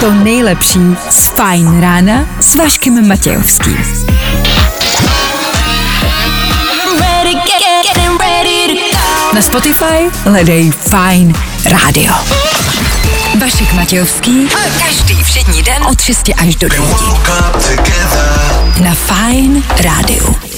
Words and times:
to 0.00 0.10
nejlepší 0.10 0.80
z 1.10 1.26
Fajn 1.26 1.80
rána 1.80 2.26
s 2.40 2.54
Vaškem 2.54 3.08
Matějovským. 3.08 3.78
Na 9.34 9.42
Spotify 9.42 10.10
hledej 10.24 10.70
Fajn 10.70 11.34
rádio. 11.64 12.14
Vašek 13.40 13.72
Matějovský. 13.72 14.48
Každý 14.78 15.24
všední 15.24 15.62
den 15.62 15.86
od 15.90 16.00
6 16.00 16.30
až 16.36 16.56
do 16.56 16.68
9. 16.68 16.88
Na 18.80 18.94
Fajn 18.94 19.64
rádiu. 19.82 20.51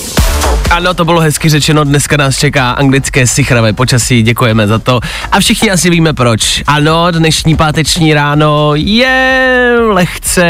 Ano, 0.70 0.94
to 0.94 1.04
bylo 1.04 1.20
hezky 1.20 1.48
řečeno, 1.48 1.84
dneska 1.84 2.16
nás 2.16 2.38
čeká 2.38 2.70
anglické 2.70 3.26
sichravé 3.26 3.72
počasí, 3.72 4.22
děkujeme 4.22 4.66
za 4.66 4.78
to. 4.78 5.00
A 5.32 5.40
všichni 5.40 5.70
asi 5.70 5.90
víme 5.90 6.12
proč. 6.12 6.62
Ano, 6.66 7.10
dnešní 7.10 7.56
páteční 7.56 8.14
ráno 8.14 8.70
je 8.74 9.76
lehce 9.92 10.44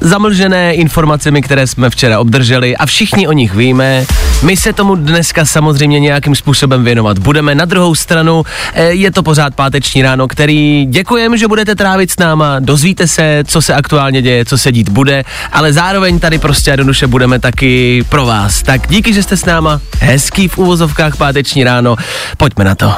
zamlžené 0.00 0.74
informacemi, 0.74 1.42
které 1.42 1.66
jsme 1.66 1.90
včera 1.90 2.20
obdrželi 2.20 2.76
a 2.76 2.86
všichni 2.86 3.28
o 3.28 3.32
nich 3.32 3.54
víme. 3.54 4.04
My 4.42 4.56
se 4.56 4.72
tomu 4.72 4.94
dneska 4.94 5.44
samozřejmě 5.44 6.00
nějakým 6.00 6.34
způsobem 6.34 6.84
věnovat 6.84 7.18
budeme. 7.18 7.54
Na 7.54 7.64
druhou 7.64 7.94
stranu 7.94 8.42
eh, 8.74 8.84
je 8.84 9.10
to 9.10 9.22
pořád 9.22 9.54
páteční 9.54 10.02
ráno, 10.02 10.28
který 10.28 10.86
děkujeme, 10.90 11.38
že 11.38 11.48
budete 11.48 11.74
trávit 11.74 12.10
s 12.10 12.18
náma, 12.18 12.56
dozvíte 12.60 13.08
se, 13.08 13.44
co 13.46 13.62
se 13.62 13.74
aktuálně 13.74 14.22
děje, 14.22 14.44
co 14.44 14.58
se 14.58 14.72
dít 14.72 14.88
bude, 14.88 15.24
ale 15.52 15.72
zároveň 15.72 16.18
tady 16.18 16.38
prostě 16.38 16.70
jednoduše 16.70 17.06
budeme 17.06 17.38
taky 17.38 18.04
pro 18.08 18.26
vás. 18.26 18.62
Tak 18.62 18.88
díky, 18.88 19.09
že 19.12 19.22
jste 19.22 19.36
s 19.36 19.44
náma. 19.44 19.80
Hezký 20.00 20.48
v 20.48 20.58
úvozovkách 20.58 21.16
páteční 21.16 21.64
ráno. 21.64 21.96
Pojďme 22.36 22.64
na 22.64 22.74
to. 22.74 22.92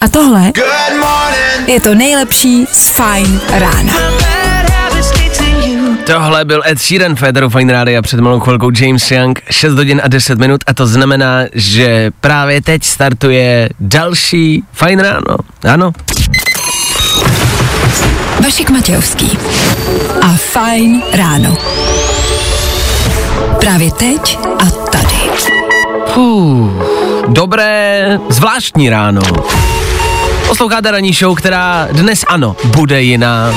A 0.00 0.08
tohle 0.10 0.52
je 1.66 1.80
to 1.80 1.94
nejlepší 1.94 2.66
z 2.72 2.88
Fajn 2.88 3.40
rána. 3.50 3.92
Tohle 6.06 6.44
byl 6.44 6.62
Ed 6.66 6.78
Sheeran, 6.78 7.16
Federu 7.16 7.50
Fine 7.50 7.72
Radio 7.72 7.98
a 7.98 8.02
před 8.02 8.20
malou 8.20 8.40
chvilkou 8.40 8.70
James 8.80 9.10
Young, 9.10 9.40
6 9.50 9.74
hodin 9.74 10.00
a 10.04 10.08
10 10.08 10.38
minut 10.38 10.60
a 10.66 10.74
to 10.74 10.86
znamená, 10.86 11.42
že 11.54 12.10
právě 12.20 12.62
teď 12.62 12.84
startuje 12.84 13.68
další 13.80 14.64
Fine 14.72 15.02
Ráno. 15.02 15.36
Ano, 15.68 15.92
Vašek 18.44 18.70
Matějovský 18.70 19.38
a 20.22 20.28
Fajn 20.36 21.02
ráno. 21.12 21.56
Právě 23.60 23.90
teď 23.92 24.38
a 24.58 24.70
tady. 24.90 25.20
Fuh, 26.06 26.70
dobré, 27.28 28.18
zvláštní 28.28 28.90
ráno. 28.90 29.20
Posloucháte 30.48 30.90
ranní 30.90 31.12
show, 31.12 31.36
která 31.36 31.88
dnes 31.92 32.24
ano, 32.28 32.56
bude 32.76 33.02
jiná. 33.02 33.54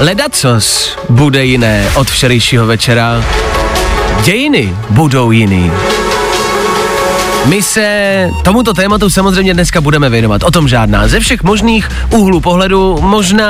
Ledacos 0.00 0.96
bude 1.08 1.44
jiné 1.44 1.90
od 1.94 2.10
včerejšího 2.10 2.66
večera. 2.66 3.24
Dějiny 4.24 4.76
budou 4.90 5.30
jiný. 5.30 5.72
My 7.44 7.62
se 7.62 8.30
tomuto 8.44 8.74
tématu 8.74 9.10
samozřejmě 9.10 9.54
dneska 9.54 9.80
budeme 9.80 10.10
věnovat, 10.10 10.42
o 10.42 10.50
tom 10.50 10.68
žádná. 10.68 11.08
Ze 11.08 11.20
všech 11.20 11.42
možných 11.42 11.88
úhlů 12.10 12.40
pohledu, 12.40 12.98
možná 13.00 13.48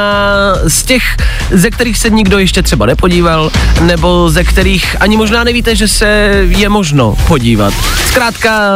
z 0.66 0.82
těch, 0.82 1.02
ze 1.50 1.70
kterých 1.70 1.98
se 1.98 2.10
nikdo 2.10 2.38
ještě 2.38 2.62
třeba 2.62 2.86
nepodíval, 2.86 3.50
nebo 3.80 4.30
ze 4.30 4.44
kterých 4.44 4.96
ani 5.00 5.16
možná 5.16 5.44
nevíte, 5.44 5.76
že 5.76 5.88
se 5.88 6.06
je 6.48 6.68
možno 6.68 7.16
podívat. 7.26 7.74
Zkrátka, 8.06 8.70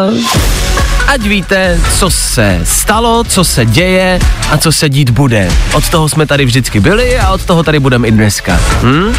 ať 1.06 1.20
víte, 1.20 1.80
co 1.98 2.10
se 2.10 2.60
stalo, 2.64 3.24
co 3.24 3.44
se 3.44 3.66
děje 3.66 4.18
a 4.50 4.58
co 4.58 4.72
se 4.72 4.88
dít 4.88 5.10
bude. 5.10 5.48
Od 5.72 5.88
toho 5.88 6.08
jsme 6.08 6.26
tady 6.26 6.44
vždycky 6.44 6.80
byli 6.80 7.18
a 7.18 7.30
od 7.30 7.44
toho 7.44 7.62
tady 7.62 7.78
budeme 7.78 8.08
i 8.08 8.10
dneska. 8.10 8.60
Hm? 8.82 9.14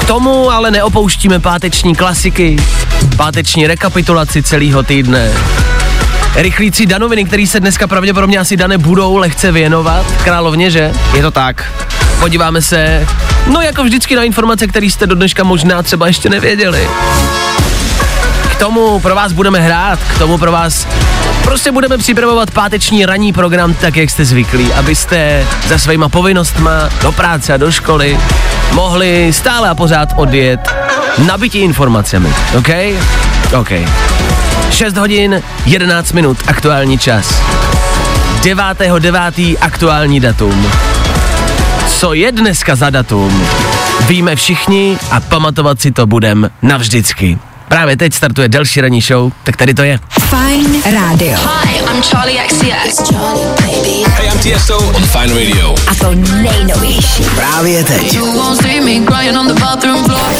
K 0.00 0.04
tomu 0.04 0.50
ale 0.50 0.70
neopouštíme 0.70 1.38
páteční 1.38 1.94
klasiky, 1.94 2.56
páteční 3.16 3.66
rekapitulaci 3.66 4.42
celého 4.42 4.82
týdne. 4.82 5.32
Rychlící 6.34 6.86
danoviny, 6.86 7.24
který 7.24 7.46
se 7.46 7.60
dneska 7.60 7.86
pravděpodobně 7.86 8.38
asi 8.38 8.56
dane 8.56 8.78
budou 8.78 9.16
lehce 9.16 9.52
věnovat. 9.52 10.06
Královně, 10.24 10.70
že? 10.70 10.92
Je 11.14 11.22
to 11.22 11.30
tak. 11.30 11.72
Podíváme 12.20 12.62
se, 12.62 13.06
no 13.46 13.60
jako 13.60 13.84
vždycky 13.84 14.16
na 14.16 14.22
informace, 14.22 14.66
které 14.66 14.86
jste 14.86 15.06
do 15.06 15.14
dneška 15.14 15.44
možná 15.44 15.82
třeba 15.82 16.06
ještě 16.06 16.28
nevěděli. 16.30 16.88
K 18.54 18.58
tomu 18.58 19.00
pro 19.00 19.14
vás 19.14 19.32
budeme 19.32 19.60
hrát, 19.60 19.98
k 19.98 20.18
tomu 20.18 20.38
pro 20.38 20.52
vás 20.52 20.86
prostě 21.44 21.72
budeme 21.72 21.98
připravovat 21.98 22.50
páteční 22.50 23.06
ranní 23.06 23.32
program 23.32 23.74
tak, 23.74 23.96
jak 23.96 24.10
jste 24.10 24.24
zvyklí, 24.24 24.72
abyste 24.72 25.46
za 25.66 25.78
svýma 25.78 26.08
povinnostma 26.08 26.88
do 27.02 27.12
práce 27.12 27.54
a 27.54 27.56
do 27.56 27.72
školy 27.72 28.18
mohli 28.72 29.32
stále 29.32 29.68
a 29.68 29.74
pořád 29.74 30.08
odjet 30.16 30.74
nabití 31.18 31.58
informacemi, 31.58 32.34
OK? 32.58 32.68
OK. 33.60 33.70
6 34.70 34.96
hodin, 34.96 35.42
11 35.66 36.12
minut, 36.12 36.38
aktuální 36.46 36.98
čas. 36.98 37.42
9.9. 38.40 39.56
aktuální 39.60 40.20
datum. 40.20 40.72
Co 41.86 42.14
je 42.14 42.32
dneska 42.32 42.74
za 42.74 42.90
datum? 42.90 43.46
Víme 44.06 44.36
všichni 44.36 44.98
a 45.10 45.20
pamatovat 45.20 45.80
si 45.80 45.92
to 45.92 46.06
budem 46.06 46.50
navždycky. 46.62 47.38
Právě 47.68 47.96
teď 47.96 48.14
startuje 48.14 48.48
další 48.48 48.80
ranní 48.80 49.00
show, 49.00 49.32
tak 49.44 49.56
tady 49.56 49.74
to 49.74 49.82
je. 49.82 49.98
Fajn 50.20 50.82
rádio. 50.92 51.38
Hi, 51.64 51.78
I'm 51.78 52.02
Charlie 52.02 52.42
XCX. 52.46 53.12
Hey, 53.60 54.26
I'm 54.26 54.38
TSO 54.38 54.78
on 54.78 55.02
Fine 55.02 55.34
Radio. 55.34 55.74
A 55.86 55.94
to 55.94 56.14
nejnovější. 56.42 57.24
Právě 57.34 57.84
teď. 57.84 58.14
You 58.14 58.32
won't 58.32 58.62
see 58.62 58.80
me 58.80 59.06
crying 59.06 59.38
on 59.38 59.48
the 59.48 59.60
bathroom 59.60 60.04
floor. 60.04 60.34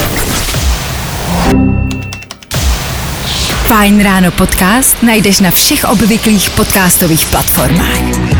Fajn 3.66 4.02
ráno 4.02 4.30
podcast 4.30 5.02
najdeš 5.02 5.40
na 5.40 5.50
všech 5.50 5.84
obvyklých 5.84 6.50
podcastových 6.50 7.26
platformách. 7.26 8.34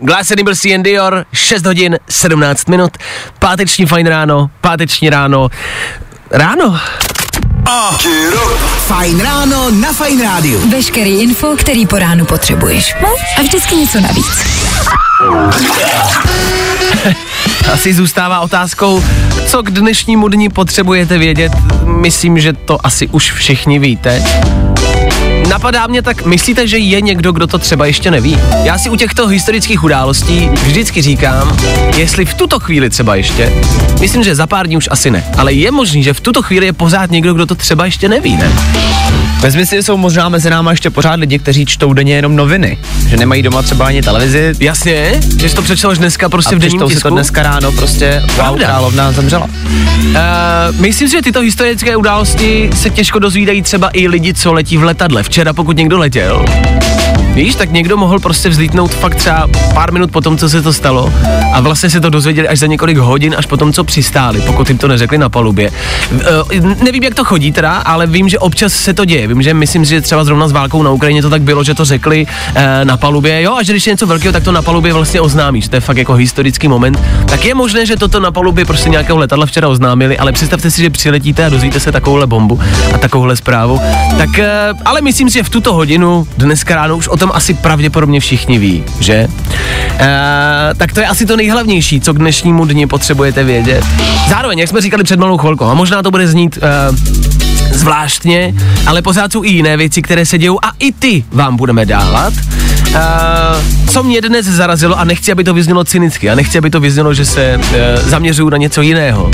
Glass 0.00 0.30
Animal 0.30 0.54
and 0.74 0.82
Dior, 0.82 1.26
6 1.32 1.66
hodin, 1.66 1.98
17 2.08 2.68
minut, 2.68 2.92
páteční 3.38 3.86
fajn 3.86 4.06
ráno, 4.06 4.50
páteční 4.60 5.10
ráno, 5.10 5.48
ráno. 6.32 6.80
Fajn 8.86 9.20
ráno 9.20 9.70
na 9.70 9.92
Fajn 9.92 10.22
rádiu. 10.22 10.70
Veškerý 10.70 11.22
info, 11.22 11.56
který 11.56 11.86
po 11.86 11.98
ránu 11.98 12.24
potřebuješ. 12.24 12.94
No 13.02 13.08
a 13.38 13.42
vždycky 13.42 13.76
něco 13.76 14.00
navíc. 14.00 14.32
Asi 17.72 17.94
zůstává 17.94 18.40
otázkou, 18.40 19.04
co 19.46 19.62
k 19.62 19.70
dnešnímu 19.70 20.28
dni 20.28 20.48
potřebujete 20.48 21.18
vědět. 21.18 21.52
Myslím, 21.84 22.40
že 22.40 22.52
to 22.52 22.86
asi 22.86 23.08
už 23.08 23.32
všichni 23.32 23.78
víte. 23.78 24.22
Napadá 25.52 25.86
mě 25.86 26.02
tak, 26.02 26.24
myslíte, 26.26 26.68
že 26.68 26.78
je 26.78 27.00
někdo, 27.00 27.32
kdo 27.32 27.46
to 27.46 27.58
třeba 27.58 27.86
ještě 27.86 28.10
neví? 28.10 28.38
Já 28.64 28.78
si 28.78 28.90
u 28.90 28.96
těchto 28.96 29.26
historických 29.26 29.84
událostí 29.84 30.50
vždycky 30.62 31.02
říkám, 31.02 31.56
jestli 31.96 32.24
v 32.24 32.34
tuto 32.34 32.60
chvíli 32.60 32.90
třeba 32.90 33.14
ještě, 33.14 33.52
myslím, 34.00 34.22
že 34.22 34.34
za 34.34 34.46
pár 34.46 34.66
dní 34.66 34.76
už 34.76 34.88
asi 34.92 35.10
ne, 35.10 35.24
ale 35.38 35.52
je 35.52 35.70
možný, 35.70 36.02
že 36.02 36.12
v 36.12 36.20
tuto 36.20 36.42
chvíli 36.42 36.66
je 36.66 36.72
pořád 36.72 37.10
někdo, 37.10 37.34
kdo 37.34 37.46
to 37.46 37.54
třeba 37.54 37.84
ještě 37.84 38.08
neví, 38.08 38.36
ne? 38.36 38.52
Vezmi 39.42 39.66
si, 39.66 39.76
že 39.76 39.82
jsou 39.82 39.96
možná 39.96 40.28
mezi 40.28 40.50
náma 40.50 40.70
ještě 40.70 40.90
pořád 40.90 41.14
lidi, 41.14 41.38
kteří 41.38 41.66
čtou 41.66 41.92
denně 41.92 42.14
jenom 42.14 42.36
noviny, 42.36 42.78
že 43.08 43.16
nemají 43.16 43.42
doma 43.42 43.62
třeba 43.62 43.86
ani 43.86 44.02
televizi 44.02 44.54
Jasně, 44.60 45.20
že 45.40 45.48
jsi 45.48 45.54
to 45.54 45.62
přečel 45.62 45.90
až 45.90 45.98
dneska 45.98 46.28
prostě 46.28 46.54
a 46.54 46.58
v 46.58 46.60
denním 46.60 46.78
přečtou 46.78 46.88
si 46.88 46.94
tisku. 46.94 47.08
to 47.08 47.14
dneska 47.14 47.42
ráno 47.42 47.72
prostě, 47.72 48.22
wow, 48.26 48.34
Pravda. 48.34 48.66
královna 48.66 49.12
zemřela. 49.12 49.44
Uh, 49.46 50.14
myslím 50.80 51.08
si, 51.08 51.16
že 51.16 51.22
tyto 51.22 51.40
historické 51.40 51.96
události 51.96 52.70
se 52.74 52.90
těžko 52.90 53.18
dozvídají 53.18 53.62
třeba 53.62 53.90
i 53.92 54.08
lidi, 54.08 54.34
co 54.34 54.52
letí 54.52 54.76
v 54.76 54.82
letadle. 54.82 55.22
Včera, 55.22 55.52
pokud 55.52 55.76
někdo 55.76 55.98
letěl, 55.98 56.44
víš, 57.34 57.54
tak 57.54 57.70
někdo 57.70 57.96
mohl 57.96 58.18
prostě 58.18 58.48
vzlítnout 58.48 58.94
fakt 58.94 59.14
třeba 59.14 59.48
pár 59.74 59.92
minut 59.92 60.10
po 60.10 60.20
tom, 60.20 60.38
co 60.38 60.48
se 60.48 60.62
to 60.62 60.72
stalo 60.72 61.12
a 61.52 61.60
vlastně 61.60 61.90
se 61.90 62.00
to 62.00 62.10
dozvěděli 62.10 62.48
až 62.48 62.58
za 62.58 62.66
několik 62.66 62.96
hodin, 62.96 63.34
až 63.38 63.46
po 63.46 63.56
tom, 63.56 63.72
co 63.72 63.84
přistáli, 63.84 64.40
pokud 64.40 64.68
jim 64.68 64.78
to 64.78 64.88
neřekli 64.88 65.18
na 65.18 65.28
palubě. 65.28 65.70
Uh, 66.12 66.76
nevím, 66.84 67.02
jak 67.02 67.14
to 67.14 67.24
chodí 67.24 67.52
teda, 67.52 67.72
ale 67.72 68.06
vím, 68.06 68.28
že 68.28 68.38
občas 68.38 68.72
se 68.72 68.94
to 68.94 69.04
děje. 69.04 69.28
Vím, 69.34 69.42
že 69.42 69.54
myslím 69.54 69.84
že 69.84 70.00
třeba 70.00 70.24
zrovna 70.24 70.48
s 70.48 70.52
válkou 70.52 70.82
na 70.82 70.90
Ukrajině 70.90 71.22
to 71.22 71.30
tak 71.30 71.42
bylo, 71.42 71.64
že 71.64 71.74
to 71.74 71.84
řekli 71.84 72.26
uh, 72.26 72.62
na 72.84 72.96
palubě, 72.96 73.42
jo, 73.42 73.54
a 73.54 73.62
že 73.62 73.72
když 73.72 73.86
je 73.86 73.92
něco 73.92 74.06
velkého, 74.06 74.32
tak 74.32 74.44
to 74.44 74.52
na 74.52 74.62
palubě 74.62 74.92
vlastně 74.92 75.20
oznámíš. 75.20 75.68
To 75.68 75.76
je 75.76 75.80
fakt 75.80 75.96
jako 75.96 76.14
historický 76.14 76.68
moment. 76.68 77.00
Tak 77.26 77.44
je 77.44 77.54
možné, 77.54 77.86
že 77.86 77.96
toto 77.96 78.20
na 78.20 78.32
palubě 78.32 78.64
prostě 78.64 78.88
nějakého 78.88 79.18
letadla 79.18 79.46
včera 79.46 79.68
oznámili, 79.68 80.18
ale 80.18 80.32
představte 80.32 80.70
si, 80.70 80.82
že 80.82 80.90
přiletíte 80.90 81.46
a 81.46 81.48
dozvíte 81.48 81.80
se 81.80 81.92
takovouhle 81.92 82.26
bombu 82.26 82.60
a 82.94 82.98
takovouhle 82.98 83.36
zprávu. 83.36 83.80
Tak, 84.18 84.28
uh, 84.28 84.44
ale 84.84 85.00
myslím 85.00 85.30
si, 85.30 85.34
že 85.34 85.42
v 85.42 85.48
tuto 85.48 85.72
hodinu, 85.74 86.26
dneska 86.36 86.74
ráno, 86.74 86.96
už 86.96 87.08
o 87.08 87.16
tom 87.16 87.30
asi 87.34 87.54
pravděpodobně 87.54 88.20
všichni 88.20 88.58
ví, 88.58 88.84
že? 89.00 89.28
Uh, 89.28 89.98
tak 90.76 90.92
to 90.92 91.00
je 91.00 91.06
asi 91.06 91.26
to 91.26 91.36
nejhlavnější, 91.36 92.00
co 92.00 92.14
k 92.14 92.18
dnešnímu 92.18 92.64
dni 92.64 92.86
potřebujete 92.86 93.44
vědět. 93.44 93.84
Zároveň, 94.28 94.58
jak 94.58 94.68
jsme 94.68 94.80
říkali 94.80 95.04
před 95.04 95.20
malou 95.20 95.38
chvilkou, 95.38 95.64
a 95.64 95.74
možná 95.74 96.02
to 96.02 96.10
bude 96.10 96.28
znít 96.28 96.58
uh, 96.90 97.41
zvláštně, 97.72 98.54
ale 98.86 99.02
pořád 99.02 99.32
jsou 99.32 99.44
i 99.44 99.48
jiné 99.48 99.76
věci, 99.76 100.02
které 100.02 100.26
se 100.26 100.38
dějou 100.38 100.58
a 100.62 100.72
i 100.78 100.92
ty 100.92 101.24
vám 101.32 101.56
budeme 101.56 101.86
dávat. 101.86 102.34
Uh, 102.88 102.98
co 103.90 104.02
mě 104.02 104.20
dnes 104.20 104.46
zarazilo, 104.46 104.98
a 104.98 105.04
nechci, 105.04 105.32
aby 105.32 105.44
to 105.44 105.54
vyznělo 105.54 105.84
cynicky, 105.84 106.30
a 106.30 106.34
nechci, 106.34 106.58
aby 106.58 106.70
to 106.70 106.80
vyznělo, 106.80 107.14
že 107.14 107.24
se 107.24 107.56
uh, 107.56 108.08
zaměřuju 108.08 108.50
na 108.50 108.56
něco 108.56 108.82
jiného, 108.82 109.30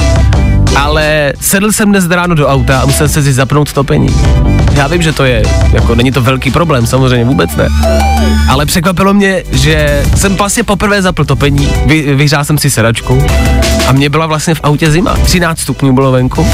ale 0.76 1.32
sedl 1.40 1.72
jsem 1.72 1.88
dnes 1.90 2.08
ráno 2.10 2.34
do 2.34 2.48
auta 2.48 2.80
a 2.80 2.86
musel 2.86 3.08
se 3.08 3.22
si 3.22 3.32
zapnout 3.32 3.72
topení. 3.72 4.08
Já 4.72 4.86
vím, 4.86 5.02
že 5.02 5.12
to 5.12 5.24
je, 5.24 5.42
jako 5.72 5.94
není 5.94 6.12
to 6.12 6.22
velký 6.22 6.50
problém, 6.50 6.86
samozřejmě 6.86 7.24
vůbec 7.24 7.56
ne. 7.56 7.68
Ale 8.48 8.66
překvapilo 8.66 9.14
mě, 9.14 9.42
že 9.52 10.02
jsem 10.16 10.36
vlastně 10.36 10.64
poprvé 10.64 11.02
zapl 11.02 11.24
topení, 11.24 11.72
vy, 11.86 12.14
vyhřál 12.14 12.44
jsem 12.44 12.58
si 12.58 12.70
sedačku 12.70 13.26
a 13.86 13.92
mě 13.92 14.08
byla 14.08 14.26
vlastně 14.26 14.54
v 14.54 14.60
autě 14.62 14.90
zima. 14.90 15.16
13 15.24 15.60
stupňů 15.60 15.92
bylo 15.92 16.12
venku. 16.12 16.46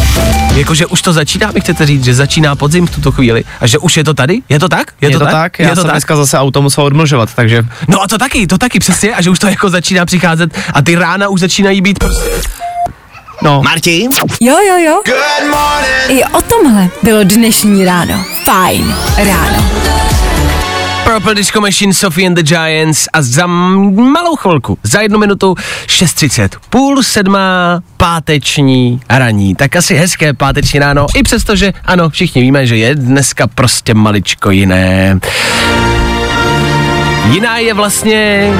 Jakože 0.54 0.86
už 0.86 1.02
to 1.02 1.12
začíná, 1.12 1.50
mi 1.54 1.60
chcete 1.60 1.86
říct, 1.86 2.04
že 2.04 2.14
začíná 2.14 2.56
podzim 2.56 2.86
v 2.86 2.90
tuto 2.90 3.12
chvíli 3.12 3.44
a 3.60 3.66
že 3.66 3.78
už 3.78 3.96
je 3.96 4.04
to 4.04 4.14
tady? 4.14 4.40
Je 4.48 4.58
to 4.58 4.68
tak? 4.68 4.92
Je, 5.00 5.10
to, 5.10 5.26
tak? 5.26 5.58
Já 5.58 5.68
je 5.68 5.74
to 5.74 5.80
jsem 5.80 5.84
tak? 5.84 5.92
dneska 5.92 6.16
zase 6.16 6.38
auto 6.38 6.62
musel 6.62 6.84
odmlžovat, 6.84 7.34
takže 7.34 7.62
No 7.88 8.02
a 8.02 8.08
to 8.08 8.18
taky, 8.18 8.46
to 8.46 8.58
taky 8.58 8.78
přesně, 8.78 9.14
a 9.14 9.22
že 9.22 9.30
už 9.30 9.38
to 9.38 9.46
jako 9.46 9.70
začíná 9.70 10.06
přicházet 10.06 10.58
a 10.74 10.82
ty 10.82 10.94
rána 10.94 11.28
už 11.28 11.40
začínají 11.40 11.80
být 11.80 11.98
prostě. 11.98 12.30
No. 13.44 13.62
Martin? 13.62 14.10
Jo, 14.40 14.56
jo, 14.68 14.76
jo. 14.78 15.02
I 16.08 16.24
o 16.24 16.42
tomhle 16.42 16.88
bylo 17.02 17.24
dnešní 17.24 17.84
ráno. 17.84 18.24
Fajn 18.44 18.94
ráno. 19.16 19.70
Purple 21.04 21.34
Disco 21.34 21.60
Machine, 21.60 21.94
Sophie 21.94 22.26
and 22.26 22.34
the 22.34 22.42
Giants 22.42 23.08
a 23.12 23.22
za 23.22 23.46
malou 23.46 24.36
chvilku, 24.36 24.78
za 24.82 25.00
jednu 25.00 25.18
minutu 25.18 25.54
6.30, 25.86 26.48
půl 26.70 27.02
sedmá 27.02 27.82
páteční 27.96 29.00
raní. 29.08 29.54
Tak 29.54 29.76
asi 29.76 29.94
hezké 29.94 30.34
páteční 30.34 30.78
ráno, 30.78 31.06
i 31.14 31.22
přesto, 31.22 31.56
že 31.56 31.72
ano, 31.84 32.10
všichni 32.10 32.42
víme, 32.42 32.66
že 32.66 32.76
je 32.76 32.94
dneska 32.94 33.46
prostě 33.46 33.94
maličko 33.94 34.50
jiné. 34.50 35.18
Jiná 37.30 37.58
je 37.58 37.74
vlastně 37.74 38.52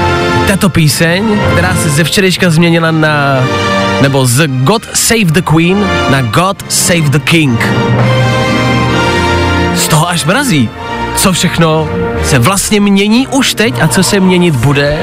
tato 0.47 0.69
píseň, 0.69 1.41
která 1.53 1.75
se 1.75 1.89
ze 1.89 2.05
včerejška 2.05 2.51
změnila 2.51 2.91
na, 2.91 3.45
nebo 4.01 4.27
z 4.27 4.47
God 4.47 4.89
Save 4.95 5.25
the 5.25 5.43
Queen 5.43 5.87
na 6.11 6.23
God 6.23 6.65
Save 6.69 7.09
the 7.09 7.19
King. 7.19 7.67
Z 9.75 9.89
toho 9.89 10.09
až 10.09 10.25
mrazí. 10.25 10.71
Co 11.17 11.33
všechno 11.33 11.89
se 12.25 12.39
vlastně 12.39 12.81
mění 12.81 13.27
už 13.27 13.55
teď 13.55 13.83
a 13.83 13.89
co 13.89 14.03
se 14.03 14.21
měnit 14.21 14.57
bude? 14.57 14.99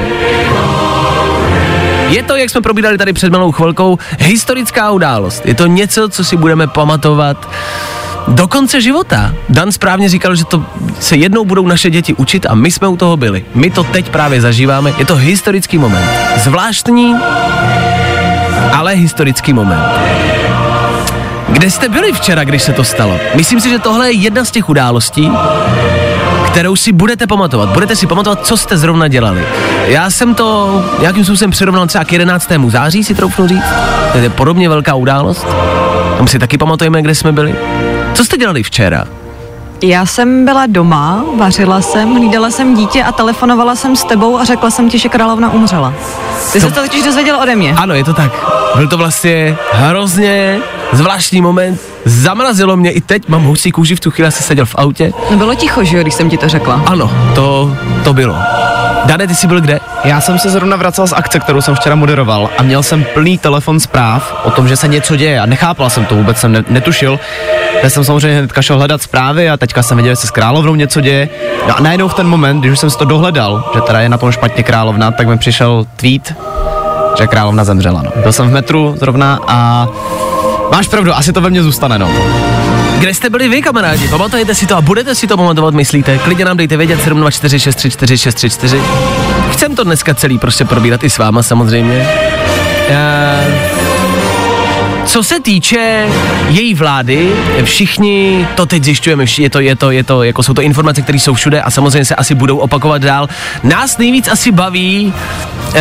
Je 2.10 2.24
to, 2.24 2.36
jak 2.36 2.50
jsme 2.50 2.62
probírali 2.62 2.98
tady 2.98 3.14
před 3.14 3.32
malou 3.32 3.52
chvilkou, 3.52 3.98
historická 4.20 4.92
událost. 4.92 5.46
Je 5.46 5.56
to 5.56 5.68
něco, 5.68 6.10
co 6.10 6.24
si 6.24 6.38
budeme 6.38 6.68
pamatovat 6.68 7.50
do 8.28 8.48
konce 8.48 8.82
života. 8.82 9.34
Dan 9.50 9.72
správně 9.72 10.10
říkal, 10.10 10.36
že 10.36 10.46
to 10.46 10.66
se 11.00 11.16
jednou 11.16 11.46
budou 11.46 11.68
naše 11.68 11.90
děti 11.90 12.14
učit 12.14 12.46
a 12.46 12.56
my 12.56 12.72
jsme 12.72 12.88
u 12.88 12.98
toho 12.98 13.18
byli. 13.18 13.46
My 13.56 13.70
to 13.70 13.84
teď 13.84 14.10
právě 14.10 14.42
zažíváme. 14.42 14.94
Je 14.98 15.06
to 15.06 15.16
historický 15.16 15.78
moment. 15.78 16.06
Zvláštní, 16.38 17.16
ale 18.74 18.94
historický 18.94 19.54
moment. 19.54 19.84
Kde 21.50 21.72
jste 21.72 21.90
byli 21.90 22.14
včera, 22.14 22.44
když 22.44 22.64
se 22.64 22.74
to 22.74 22.84
stalo? 22.84 23.18
Myslím 23.36 23.60
si, 23.60 23.70
že 23.70 23.80
tohle 23.80 24.12
je 24.12 24.18
jedna 24.18 24.46
z 24.46 24.52
těch 24.52 24.70
událostí, 24.70 25.32
kterou 26.46 26.76
si 26.76 26.92
budete 26.92 27.28
pamatovat. 27.28 27.70
Budete 27.70 27.96
si 27.96 28.08
pamatovat, 28.08 28.46
co 28.46 28.58
jste 28.58 28.78
zrovna 28.78 29.08
dělali. 29.08 29.46
Já 29.86 30.10
jsem 30.10 30.36
to 30.36 30.82
nějakým 31.00 31.26
způsobem 31.26 31.52
přirovnal 31.52 31.88
třeba 31.88 32.04
k 32.04 32.12
11. 32.12 32.52
září, 32.68 33.04
si 33.04 33.16
troufnu 33.16 33.48
říct. 33.48 33.64
To 34.12 34.18
je 34.18 34.30
podobně 34.30 34.70
velká 34.70 34.96
událost. 34.96 35.48
Tam 36.18 36.28
si 36.28 36.40
taky 36.40 36.58
pamatujeme, 36.58 37.02
kde 37.02 37.16
jsme 37.16 37.32
byli. 37.32 37.56
Co 38.14 38.26
jste 38.26 38.38
dělali 38.38 38.64
včera? 38.64 39.06
Já 39.84 40.06
jsem 40.06 40.46
byla 40.46 40.66
doma, 40.66 41.26
vařila 41.38 41.82
jsem, 41.82 42.16
hlídala 42.16 42.52
jsem 42.52 42.76
dítě 42.76 43.04
a 43.04 43.12
telefonovala 43.12 43.76
jsem 43.76 43.96
s 43.96 44.04
tebou 44.04 44.40
a 44.40 44.44
řekla 44.44 44.72
jsem 44.72 44.90
ti, 44.90 44.98
že 44.98 45.10
královna 45.10 45.52
umřela. 45.52 45.94
Ty 46.54 46.62
to... 46.62 46.68
se 46.68 46.74
to 46.74 46.82
totiž 46.82 47.04
dozvěděl 47.04 47.40
ode 47.42 47.56
mě. 47.56 47.74
Ano, 47.78 47.94
je 47.94 48.04
to 48.04 48.14
tak. 48.14 48.32
Byl 48.76 48.88
to 48.88 48.98
vlastně 48.98 49.58
hrozně 49.72 50.60
zvláštní 50.94 51.42
moment. 51.42 51.82
Zamrazilo 52.06 52.78
mě 52.78 52.92
i 52.92 53.02
teď, 53.02 53.28
mám 53.28 53.44
husí 53.44 53.72
kůži, 53.72 53.96
v 53.96 54.00
tu 54.00 54.12
chvíli 54.12 54.32
jsem 54.32 54.46
seděl 54.46 54.66
v 54.66 54.76
autě. 54.76 55.14
No 55.32 55.38
bylo 55.38 55.56
ticho, 55.56 55.84
že 55.84 55.98
jo, 55.98 56.04
když 56.04 56.14
jsem 56.14 56.30
ti 56.30 56.38
to 56.38 56.50
řekla. 56.50 56.84
Ano, 56.86 57.12
to, 57.36 57.78
to 58.04 58.14
bylo. 58.14 58.36
Dane, 59.06 59.28
ty 59.28 59.36
jsi 59.36 59.48
byl 59.48 59.62
kde? 59.62 59.80
Já 60.04 60.22
jsem 60.22 60.40
se 60.40 60.50
zrovna 60.50 60.76
vracel 60.78 61.08
z 61.08 61.14
akce, 61.14 61.40
kterou 61.40 61.62
jsem 61.62 61.76
včera 61.76 61.96
moderoval 61.96 62.50
a 62.58 62.64
měl 62.64 62.84
jsem 62.84 63.04
plný 63.14 63.38
telefon 63.38 63.80
zpráv 63.80 64.42
o 64.44 64.52
tom, 64.52 64.68
že 64.68 64.76
se 64.76 64.88
něco 64.88 65.16
děje 65.16 65.40
a 65.40 65.46
nechápal 65.46 65.90
jsem 65.90 66.06
to, 66.06 66.16
vůbec 66.16 66.38
jsem 66.38 66.52
ne- 66.52 66.64
netušil. 66.70 67.20
Já 67.84 67.90
jsem 67.90 68.04
samozřejmě 68.04 68.38
hnedka 68.38 68.62
šel 68.62 68.78
hledat 68.78 69.02
zprávy 69.02 69.50
a 69.50 69.58
teďka 69.58 69.84
jsem 69.84 69.98
viděl, 69.98 70.12
že 70.12 70.16
se 70.16 70.28
s 70.28 70.32
královnou 70.32 70.76
něco 70.76 71.02
děje. 71.02 71.30
No 71.68 71.78
a 71.78 71.82
najednou 71.82 72.08
v 72.08 72.14
ten 72.14 72.28
moment, 72.28 72.60
když 72.60 72.72
už 72.72 72.80
jsem 72.80 72.90
si 72.90 72.98
to 72.98 73.06
dohledal, 73.06 73.72
že 73.76 73.82
teda 73.82 74.00
je 74.00 74.10
na 74.10 74.18
tom 74.18 74.32
špatně 74.32 74.64
královna, 74.64 75.12
tak 75.12 75.28
mi 75.28 75.38
přišel 75.38 75.86
tweet, 75.96 76.34
že 77.18 77.28
královna 77.28 77.64
zemřela. 77.64 78.02
No. 78.02 78.12
Byl 78.22 78.32
jsem 78.34 78.50
v 78.50 78.54
metru 78.54 78.96
zrovna 79.00 79.40
a 79.48 79.88
máš 80.72 80.88
pravdu, 80.88 81.14
asi 81.16 81.34
to 81.34 81.42
ve 81.42 81.50
mně 81.50 81.64
zůstane. 81.64 82.00
No. 82.00 82.10
Kde 83.02 83.14
jste 83.14 83.30
byli 83.30 83.50
vy, 83.50 83.62
kamarádi? 83.62 84.08
Pamatujete 84.08 84.56
si 84.56 84.68
to 84.68 84.76
a 84.76 84.82
budete 84.82 85.16
si 85.16 85.28
to 85.28 85.38
pamatovat, 85.38 85.74
myslíte? 85.74 86.18
Klidně 86.18 86.46
nám 86.46 86.58
dejte 86.58 86.78
vědět 86.78 87.00
724634634. 87.00 88.82
Chcem 89.52 89.76
to 89.76 89.84
dneska 89.84 90.14
celý 90.14 90.38
prostě 90.38 90.66
probírat 90.66 91.04
i 91.04 91.10
s 91.10 91.18
váma 91.18 91.44
samozřejmě. 91.44 92.10
Uh, 92.90 93.91
co 95.12 95.24
se 95.24 95.40
týče 95.40 96.08
její 96.50 96.74
vlády, 96.74 97.32
všichni 97.64 98.48
to 98.56 98.66
teď 98.66 98.84
zjišťujeme, 98.84 99.26
je 99.38 99.50
to, 99.50 99.60
je 99.60 99.76
to, 99.76 99.92
je 99.92 100.04
to, 100.04 100.24
jako 100.24 100.44
jsou 100.44 100.54
to 100.54 100.62
informace, 100.62 101.02
které 101.02 101.20
jsou 101.20 101.34
všude 101.34 101.62
a 101.62 101.72
samozřejmě 101.72 102.06
se 102.06 102.16
asi 102.16 102.36
budou 102.36 102.58
opakovat 102.58 103.02
dál. 103.02 103.28
Nás 103.64 103.98
nejvíc 103.98 104.28
asi 104.28 104.52
baví 104.52 105.14
uh, 105.68 105.74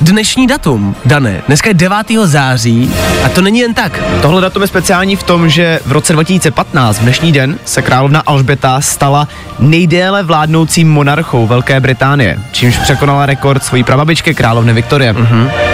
dnešní 0.00 0.46
datum, 0.46 0.96
Dané. 1.04 1.42
Dneska 1.46 1.70
je 1.70 1.74
9. 1.74 1.96
září 2.24 2.90
a 3.24 3.28
to 3.28 3.42
není 3.42 3.58
jen 3.58 3.74
tak. 3.74 4.02
Tohle 4.22 4.40
datum 4.40 4.62
je 4.62 4.68
speciální 4.68 5.16
v 5.16 5.22
tom, 5.22 5.48
že 5.48 5.80
v 5.86 5.92
roce 5.92 6.12
2015, 6.12 6.98
v 6.98 7.02
dnešní 7.02 7.32
den, 7.32 7.58
se 7.64 7.82
královna 7.82 8.22
Alžběta 8.26 8.80
stala 8.80 9.28
nejdéle 9.58 10.22
vládnoucím 10.22 10.92
monarchou 10.92 11.46
Velké 11.46 11.80
Británie, 11.80 12.38
čímž 12.52 12.78
překonala 12.78 13.26
rekord 13.26 13.64
svojí 13.64 13.84
prababičky 13.84 14.34
královny 14.34 14.72
Viktorie. 14.72 15.12
Mm-hmm. 15.12 15.73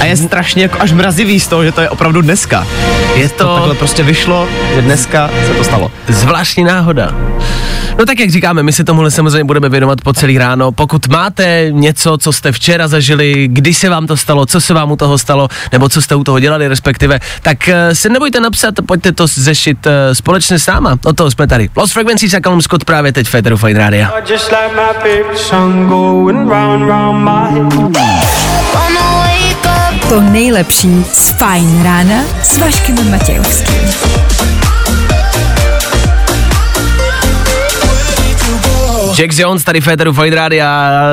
A 0.00 0.04
je 0.04 0.16
strašně 0.16 0.62
jako 0.62 0.80
až 0.80 0.92
mrazivý 0.92 1.40
z 1.40 1.46
toho, 1.48 1.64
že 1.64 1.72
to 1.72 1.80
je 1.80 1.88
opravdu 1.90 2.22
dneska. 2.22 2.66
Je 3.14 3.28
To 3.28 3.44
to 3.44 3.54
takhle 3.54 3.74
prostě 3.74 4.02
vyšlo, 4.02 4.48
že 4.74 4.82
dneska 4.82 5.30
se 5.46 5.54
to 5.54 5.64
stalo. 5.64 5.92
zvláštní 6.08 6.64
náhoda. 6.64 7.14
No 7.98 8.06
tak 8.06 8.20
jak 8.20 8.30
říkáme, 8.30 8.62
my 8.62 8.72
se 8.72 8.84
tomuhle 8.84 9.10
samozřejmě 9.10 9.44
budeme 9.44 9.68
věnovat 9.68 10.00
po 10.00 10.12
celý 10.12 10.38
ráno. 10.38 10.72
Pokud 10.72 11.08
máte 11.08 11.66
něco, 11.70 12.18
co 12.18 12.32
jste 12.32 12.52
včera 12.52 12.88
zažili, 12.88 13.48
kdy 13.48 13.74
se 13.74 13.88
vám 13.88 14.06
to 14.06 14.16
stalo, 14.16 14.46
co 14.46 14.60
se 14.60 14.74
vám 14.74 14.90
u 14.92 14.96
toho 14.96 15.18
stalo, 15.18 15.48
nebo 15.72 15.88
co 15.88 16.02
jste 16.02 16.14
u 16.14 16.24
toho 16.24 16.40
dělali 16.40 16.68
respektive, 16.68 17.18
tak 17.42 17.68
eh, 17.68 17.94
se 17.94 18.08
nebojte 18.08 18.40
napsat, 18.40 18.74
pojďte 18.86 19.12
to 19.12 19.26
zešit 19.26 19.86
eh, 19.86 20.14
společně 20.14 20.58
s 20.58 20.66
náma. 20.66 20.96
O 21.04 21.12
toho 21.12 21.30
jsme 21.30 21.46
tady. 21.46 21.68
Lost 21.76 21.92
Frequencies 21.92 22.34
a 22.34 22.40
Callum 22.40 22.62
Scott 22.62 22.84
právě 22.84 23.12
teď 23.12 23.26
v 23.26 23.30
Féteru 23.30 23.56
Fine 23.56 23.78
Radio. 23.78 24.06
Just 24.30 24.50
like 24.50 24.74
To 30.08 30.20
nejlepší 30.20 31.04
z 31.12 31.28
Fajn 31.30 31.82
rána 31.82 32.24
s 32.42 32.58
Vaškem 32.58 33.10
Matějovským. 33.10 34.33
Jack 39.14 39.38
Jones 39.38 39.64
tady 39.64 39.80
Féteru 39.80 40.12
Fine 40.12 40.36
Radio. 40.36 40.64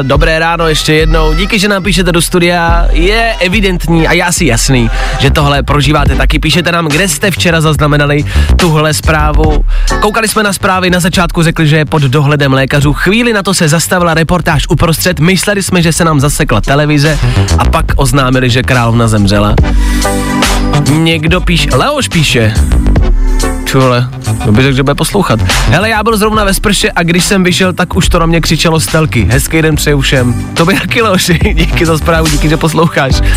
Dobré 0.01 0.39
ráno 0.39 0.67
ještě 0.67 0.93
jednou. 0.93 1.33
Díky, 1.33 1.59
že 1.59 1.67
nám 1.67 1.83
píšete 1.83 2.11
do 2.11 2.21
studia. 2.21 2.87
Je 2.91 3.35
evidentní 3.39 4.07
a 4.07 4.13
já 4.13 4.31
si 4.31 4.45
jasný, 4.45 4.89
že 5.19 5.31
tohle 5.31 5.63
prožíváte 5.63 6.15
taky. 6.15 6.39
Píšete 6.39 6.71
nám, 6.71 6.87
kde 6.87 7.07
jste 7.07 7.31
včera 7.31 7.61
zaznamenali 7.61 8.25
tuhle 8.55 8.93
zprávu. 8.93 9.65
Koukali 9.99 10.27
jsme 10.27 10.43
na 10.43 10.53
zprávy, 10.53 10.89
na 10.89 10.99
začátku 10.99 11.43
řekli, 11.43 11.67
že 11.67 11.77
je 11.77 11.85
pod 11.85 12.01
dohledem 12.01 12.53
lékařů. 12.53 12.93
Chvíli 12.93 13.33
na 13.33 13.43
to 13.43 13.53
se 13.53 13.67
zastavila 13.67 14.13
reportáž 14.13 14.67
uprostřed. 14.69 15.19
Mysleli 15.19 15.63
jsme, 15.63 15.81
že 15.81 15.93
se 15.93 16.05
nám 16.05 16.19
zasekla 16.19 16.61
televize 16.61 17.19
a 17.57 17.65
pak 17.65 17.85
oznámili, 17.95 18.49
že 18.49 18.63
královna 18.63 19.07
zemřela. 19.07 19.55
Někdo 20.89 21.41
píše, 21.41 21.69
Leoš 21.75 22.07
píše, 22.07 22.53
Čule, 23.71 24.07
kdo 24.43 24.51
by 24.51 24.61
řekl, 24.61 24.75
že 24.75 24.83
bude 24.83 24.95
poslouchat. 24.95 25.39
Hele, 25.69 25.89
já 25.89 26.03
byl 26.03 26.17
zrovna 26.17 26.43
ve 26.43 26.53
sprše 26.53 26.91
a 26.91 27.03
když 27.03 27.25
jsem 27.25 27.43
vyšel, 27.43 27.73
tak 27.73 27.95
už 27.95 28.09
to 28.09 28.19
na 28.19 28.25
mě 28.25 28.41
křičelo 28.41 28.79
stelky. 28.79 29.27
Hezký 29.29 29.61
den 29.61 29.75
přeju 29.75 30.01
všem. 30.01 30.33
To 30.53 30.65
by 30.65 30.73
taky 30.73 31.01
Leoši, 31.01 31.39
díky 31.53 31.85
za 31.85 31.97
zprávu, 31.97 32.27
díky, 32.27 32.49
že 32.49 32.57
posloucháš. 32.57 33.21
Uh, 33.21 33.27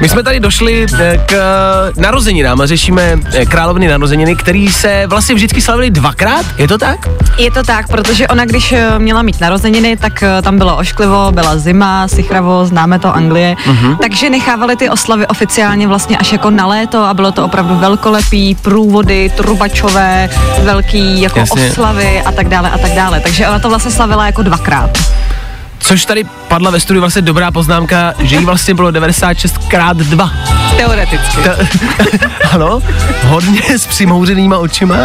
my 0.00 0.08
jsme 0.08 0.22
tady 0.22 0.40
došli 0.40 0.86
eh, 0.98 1.20
k 1.26 1.32
uh, 1.32 2.02
narozeninám 2.02 2.60
a 2.60 2.66
řešíme 2.66 3.18
královny 3.48 3.88
narozeniny, 3.88 4.36
který 4.36 4.68
se 4.68 5.04
vlastně 5.06 5.34
vždycky 5.34 5.60
slavili 5.60 5.90
dvakrát, 5.90 6.46
je 6.58 6.68
to 6.68 6.78
tak? 6.78 7.08
Je 7.38 7.50
to 7.50 7.62
tak, 7.62 7.88
protože 7.88 8.28
ona, 8.28 8.44
když 8.44 8.72
eh, 8.72 8.98
měla 8.98 9.22
mít 9.22 9.40
narozeniny, 9.40 9.96
tak 9.96 10.22
eh, 10.22 10.42
tam 10.42 10.58
bylo 10.58 10.76
ošklivo, 10.76 11.32
byla 11.32 11.56
zima, 11.56 12.08
sichravo, 12.08 12.66
známe 12.66 12.98
to 12.98 13.14
Anglie, 13.14 13.56
uh-huh. 13.64 13.96
takže 13.96 14.30
nechávali 14.30 14.76
ty 14.76 14.90
oslavy 14.90 15.26
oficiálně 15.26 15.88
vlastně 15.88 16.18
až 16.18 16.32
jako 16.32 16.50
na 16.50 16.66
léto 16.66 17.04
a 17.04 17.14
bylo 17.14 17.32
to 17.32 17.44
opravdu 17.44 17.74
velkolepý, 17.74 18.54
průvody, 18.54 19.25
byly 19.28 19.36
trubačové, 19.36 20.28
velký 20.62 21.20
jako 21.20 21.38
Jasně. 21.38 21.70
oslavy 21.70 22.22
a 22.22 22.32
tak 22.32 22.48
dále 22.48 22.70
a 22.70 22.78
tak 22.78 22.92
dále. 22.92 23.20
Takže 23.20 23.48
ona 23.48 23.58
to 23.58 23.68
vlastně 23.68 23.90
slavila 23.90 24.26
jako 24.26 24.42
dvakrát. 24.42 24.90
Což 25.78 26.04
tady 26.04 26.24
padla 26.48 26.70
ve 26.70 26.80
studiu 26.80 27.00
vlastně 27.00 27.22
dobrá 27.22 27.50
poznámka, 27.50 28.14
že 28.18 28.36
jí 28.36 28.44
vlastně 28.44 28.74
bylo 28.74 28.90
96 28.90 29.58
krát 29.58 29.96
2. 29.96 30.30
Teoreticky. 30.76 31.38
ano, 32.52 32.82
hodně 33.24 33.78
s 33.78 33.86
přimouřenýma 33.86 34.58
očima, 34.58 34.96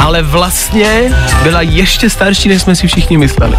ale 0.00 0.22
vlastně 0.22 1.12
byla 1.42 1.62
ještě 1.62 2.10
starší, 2.10 2.48
než 2.48 2.62
jsme 2.62 2.76
si 2.76 2.86
všichni 2.86 3.18
mysleli. 3.18 3.56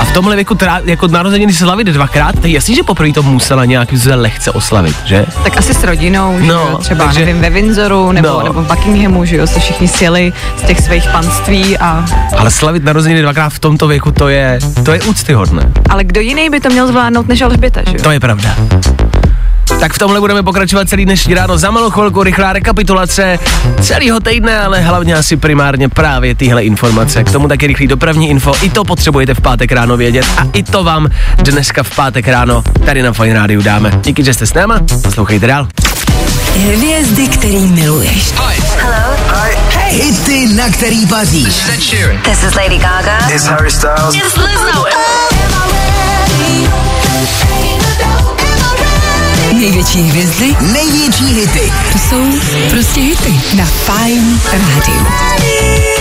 A 0.00 0.04
v 0.04 0.12
tomhle 0.12 0.34
věku 0.36 0.54
trá, 0.54 0.80
jako 0.84 1.08
narozeniny 1.08 1.52
slavit 1.52 1.86
dvakrát, 1.86 2.38
to 2.40 2.46
je 2.46 2.52
jasný, 2.52 2.74
že 2.74 2.82
poprvé 2.82 3.12
to 3.12 3.22
musela 3.22 3.64
nějak 3.64 3.88
lehce 4.14 4.50
oslavit, 4.50 4.96
že? 5.04 5.26
Tak 5.44 5.56
asi 5.58 5.74
s 5.74 5.84
rodinou, 5.84 6.36
že 6.40 6.46
No, 6.46 6.54
jo, 6.54 6.78
třeba 6.78 7.04
takže- 7.04 7.20
nevím, 7.20 7.42
ve 7.42 7.50
Windsoru 7.50 8.12
nebo, 8.12 8.28
No. 8.28 8.42
nebo 8.44 8.62
v 8.62 8.66
Buckinghamu, 8.66 9.24
že 9.24 9.36
jo, 9.36 9.46
se 9.46 9.60
všichni 9.60 9.88
sjeli 9.88 10.32
z 10.56 10.62
těch 10.62 10.80
svých 10.80 11.08
panství 11.12 11.78
a... 11.78 12.04
Ale 12.38 12.50
slavit 12.50 12.84
narozeniny 12.84 13.22
dvakrát 13.22 13.48
v 13.48 13.58
tomto 13.58 13.88
věku, 13.88 14.10
to 14.12 14.28
je, 14.28 14.58
to 14.84 14.92
je 14.92 15.02
úctyhodné. 15.02 15.72
Ale 15.88 16.04
kdo 16.04 16.20
jiný 16.20 16.50
by 16.50 16.60
to 16.60 16.70
měl 16.70 16.86
zvládnout 16.86 17.28
než 17.28 17.42
Alžběta, 17.42 17.80
že 17.90 17.96
jo? 17.96 18.02
To 18.04 18.10
je 18.10 18.20
pravda. 18.20 18.56
Tak 19.80 19.92
v 19.92 19.98
tomhle 19.98 20.20
budeme 20.20 20.42
pokračovat 20.42 20.88
celý 20.88 21.04
dnešní 21.04 21.34
ráno. 21.34 21.58
Za 21.58 21.70
malou 21.70 21.90
chvilku 21.90 22.22
rychlá 22.22 22.52
rekapitulace 22.52 23.38
celého 23.80 24.20
týdne, 24.20 24.60
ale 24.60 24.80
hlavně 24.80 25.14
asi 25.14 25.36
primárně 25.36 25.88
právě 25.88 26.34
tyhle 26.34 26.64
informace. 26.64 27.24
K 27.24 27.32
tomu 27.32 27.48
taky 27.48 27.66
rychlý 27.66 27.86
dopravní 27.86 28.30
info. 28.30 28.52
I 28.62 28.70
to 28.70 28.84
potřebujete 28.84 29.34
v 29.34 29.40
pátek 29.40 29.72
ráno 29.72 29.96
vědět 29.96 30.26
a 30.36 30.46
i 30.52 30.62
to 30.62 30.84
vám 30.84 31.08
dneska 31.36 31.82
v 31.82 31.96
pátek 31.96 32.28
ráno 32.28 32.62
tady 32.84 33.02
na 33.02 33.12
Fine 33.12 33.34
Rádiu 33.34 33.62
dáme. 33.62 33.90
Díky, 34.04 34.24
že 34.24 34.34
jste 34.34 34.46
s 34.46 34.54
náma. 34.54 34.80
Poslouchejte 35.02 35.46
dál. 35.46 35.68
Hvězdy, 36.56 37.28
který 37.28 37.58
miluješ. 37.58 38.32
Hity, 39.88 40.46
na 40.46 40.68
který 40.68 41.06
paříš. 41.06 41.54
This 42.22 42.42
is 42.48 42.54
Lady 42.54 42.78
Gaga. 42.78 43.28
It's 43.34 43.46
Harry 43.46 43.70
Styles. 43.70 44.14
It's 44.14 44.36
Lizzo. 44.36 44.84
Největší 49.60 49.98
hvězdy 50.02 50.56
Největší 50.72 51.24
hity. 51.24 51.72
to 51.92 51.98
jsou 51.98 52.40
prostě 52.70 53.00
hity 53.00 53.40
na 53.56 53.64
Fine 53.64 54.38
Rádiu. 54.52 55.99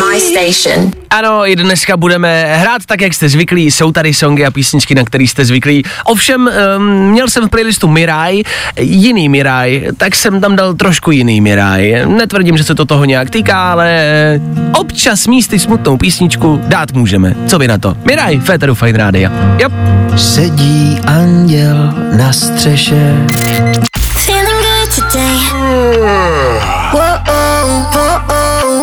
My 0.00 0.20
station. 0.20 0.90
Ano, 1.10 1.46
i 1.46 1.56
dneska 1.56 1.96
budeme 1.96 2.56
hrát 2.56 2.82
tak, 2.86 3.00
jak 3.00 3.14
jste 3.14 3.28
zvyklí. 3.28 3.70
Jsou 3.70 3.92
tady 3.92 4.14
songy 4.14 4.46
a 4.46 4.50
písničky, 4.50 4.94
na 4.94 5.04
který 5.04 5.28
jste 5.28 5.44
zvyklí. 5.44 5.82
Ovšem, 6.04 6.50
um, 6.76 7.10
měl 7.10 7.28
jsem 7.28 7.46
v 7.46 7.50
playlistu 7.50 7.88
Miraj, 7.88 8.42
jiný 8.78 9.28
Miraj, 9.28 9.88
tak 9.96 10.14
jsem 10.14 10.40
tam 10.40 10.56
dal 10.56 10.74
trošku 10.74 11.10
jiný 11.10 11.40
Miraj. 11.40 12.06
Netvrdím, 12.06 12.56
že 12.56 12.64
se 12.64 12.74
to 12.74 12.84
toho 12.84 13.04
nějak 13.04 13.30
týká, 13.30 13.72
ale 13.72 13.88
eh, 13.88 14.40
občas 14.78 15.26
místy 15.26 15.58
smutnou 15.58 15.96
písničku 15.96 16.60
dát 16.66 16.92
můžeme. 16.92 17.34
Co 17.46 17.58
by 17.58 17.68
na 17.68 17.78
to? 17.78 17.94
Miraj, 18.04 18.38
Féteru 18.38 18.74
Fine 18.74 18.98
Radio. 18.98 19.30
Yep. 19.58 19.72
Sedí 20.16 21.00
anděl 21.06 21.94
na 22.16 22.32
střeše. 22.32 23.26
Feeling 24.26 24.62
good 24.62 25.12
today. 25.12 25.52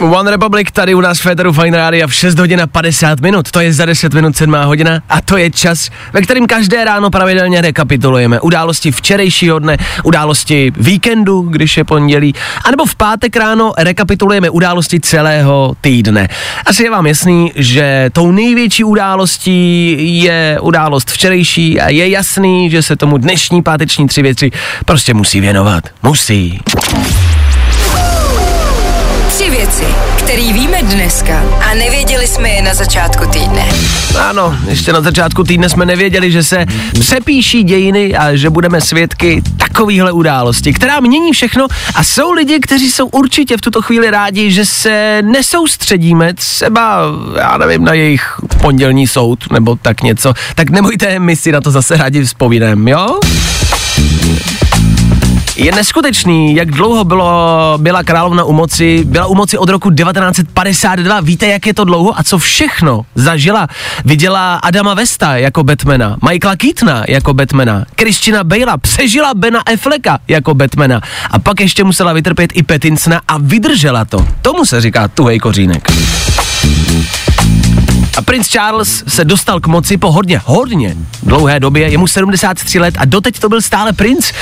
One 0.00 0.30
Republic 0.30 0.68
tady 0.72 0.94
u 0.94 1.00
nás 1.00 1.18
v 1.18 1.22
Féteru 1.22 1.52
Fine 1.52 1.76
Radio 1.76 2.08
v 2.08 2.14
6 2.14 2.38
hodin 2.38 2.60
a 2.60 2.66
50 2.66 3.20
minut. 3.20 3.50
To 3.50 3.60
je 3.60 3.72
za 3.72 3.86
10 3.86 4.14
minut 4.14 4.36
7 4.36 4.54
hodina 4.64 5.02
a 5.08 5.20
to 5.20 5.36
je 5.36 5.50
čas, 5.50 5.90
ve 6.12 6.22
kterým 6.22 6.46
každé 6.46 6.84
ráno 6.84 7.10
pravidelně 7.10 7.60
rekapitulujeme 7.60 8.40
události 8.40 8.90
včerejšího 8.92 9.58
dne, 9.58 9.76
události 10.04 10.72
víkendu, 10.76 11.40
když 11.40 11.76
je 11.76 11.84
pondělí, 11.84 12.34
anebo 12.64 12.86
v 12.86 12.94
pátek 12.94 13.36
ráno 13.36 13.72
rekapitulujeme 13.78 14.50
události 14.50 15.00
celého 15.00 15.76
týdne. 15.80 16.28
Asi 16.66 16.82
je 16.82 16.90
vám 16.90 17.06
jasný, 17.06 17.52
že 17.54 18.10
tou 18.12 18.32
největší 18.32 18.84
událostí 18.84 19.96
je 20.22 20.58
událost 20.60 21.10
včerejší 21.10 21.80
a 21.80 21.88
je 21.88 22.08
jasný, 22.08 22.70
že 22.70 22.82
se 22.82 22.96
tomu 22.96 23.18
dnešní 23.18 23.62
páteční 23.62 24.06
tři 24.06 24.22
věci 24.22 24.50
prostě 24.84 25.14
musí 25.14 25.40
věnovat. 25.40 25.84
Musí. 26.02 26.60
Věci, 29.78 29.94
které 30.18 30.52
víme 30.52 30.82
dneska 30.82 31.42
a 31.70 31.74
nevěděli 31.74 32.26
jsme 32.26 32.48
je 32.48 32.62
na 32.62 32.74
začátku 32.74 33.26
týdne. 33.26 33.68
Ano, 34.18 34.56
ještě 34.68 34.92
na 34.92 35.00
začátku 35.00 35.44
týdne 35.44 35.68
jsme 35.68 35.86
nevěděli, 35.86 36.32
že 36.32 36.42
se 36.42 36.66
přepíší 37.00 37.64
dějiny 37.64 38.16
a 38.16 38.36
že 38.36 38.50
budeme 38.50 38.80
svědky 38.80 39.42
takovýhle 39.56 40.12
události, 40.12 40.72
která 40.72 41.00
mění 41.00 41.32
všechno 41.32 41.66
a 41.94 42.04
jsou 42.04 42.32
lidi, 42.32 42.60
kteří 42.60 42.90
jsou 42.90 43.06
určitě 43.06 43.56
v 43.56 43.60
tuto 43.60 43.82
chvíli 43.82 44.10
rádi, 44.10 44.50
že 44.50 44.64
se 44.64 45.22
nesoustředíme 45.22 46.34
třeba, 46.34 47.02
já 47.38 47.58
nevím, 47.58 47.84
na 47.84 47.92
jejich 47.92 48.40
pondělní 48.60 49.06
soud 49.06 49.52
nebo 49.52 49.76
tak 49.82 50.02
něco, 50.02 50.34
tak 50.54 50.70
nebojte, 50.70 51.18
my 51.18 51.36
si 51.36 51.52
na 51.52 51.60
to 51.60 51.70
zase 51.70 51.96
rádi 51.96 52.24
vzpomínáme, 52.24 52.90
jo? 52.90 53.18
Je 55.58 55.72
neskutečný, 55.72 56.54
jak 56.54 56.70
dlouho 56.70 57.04
bylo, 57.04 57.74
byla 57.76 58.02
královna 58.02 58.44
u 58.44 58.52
moci. 58.52 59.04
Byla 59.04 59.26
u 59.26 59.34
moci 59.34 59.58
od 59.58 59.68
roku 59.68 59.90
1952. 59.90 61.20
Víte, 61.20 61.46
jak 61.46 61.66
je 61.66 61.74
to 61.74 61.84
dlouho 61.84 62.18
a 62.18 62.22
co 62.22 62.38
všechno 62.38 63.02
zažila? 63.14 63.68
Viděla 64.04 64.54
Adama 64.56 64.94
Vesta 64.94 65.36
jako 65.36 65.64
Batmana, 65.64 66.16
Michaela 66.30 66.56
Keatona 66.56 67.04
jako 67.08 67.34
Batmana, 67.34 67.84
Christina 68.00 68.44
Bale'a, 68.44 68.78
přežila 68.78 69.34
Bena 69.34 69.60
Afflecka 69.60 70.18
jako 70.28 70.54
Batmana 70.54 71.00
a 71.30 71.38
pak 71.38 71.60
ještě 71.60 71.84
musela 71.84 72.12
vytrpět 72.12 72.50
i 72.54 72.62
Patinsona 72.62 73.20
a 73.28 73.38
vydržela 73.38 74.04
to. 74.04 74.26
Tomu 74.42 74.64
se 74.64 74.80
říká 74.80 75.08
tuhej 75.08 75.38
kořínek. 75.38 75.92
A 78.18 78.22
princ 78.22 78.48
Charles 78.48 79.04
se 79.08 79.24
dostal 79.24 79.60
k 79.60 79.66
moci 79.66 79.96
po 79.96 80.12
hodně, 80.12 80.40
hodně 80.44 80.96
dlouhé 81.22 81.60
době, 81.60 81.88
je 81.88 81.98
mu 81.98 82.06
73 82.06 82.78
let 82.78 82.94
a 82.98 83.04
doteď 83.04 83.38
to 83.38 83.48
byl 83.48 83.62
stále 83.62 83.92
princ. 83.92 84.32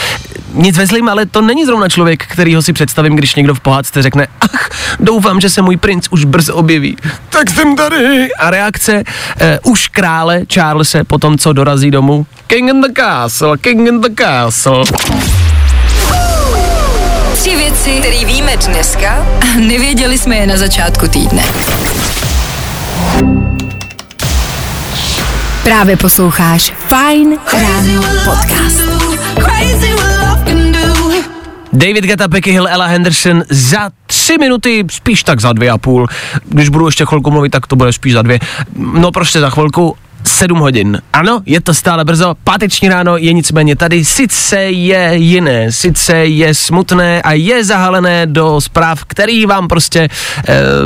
Nic 0.52 0.76
ve 0.76 0.86
zlým, 0.86 1.08
ale 1.08 1.26
to 1.26 1.42
není 1.42 1.66
zrovna 1.66 1.88
člověk, 1.88 2.26
kterýho 2.26 2.62
si 2.62 2.72
představím, 2.72 3.16
když 3.16 3.34
někdo 3.34 3.54
v 3.54 3.60
pohádce 3.60 4.02
řekne, 4.02 4.26
ach, 4.40 4.68
doufám, 5.00 5.40
že 5.40 5.50
se 5.50 5.62
můj 5.62 5.76
princ 5.76 6.08
už 6.10 6.24
brzo 6.24 6.54
objeví. 6.54 6.96
Tak 7.28 7.50
jsem 7.50 7.76
tady. 7.76 8.28
A 8.38 8.50
reakce 8.50 9.02
eh, 9.40 9.58
už 9.62 9.88
krále 9.88 10.42
Charlese 10.54 11.04
po 11.04 11.18
tom, 11.18 11.38
co 11.38 11.52
dorazí 11.52 11.90
domů. 11.90 12.26
King 12.46 12.70
in 12.70 12.80
the 12.80 12.92
castle, 12.96 13.58
king 13.58 13.88
in 13.88 14.00
the 14.00 14.10
castle. 14.18 14.84
Tři 17.34 17.56
věci, 17.56 17.90
které 18.00 18.24
víme 18.24 18.56
dneska 18.56 19.26
a 19.40 19.60
nevěděli 19.60 20.18
jsme 20.18 20.36
je 20.36 20.46
na 20.46 20.56
začátku 20.56 21.08
týdne. 21.08 21.42
Právě 25.66 25.96
posloucháš 25.96 26.72
Fine 26.88 27.36
Ráno 27.52 28.02
podcast. 28.24 28.80
David 31.72 32.04
Guetta, 32.04 32.28
Becky 32.28 32.52
Hill, 32.52 32.68
Ella 32.68 32.86
Henderson 32.86 33.42
za 33.50 33.90
tři 34.06 34.38
minuty, 34.38 34.84
spíš 34.90 35.22
tak 35.22 35.40
za 35.40 35.52
dvě 35.52 35.70
a 35.70 35.78
půl. 35.78 36.06
Když 36.44 36.68
budu 36.68 36.86
ještě 36.86 37.06
chvilku 37.06 37.30
mluvit, 37.30 37.50
tak 37.50 37.66
to 37.66 37.76
bude 37.76 37.92
spíš 37.92 38.12
za 38.12 38.22
dvě. 38.22 38.38
No 38.76 39.12
prostě 39.12 39.40
za 39.40 39.50
chvilku. 39.50 39.96
7 40.26 40.58
hodin. 40.58 41.02
Ano, 41.12 41.40
je 41.46 41.60
to 41.60 41.74
stále 41.74 42.04
brzo, 42.04 42.34
páteční 42.44 42.88
ráno 42.88 43.16
je 43.16 43.32
nicméně 43.32 43.76
tady, 43.76 44.04
sice 44.04 44.60
je 44.60 45.10
jiné, 45.14 45.72
sice 45.72 46.16
je 46.16 46.54
smutné 46.54 47.22
a 47.22 47.32
je 47.32 47.64
zahalené 47.64 48.26
do 48.26 48.60
zpráv, 48.60 49.04
který 49.04 49.46
vám 49.46 49.68
prostě 49.68 50.00
e, 50.00 50.08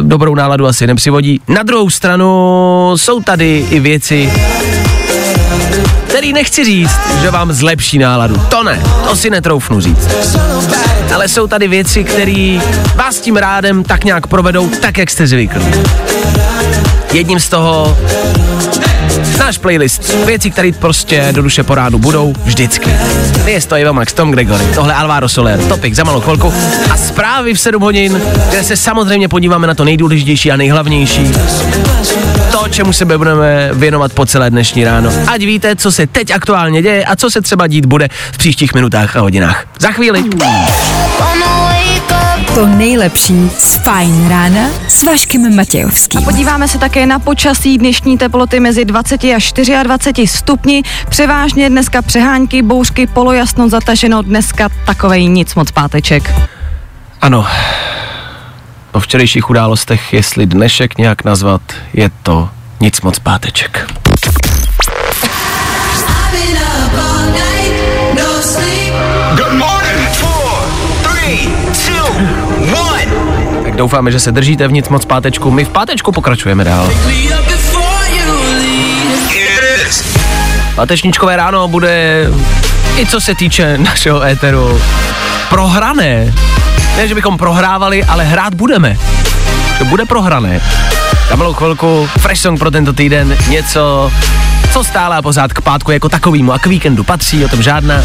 dobrou 0.02 0.34
náladu 0.34 0.66
asi 0.66 0.86
nepřivodí. 0.86 1.40
Na 1.48 1.62
druhou 1.62 1.90
stranu 1.90 2.92
jsou 2.96 3.20
tady 3.22 3.66
i 3.70 3.80
věci, 3.80 4.32
který 6.08 6.32
nechci 6.32 6.64
říct, 6.64 7.00
že 7.22 7.30
vám 7.30 7.52
zlepší 7.52 7.98
náladu. 7.98 8.36
To 8.48 8.64
ne, 8.64 8.82
to 9.08 9.16
si 9.16 9.30
netroufnu 9.30 9.80
říct. 9.80 10.08
Ale 11.14 11.28
jsou 11.28 11.46
tady 11.46 11.68
věci, 11.68 12.04
které 12.04 12.60
vás 12.94 13.20
tím 13.20 13.36
rádem 13.36 13.84
tak 13.84 14.04
nějak 14.04 14.26
provedou, 14.26 14.68
tak 14.68 14.98
jak 14.98 15.10
jste 15.10 15.26
zvyklí. 15.26 15.64
Jedním 17.12 17.40
z 17.40 17.48
toho 17.48 17.96
náš 19.40 19.58
playlist. 19.58 20.14
Věci, 20.24 20.50
které 20.50 20.72
prostě 20.72 21.28
do 21.32 21.42
duše 21.42 21.62
po 21.62 21.74
rádu 21.74 21.98
budou 21.98 22.34
vždycky. 22.44 22.90
Je 23.46 23.60
to 23.60 23.74
Eva 23.74 23.92
Max, 23.92 24.12
Tom 24.12 24.30
Gregory, 24.30 24.64
tohle 24.74 24.94
Alvaro 24.94 25.28
Soler, 25.28 25.60
Topik 25.60 25.94
za 25.94 26.04
malou 26.04 26.20
chvilku 26.20 26.54
a 26.90 26.96
zprávy 26.96 27.54
v 27.54 27.60
7 27.60 27.82
hodin, 27.82 28.22
kde 28.48 28.64
se 28.64 28.76
samozřejmě 28.76 29.28
podíváme 29.28 29.66
na 29.66 29.74
to 29.74 29.84
nejdůležitější 29.84 30.52
a 30.52 30.56
nejhlavnější. 30.56 31.32
To, 32.52 32.68
čemu 32.68 32.92
se 32.92 33.04
budeme 33.04 33.70
věnovat 33.72 34.12
po 34.12 34.26
celé 34.26 34.50
dnešní 34.50 34.84
ráno. 34.84 35.12
Ať 35.26 35.40
víte, 35.40 35.76
co 35.76 35.92
se 35.92 36.06
teď 36.06 36.30
aktuálně 36.30 36.82
děje 36.82 37.04
a 37.04 37.16
co 37.16 37.30
se 37.30 37.40
třeba 37.40 37.66
dít 37.66 37.86
bude 37.86 38.08
v 38.32 38.38
příštích 38.38 38.74
minutách 38.74 39.16
a 39.16 39.20
hodinách. 39.20 39.64
Za 39.78 39.92
chvíli. 39.92 40.24
To 42.54 42.66
nejlepší 42.66 43.50
z 43.58 43.74
Fajn 43.74 44.28
rána 44.28 44.68
s 44.88 45.02
Vaškem 45.02 45.56
Matějovským. 45.56 46.24
Podíváme 46.24 46.68
se 46.68 46.78
také 46.78 47.06
na 47.06 47.18
počasí 47.18 47.78
dnešní 47.78 48.18
teploty 48.18 48.60
mezi 48.60 48.84
20 48.84 49.24
až 49.36 49.52
24 49.82 50.26
stupni. 50.26 50.82
Převážně 51.08 51.70
dneska 51.70 52.02
přehánky, 52.02 52.62
bouřky, 52.62 53.06
polojasno 53.06 53.68
zataženo. 53.68 54.22
Dneska 54.22 54.68
takovej 54.86 55.28
nic 55.28 55.54
moc 55.54 55.70
páteček. 55.70 56.34
Ano. 57.20 57.46
Po 58.90 59.00
včerejších 59.00 59.50
událostech, 59.50 60.12
jestli 60.12 60.46
dnešek 60.46 60.98
nějak 60.98 61.24
nazvat, 61.24 61.62
je 61.92 62.10
to 62.22 62.48
nic 62.80 63.00
moc 63.00 63.18
páteček. 63.18 63.90
Doufáme, 73.80 74.12
že 74.12 74.20
se 74.20 74.32
držíte 74.32 74.68
v 74.68 74.72
nic 74.72 74.88
moc 74.88 75.04
pátečku. 75.04 75.50
My 75.50 75.64
v 75.64 75.68
pátečku 75.68 76.12
pokračujeme 76.12 76.64
dál. 76.64 76.92
Pátečničkové 80.74 81.36
ráno 81.36 81.68
bude, 81.68 82.26
i 82.98 83.06
co 83.06 83.20
se 83.20 83.34
týče 83.34 83.78
našeho 83.78 84.22
éteru, 84.22 84.82
prohrané. 85.48 86.34
Ne, 86.96 87.08
že 87.08 87.14
bychom 87.14 87.38
prohrávali, 87.38 88.04
ale 88.04 88.24
hrát 88.24 88.54
budeme. 88.54 88.96
To 89.78 89.84
bude 89.84 90.04
prohrané. 90.04 90.60
Za 91.28 91.36
malou 91.36 91.52
chvilku 91.52 92.08
fresh 92.18 92.40
song 92.40 92.58
pro 92.58 92.70
tento 92.70 92.92
týden, 92.92 93.36
něco, 93.48 94.12
co 94.72 94.84
stále 94.84 95.16
a 95.16 95.22
pořád 95.22 95.52
k 95.52 95.60
pátku 95.60 95.90
jako 95.90 96.08
takovýmu 96.08 96.52
a 96.52 96.58
k 96.58 96.66
víkendu 96.66 97.04
patří, 97.04 97.44
o 97.44 97.48
tom 97.48 97.62
žádná. 97.62 98.04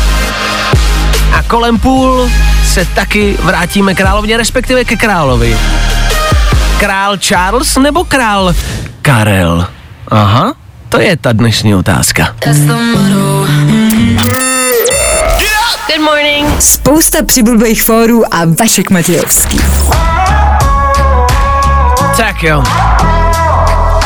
A 1.35 1.43
kolem 1.43 1.79
půl 1.79 2.29
se 2.65 2.85
taky 2.85 3.37
vrátíme 3.43 3.95
královně, 3.95 4.37
respektive 4.37 4.85
ke 4.85 4.95
královi. 4.95 5.57
Král 6.79 7.17
Charles 7.17 7.77
nebo 7.77 8.03
král 8.03 8.53
Karel? 9.01 9.67
Aha, 10.07 10.53
to 10.89 10.99
je 10.99 11.17
ta 11.17 11.31
dnešní 11.31 11.75
otázka. 11.75 12.35
Good 15.87 16.01
morning. 16.01 16.61
Spousta 16.61 17.23
přibulbých 17.23 17.83
fórů 17.83 18.33
a 18.33 18.39
Vašek 18.59 18.89
Matějovský. 18.89 19.59
Tak 22.17 22.43
jo. 22.43 22.63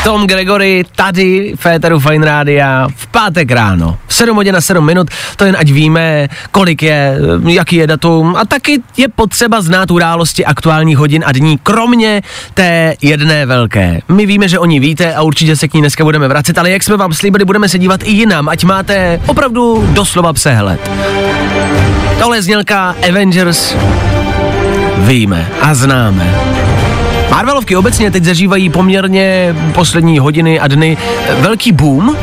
Tom 0.04 0.26
Gregory 0.26 0.84
tady 0.96 1.52
v 1.56 1.60
Féteru 1.60 2.00
Fine 2.00 2.26
Rádia 2.26 2.88
v 2.96 3.06
pátek 3.06 3.50
ráno. 3.50 3.98
7 4.08 4.36
hodin 4.36 4.56
a 4.56 4.60
7 4.60 4.86
minut, 4.86 5.08
to 5.36 5.44
jen 5.44 5.56
ať 5.58 5.70
víme, 5.70 6.28
kolik 6.50 6.82
je, 6.82 7.18
jaký 7.48 7.76
je 7.76 7.86
datum 7.86 8.36
a 8.36 8.44
taky 8.44 8.82
je 8.96 9.08
potřeba 9.08 9.60
znát 9.60 9.90
události 9.90 10.44
aktuálních 10.44 10.96
hodin 10.96 11.24
a 11.26 11.32
dní, 11.32 11.58
kromě 11.62 12.22
té 12.54 12.94
jedné 13.02 13.46
velké. 13.46 14.00
My 14.08 14.26
víme, 14.26 14.48
že 14.48 14.58
o 14.58 14.64
ní 14.64 14.80
víte 14.80 15.14
a 15.14 15.22
určitě 15.22 15.56
se 15.56 15.68
k 15.68 15.74
ní 15.74 15.80
dneska 15.80 16.04
budeme 16.04 16.28
vracet, 16.28 16.58
ale 16.58 16.70
jak 16.70 16.82
jsme 16.82 16.96
vám 16.96 17.12
slíbili, 17.12 17.44
budeme 17.44 17.68
se 17.68 17.78
dívat 17.78 18.00
i 18.04 18.10
jinam, 18.10 18.48
ať 18.48 18.64
máte 18.64 19.20
opravdu 19.26 19.88
doslova 19.92 20.32
přehled. 20.32 20.90
Tohle 22.18 22.36
je 22.36 22.42
znělka 22.42 22.94
Avengers 23.08 23.74
víme 24.98 25.48
a 25.60 25.74
známe. 25.74 26.59
Marvelovky 27.30 27.76
obecně 27.76 28.10
teď 28.10 28.24
zažívají 28.24 28.70
poměrně 28.70 29.54
poslední 29.74 30.18
hodiny 30.18 30.60
a 30.60 30.68
dny 30.68 30.96
velký 31.40 31.72
boom, 31.72 32.16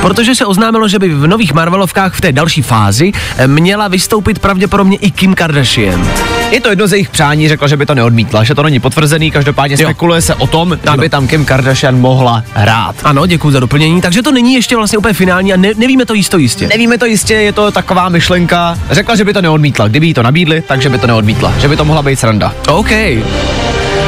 protože 0.00 0.34
se 0.34 0.46
oznámilo, 0.46 0.88
že 0.88 0.98
by 0.98 1.08
v 1.08 1.26
nových 1.26 1.54
Marvelovkách 1.54 2.14
v 2.14 2.20
té 2.20 2.32
další 2.32 2.62
fázi 2.62 3.12
měla 3.46 3.88
vystoupit 3.88 4.38
pravděpodobně 4.38 4.96
i 5.00 5.10
Kim 5.10 5.34
Kardashian. 5.34 6.08
Je 6.50 6.60
to 6.60 6.68
jedno 6.70 6.86
z 6.86 6.92
jejich 6.92 7.08
přání, 7.08 7.48
řekla, 7.48 7.68
že 7.68 7.76
by 7.76 7.86
to 7.86 7.94
neodmítla, 7.94 8.44
že 8.44 8.54
to 8.54 8.62
není 8.62 8.80
potvrzený, 8.80 9.30
každopádně 9.30 9.76
Jo. 9.80 9.88
spekuluje 9.88 10.22
se 10.22 10.34
o 10.34 10.46
tom, 10.46 10.78
že 10.82 10.88
Ano. 10.88 11.00
by 11.00 11.08
tam 11.08 11.26
Kim 11.28 11.44
Kardashian 11.44 12.00
mohla 12.00 12.44
hrát. 12.54 12.96
Ano, 13.04 13.26
děkuji 13.26 13.50
za 13.50 13.60
doplnění, 13.60 14.00
takže 14.00 14.22
to 14.22 14.32
není 14.32 14.54
ještě 14.54 14.76
vlastně 14.76 14.98
úplně 14.98 15.14
finální 15.14 15.52
a 15.52 15.56
ne, 15.56 15.68
nevíme 15.76 16.06
to 16.06 16.14
jisto 16.14 16.38
jistě. 16.38 16.66
Nevíme 16.68 16.98
to 16.98 17.06
jistě, 17.06 17.34
je 17.34 17.52
to 17.52 17.70
taková 17.70 18.08
myšlenka. 18.08 18.78
Řekla, 18.90 19.16
že 19.16 19.24
by 19.24 19.32
to 19.32 19.42
neodmítla. 19.42 19.88
Kdyby 19.88 20.06
jí 20.06 20.14
to 20.14 20.22
nabídli, 20.22 20.62
takže 20.66 20.88
by 20.88 20.98
to 20.98 21.06
neodmítla. 21.06 21.52
Že 21.58 21.68
by 21.68 21.76
to 21.76 21.84
mohla 21.84 22.02
být 22.02 22.18
sranda. 22.18 22.52
OK. 22.68 22.90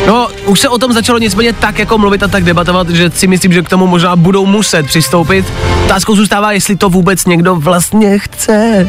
No, 0.06 0.28
už 0.46 0.60
se 0.60 0.68
o 0.68 0.78
tom 0.78 0.92
začalo 0.92 1.18
nicméně 1.18 1.52
tak 1.52 1.78
jako 1.78 1.98
mluvit 1.98 2.22
a 2.22 2.28
tak 2.28 2.44
debatovat, 2.44 2.88
že 2.88 3.10
si 3.10 3.26
myslím, 3.26 3.52
že 3.52 3.62
k 3.62 3.68
tomu 3.68 3.86
možná 3.86 4.16
budou 4.16 4.46
muset 4.46 4.86
přistoupit. 4.86 5.52
Otázkou 5.84 6.16
zůstává, 6.16 6.52
jestli 6.52 6.76
to 6.76 6.88
vůbec 6.88 7.26
někdo 7.26 7.56
vlastně 7.56 8.18
chce. 8.18 8.88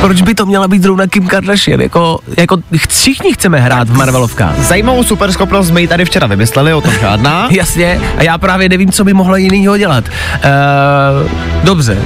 Proč 0.00 0.22
by 0.22 0.34
to 0.34 0.46
měla 0.46 0.68
být 0.68 0.82
zrovna 0.82 1.06
Kim 1.06 1.26
Kardashian? 1.26 1.80
Jako, 1.80 2.18
jako 2.36 2.56
ch- 2.56 2.88
všichni 2.88 3.32
chceme 3.32 3.60
hrát 3.60 3.88
v 3.88 3.96
Marvelovkách. 3.96 4.58
Zajímavou 4.58 5.04
superschopnost 5.04 5.68
jsme 5.68 5.80
ji 5.80 5.88
tady 5.88 6.04
včera 6.04 6.26
vymysleli, 6.26 6.74
o 6.74 6.80
tom 6.80 6.92
žádná. 7.00 7.48
Jasně, 7.50 8.00
a 8.18 8.22
já 8.22 8.38
právě 8.38 8.68
nevím, 8.68 8.92
co 8.92 9.04
by 9.04 9.14
mohla 9.14 9.36
jinýho 9.36 9.76
dělat. 9.78 10.04
Uh, 10.04 11.30
dobře. 11.64 11.98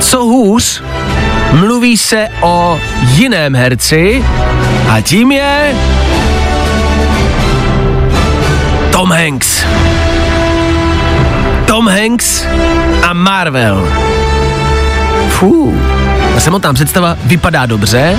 Co 0.00 0.24
hůř, 0.24 0.82
mluví 1.52 1.96
se 1.96 2.28
o 2.40 2.80
jiném 3.06 3.54
herci 3.54 4.24
a 4.88 5.00
tím 5.00 5.32
je... 5.32 5.74
Tom 8.94 9.10
Hanks. 9.10 9.66
Tom 11.66 11.88
Hanks 11.88 12.46
a 13.02 13.12
Marvel. 13.12 13.88
Fú, 15.28 15.74
ta 16.34 16.40
samotná 16.40 16.72
představa 16.72 17.16
vypadá 17.24 17.66
dobře, 17.66 18.16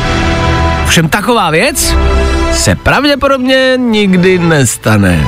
všem 0.87 1.09
taková 1.09 1.49
věc 1.49 1.95
se 2.53 2.75
pravděpodobně 2.75 3.73
nikdy 3.77 4.39
nestane. 4.39 5.27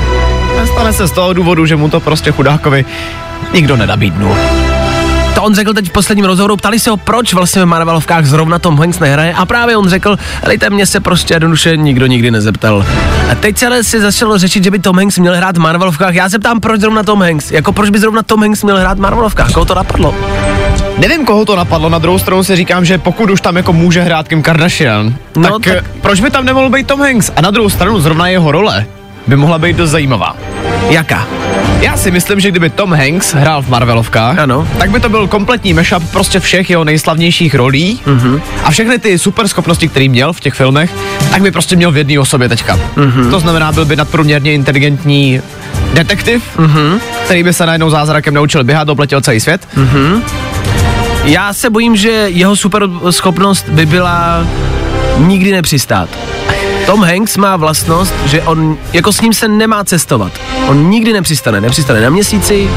Stane 0.65 0.93
se 0.93 1.07
z 1.07 1.11
toho 1.11 1.33
důvodu, 1.33 1.65
že 1.65 1.75
mu 1.75 1.89
to 1.89 1.99
prostě 1.99 2.31
chudákovi 2.31 2.85
nikdo 3.53 3.77
nenabídnul. 3.77 4.35
To 5.35 5.43
on 5.43 5.55
řekl 5.55 5.73
teď 5.73 5.89
v 5.89 5.93
posledním 5.93 6.25
rozhovoru, 6.25 6.57
ptali 6.57 6.79
se 6.79 6.89
ho, 6.89 6.97
proč 6.97 7.33
vlastně 7.33 7.61
v 7.61 7.65
Marvelovkách 7.65 8.25
zrovna 8.25 8.59
Tom 8.59 8.77
Hanks 8.79 8.99
nehraje 8.99 9.33
a 9.33 9.45
právě 9.45 9.77
on 9.77 9.89
řekl, 9.89 10.17
hejte, 10.43 10.69
mě 10.69 10.85
se 10.85 10.99
prostě 10.99 11.33
jednoduše 11.33 11.77
nikdo 11.77 12.05
nikdy 12.05 12.31
nezeptal. 12.31 12.85
A 13.31 13.35
teď 13.35 13.57
se 13.57 13.67
ale 13.67 13.83
si 13.83 14.01
začalo 14.01 14.37
řešit, 14.37 14.63
že 14.63 14.71
by 14.71 14.79
Tom 14.79 14.95
Hanks 14.97 15.17
měl 15.17 15.35
hrát 15.35 15.57
v 15.57 15.59
Marvelovkách. 15.59 16.13
Já 16.15 16.29
se 16.29 16.39
ptám, 16.39 16.59
proč 16.59 16.81
zrovna 16.81 17.03
Tom 17.03 17.21
Hanks? 17.21 17.51
Jako 17.51 17.71
proč 17.71 17.89
by 17.89 17.99
zrovna 17.99 18.23
Tom 18.23 18.39
Hanks 18.41 18.63
měl 18.63 18.77
hrát 18.79 18.97
v 18.97 19.01
Marvelovkách? 19.01 19.51
Koho 19.51 19.65
to 19.65 19.75
napadlo? 19.75 20.15
Nevím, 20.97 21.25
koho 21.25 21.45
to 21.45 21.55
napadlo, 21.55 21.89
na 21.89 21.97
druhou 21.99 22.19
stranu 22.19 22.43
si 22.43 22.55
říkám, 22.55 22.85
že 22.85 22.97
pokud 22.97 23.29
už 23.29 23.41
tam 23.41 23.57
jako 23.57 23.73
může 23.73 24.01
hrát 24.01 24.27
Kim 24.27 24.43
Kardashian, 24.43 25.15
No, 25.35 25.49
tak, 25.59 25.63
tak- 25.63 25.83
tak 25.83 25.91
proč 26.01 26.19
by 26.21 26.29
tam 26.31 26.45
nemohl 26.45 26.69
být 26.69 26.87
Tom 26.87 26.99
Hanks? 26.99 27.31
A 27.35 27.41
na 27.41 27.51
druhou 27.51 27.69
stranu 27.69 27.99
zrovna 27.99 28.27
jeho 28.27 28.51
role 28.51 28.85
by 29.27 29.35
mohla 29.35 29.59
být 29.59 29.75
dost 29.75 29.89
zajímavá. 29.89 30.35
Jaká? 30.89 31.27
Já 31.81 31.97
si 31.97 32.11
myslím, 32.11 32.39
že 32.39 32.51
kdyby 32.51 32.69
Tom 32.69 32.93
Hanks 32.93 33.33
hrál 33.33 33.61
v 33.61 33.69
Marvelovkách, 33.69 34.39
Ano. 34.39 34.67
tak 34.77 34.91
by 34.91 34.99
to 34.99 35.09
byl 35.09 35.27
kompletní 35.27 35.73
mashup 35.73 36.11
prostě 36.11 36.39
všech 36.39 36.69
jeho 36.69 36.83
nejslavnějších 36.83 37.55
rolí 37.55 37.99
mm-hmm. 38.05 38.41
a 38.63 38.71
všechny 38.71 38.99
ty 38.99 39.19
super 39.19 39.47
schopnosti, 39.47 39.87
které 39.87 40.09
měl 40.09 40.33
v 40.33 40.39
těch 40.39 40.53
filmech, 40.53 40.91
tak 41.29 41.41
by 41.41 41.51
prostě 41.51 41.75
měl 41.75 41.91
v 41.91 41.97
jedné 41.97 42.19
osobě 42.19 42.49
teďka. 42.49 42.79
Mm-hmm. 42.95 43.29
To 43.29 43.39
znamená, 43.39 43.71
byl 43.71 43.85
by 43.85 43.95
nadprůměrně 43.95 44.53
inteligentní 44.53 45.41
detektiv, 45.93 46.43
mm-hmm. 46.57 46.99
který 47.25 47.43
by 47.43 47.53
se 47.53 47.65
najednou 47.65 47.89
zázrakem 47.89 48.33
naučil 48.33 48.63
běhat, 48.63 48.89
obletěl 48.89 49.21
celý 49.21 49.39
svět. 49.39 49.67
Mhm. 49.75 50.23
Já 51.23 51.53
se 51.53 51.69
bojím, 51.69 51.95
že 51.95 52.09
jeho 52.09 52.55
super 52.55 52.83
schopnost 53.09 53.69
by 53.69 53.85
byla 53.85 54.47
nikdy 55.17 55.51
nepřistát. 55.51 56.09
Tom 56.87 57.03
Hanks 57.03 57.37
má 57.37 57.55
vlastnost, 57.55 58.13
že 58.25 58.41
on, 58.41 58.77
jako 58.93 59.13
s 59.13 59.21
ním 59.21 59.33
se 59.33 59.47
nemá 59.47 59.83
cestovat. 59.83 60.31
On 60.67 60.89
nikdy 60.89 61.13
nepřistane. 61.13 61.61
Nepřistane 61.61 62.01
na 62.01 62.09
měsíci, 62.09 62.69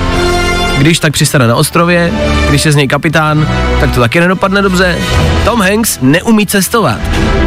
když 0.78 1.00
tak 1.00 1.12
přistane 1.12 1.46
na 1.46 1.56
ostrově, 1.56 2.12
když 2.48 2.66
je 2.66 2.72
z 2.72 2.76
něj 2.76 2.88
kapitán, 2.88 3.48
tak 3.80 3.94
to 3.94 4.00
taky 4.00 4.20
nedopadne 4.20 4.62
dobře. 4.62 4.98
Tom 5.44 5.60
Hanks 5.60 5.98
neumí 6.02 6.46
cestovat. 6.46 7.00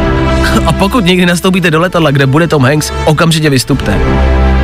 A 0.65 0.73
pokud 0.73 1.06
někdy 1.06 1.26
nastoupíte 1.26 1.71
do 1.71 1.80
letadla, 1.80 2.12
kde 2.12 2.26
bude 2.26 2.47
Tom 2.47 2.63
Hanks, 2.63 2.91
okamžitě 3.06 3.49
vystupte. 3.49 3.99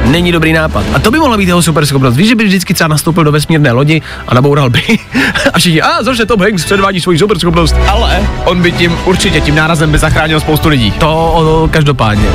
Není 0.10 0.32
dobrý 0.32 0.54
nápad. 0.54 0.86
A 0.94 1.00
to 1.00 1.12
by 1.12 1.20
mohla 1.20 1.38
být 1.38 1.48
jeho 1.48 1.62
super 1.62 1.86
schopnost. 1.86 2.16
Víš, 2.16 2.30
že 2.30 2.36
by 2.36 2.44
vždycky 2.44 2.74
třeba 2.74 2.88
nastoupil 2.88 3.24
do 3.24 3.32
vesmírné 3.32 3.72
lodi 3.72 4.02
a 4.28 4.34
naboural 4.34 4.70
by. 4.70 4.82
a 5.54 5.60
všichni, 5.60 5.82
a 5.82 6.04
zase 6.04 6.26
Tom 6.26 6.42
Hanks 6.42 6.66
předvádí 6.66 7.02
svoji 7.02 7.20
super 7.20 7.40
schopnost. 7.40 7.76
Ale 7.88 8.28
on 8.46 8.62
by 8.62 8.72
tím 8.72 8.98
určitě 9.06 9.42
tím 9.42 9.56
nárazem 9.56 9.92
by 9.92 9.98
zachránil 9.98 10.40
spoustu 10.40 10.70
lidí. 10.70 10.92
To 10.92 11.34
o, 11.34 11.68
každopádně. 11.68 12.30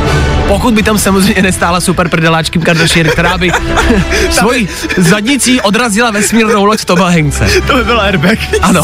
Pokud 0.48 0.74
by 0.74 0.82
tam 0.82 0.98
samozřejmě 0.98 1.42
nestála 1.42 1.80
super 1.80 2.08
prdeláčky 2.08 2.58
Kardashian, 2.58 3.06
která 3.06 3.38
by 3.38 3.52
svojí 4.30 4.68
zadnicí 4.96 5.60
odrazila 5.60 6.10
vesmírnou 6.10 6.64
loď 6.64 6.84
Toma 6.84 7.10
Hankse. 7.10 7.48
To 7.66 7.76
by 7.76 7.84
byl 7.84 8.00
airbag. 8.00 8.38
Ano. 8.62 8.82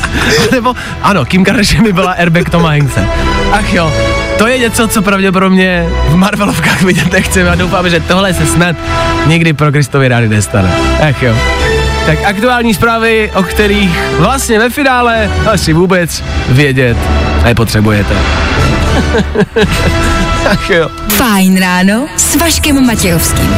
Nebo, 0.52 0.74
ano, 1.02 1.24
Kim 1.24 1.44
Kardashian 1.44 1.84
by 1.84 1.92
byla 1.92 2.12
airbag 2.12 2.50
Toma 2.50 2.68
Hankse. 2.68 3.06
Ach 3.52 3.72
jo, 3.72 3.92
to 4.38 4.46
je 4.46 4.58
něco, 4.58 4.88
co 4.88 5.02
pravděpodobně 5.02 5.88
v 6.08 6.16
Marvelovkách 6.16 6.82
vidět 6.82 7.12
nechceme 7.12 7.50
a 7.50 7.54
doufáme, 7.54 7.90
že 7.90 8.00
tohle 8.00 8.34
se 8.34 8.46
snad 8.46 8.76
nikdy 9.26 9.52
pro 9.52 9.72
Kristovy 9.72 10.08
rády 10.08 10.28
nestane. 10.28 10.72
Ach 11.08 11.22
jo. 11.22 11.36
tak 12.06 12.18
aktuální 12.24 12.74
zprávy, 12.74 13.30
o 13.34 13.42
kterých 13.42 13.98
vlastně 14.18 14.58
ve 14.58 14.70
finále 14.70 15.30
asi 15.46 15.72
vůbec 15.72 16.24
vědět 16.48 16.96
nepotřebujete. 17.44 18.14
tak 20.44 20.70
jo. 20.70 20.88
Fajn 21.08 21.60
ráno 21.60 22.06
s 22.16 22.36
Vaškem 22.36 22.86
Matějovským. 22.86 23.56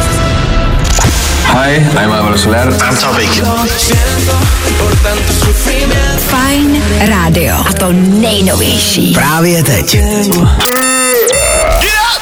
Hi, 1.52 1.74
I'm 1.98 2.12
Álvaro 2.12 2.38
Soler. 2.38 2.68
I'm 2.68 2.96
Topic. 2.96 3.42
Fajn 6.18 6.82
rádio. 7.00 7.56
A 7.68 7.72
to 7.72 7.92
nejnovější. 7.92 9.12
Právě 9.14 9.62
teď. 9.62 9.98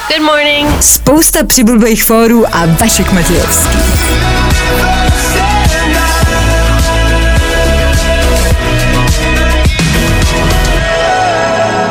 Good 0.07 0.21
morning. 0.21 0.83
Spousta 0.83 1.43
přibulbých 1.43 2.03
fórů 2.03 2.55
a 2.55 2.65
Vašek 2.65 3.11
Matějovský. 3.11 3.77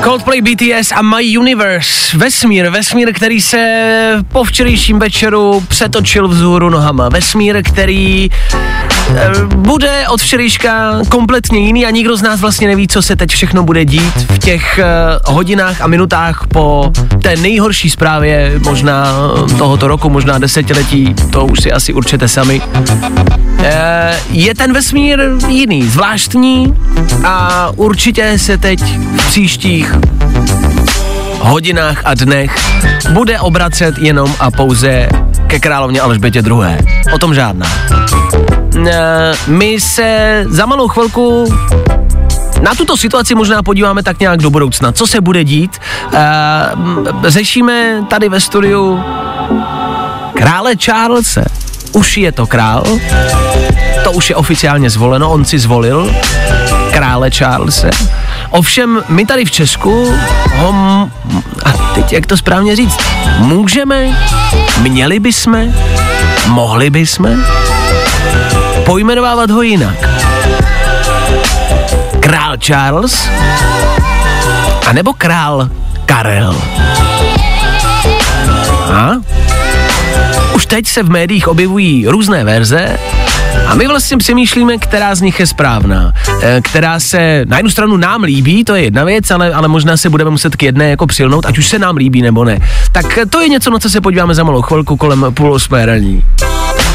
Coldplay 0.05 0.41
BTS 0.41 0.93
a 0.93 1.03
My 1.03 1.39
Universe. 1.39 2.17
Vesmír, 2.17 2.71
vesmír, 2.71 3.13
který 3.13 3.41
se 3.41 4.25
po 4.33 4.45
včerejším 4.45 4.99
večeru 4.99 5.65
přetočil 5.69 6.29
vzhůru 6.29 6.71
nohama. 6.71 7.09
Vesmír, 7.09 7.63
který 7.63 8.31
bude 9.57 10.09
od 10.09 10.21
včerejška 10.21 10.93
kompletně 11.09 11.59
jiný 11.59 11.87
a 11.87 11.91
nikdo 11.91 12.17
z 12.17 12.23
nás 12.23 12.41
vlastně 12.41 12.69
neví, 12.69 12.89
co 12.89 13.03
se 13.03 13.17
teď 13.17 13.31
všechno 13.31 13.63
bude 13.63 13.85
dít 13.85 14.15
v 14.31 14.39
těch 14.39 14.79
eh, 14.79 14.85
hodinách 15.25 15.81
a 15.81 15.87
minutách 15.87 16.47
po 16.53 16.93
té 17.23 17.37
nejhorší 17.37 17.91
zprávě 17.91 18.53
možná 18.65 19.07
tohoto 19.59 19.89
roku, 19.89 20.11
možná 20.11 20.39
desetiletí, 20.39 21.15
to 21.31 21.47
už 21.47 21.61
si 21.61 21.73
asi 21.73 21.93
určite 21.93 22.29
sami. 22.29 22.63
Eh, 23.63 24.17
Je 24.31 24.55
ten 24.55 24.73
vesmír 24.73 25.21
jiný, 25.49 25.89
zvláštní 25.89 26.75
a 27.25 27.69
určitě 27.77 28.39
se 28.39 28.59
teď 28.59 28.81
v 29.17 29.27
příštích 29.27 29.95
hodinách 31.41 32.03
a 32.05 32.15
dnech 32.15 32.59
bude 33.11 33.41
obracet 33.41 33.99
jenom 33.99 34.35
a 34.41 34.51
pouze 34.51 35.09
ke 35.47 35.61
královně 35.61 36.01
Alžbětě 36.01 36.39
II. 36.39 36.79
O 37.15 37.19
tom 37.19 37.35
žádná. 37.35 37.67
Eh, 38.87 39.35
My 39.47 39.81
se 39.81 40.45
za 40.49 40.67
malou 40.67 40.89
chvilku 40.89 41.45
na 42.63 42.75
tuto 42.75 42.97
situaci 42.97 43.35
možná 43.35 43.63
podíváme 43.63 44.03
tak 44.03 44.21
nějak 44.21 44.41
do 44.43 44.51
budoucna. 44.51 44.93
Co 44.93 45.07
se 45.07 45.21
bude 45.21 45.45
dít? 45.45 45.79
Eh, 46.13 46.19
Řešíme 47.31 48.05
tady 48.09 48.29
ve 48.29 48.41
studiu 48.41 49.01
krále 50.35 50.73
Charlese. 50.85 51.45
Už 51.93 52.17
je 52.17 52.33
to 52.33 52.47
král, 52.47 52.85
to 54.05 54.13
už 54.13 54.31
je 54.31 54.37
oficiálně 54.37 54.91
zvoleno, 54.91 55.31
on 55.31 55.45
si 55.45 55.59
zvolil 55.59 56.15
krále 56.93 57.31
Charlese. 57.31 57.91
Ovšem, 58.51 59.03
my 59.09 59.27
tady 59.27 59.45
v 59.45 59.51
Česku 59.51 60.15
ho, 60.57 60.69
m- 60.69 61.11
a 61.65 61.73
teď 61.95 62.13
jak 62.13 62.27
to 62.27 62.37
správně 62.37 62.77
říct, 62.77 62.99
můžeme, 63.39 64.19
měli 64.81 65.21
bychom, 65.21 65.59
mohli 66.47 66.91
bychom 66.91 67.45
pojmenovávat 68.85 69.51
ho 69.51 69.63
jinak. 69.63 69.95
Král 72.21 72.57
Charles 72.59 73.29
a 74.87 74.93
nebo 74.93 75.13
král 75.13 75.69
Karel. 76.07 76.57
A? 78.93 79.11
Už 80.55 80.67
teď 80.67 80.87
se 80.87 81.03
v 81.03 81.11
médiích 81.11 81.49
objevují 81.49 82.07
různé 82.09 82.45
verze 82.45 82.99
a 83.67 83.75
my 83.75 83.87
vlastně 83.87 84.17
přemýšlíme, 84.17 84.79
která 84.79 85.15
z 85.15 85.21
nich 85.21 85.41
je 85.41 85.47
správná. 85.47 86.13
Eh, 86.43 86.61
Která 86.65 87.01
se 87.01 87.45
na 87.49 87.57
jednu 87.57 87.71
stranu 87.71 87.97
nám 87.97 88.23
líbí, 88.23 88.65
to 88.65 88.75
je 88.75 88.83
jedna 88.83 89.05
věc, 89.05 89.31
ale, 89.31 89.53
ale 89.53 89.69
možná 89.69 89.97
se 89.97 90.11
budeme 90.11 90.31
muset 90.31 90.57
k 90.57 90.63
jedné 90.63 90.91
jako 90.91 91.07
přilnout, 91.07 91.47
ať 91.47 91.59
už 91.59 91.69
se 91.69 91.79
nám 91.79 91.97
líbí 91.97 92.23
nebo 92.23 92.45
ne. 92.45 92.59
Tak 92.93 93.19
to 93.31 93.41
je 93.41 93.49
něco, 93.49 93.71
na 93.71 93.79
co 93.79 93.91
se 93.91 94.01
podíváme 94.01 94.35
za 94.35 94.45
malou 94.45 94.63
chvilku 94.63 94.97
kolem 94.97 95.27
půl 95.35 95.53
osmé 95.53 95.87
raní. 95.87 96.25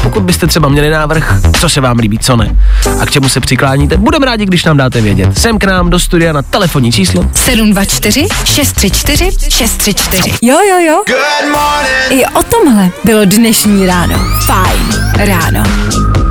Pokud 0.04 0.22
byste 0.22 0.46
třeba 0.46 0.68
měli 0.68 0.90
návrh, 0.90 1.34
co 1.60 1.68
se 1.68 1.80
vám 1.80 1.98
líbí, 1.98 2.18
co 2.18 2.36
ne, 2.36 2.56
a 3.00 3.06
k 3.06 3.10
čemu 3.10 3.28
se 3.28 3.40
přikláníte, 3.40 3.96
budeme 3.96 4.26
rádi, 4.26 4.46
když 4.46 4.64
nám 4.64 4.76
dáte 4.76 5.00
vědět. 5.00 5.38
Sem 5.38 5.58
k 5.58 5.64
nám 5.64 5.90
do 5.90 5.98
studia 5.98 6.32
na 6.32 6.42
telefonní 6.42 6.92
číslo 6.92 7.30
724 7.34 8.26
634 8.44 9.30
634. 9.48 10.30
Jo, 10.42 10.58
jo, 10.68 10.78
jo. 10.78 11.02
Good 11.06 11.52
morning. 11.52 12.22
I 12.22 12.26
o 12.26 12.42
tomhle 12.42 12.90
bylo 13.04 13.24
dnešní 13.24 13.86
ráno. 13.86 14.14
Fajn 14.46 14.88
ráno. 15.16 16.23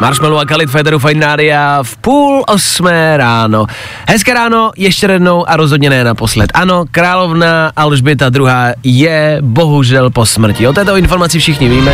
Marshmallow 0.00 0.38
a 0.38 0.44
Khalid 0.44 0.70
Federu 0.70 0.98
Rádia 1.20 1.82
v 1.82 1.96
půl 1.96 2.44
osmé 2.48 3.16
ráno. 3.16 3.66
Hezké 4.08 4.34
ráno, 4.34 4.70
ještě 4.76 5.06
jednou 5.06 5.48
a 5.48 5.56
rozhodně 5.56 5.90
ne 5.90 6.04
naposled. 6.04 6.50
Ano, 6.54 6.84
královna 6.90 7.72
Alžběta 7.76 8.30
II. 8.34 8.46
je 8.84 9.38
bohužel 9.40 10.10
po 10.10 10.26
smrti. 10.26 10.68
O 10.68 10.72
této 10.72 10.96
informaci 10.96 11.38
všichni 11.38 11.68
víme. 11.68 11.92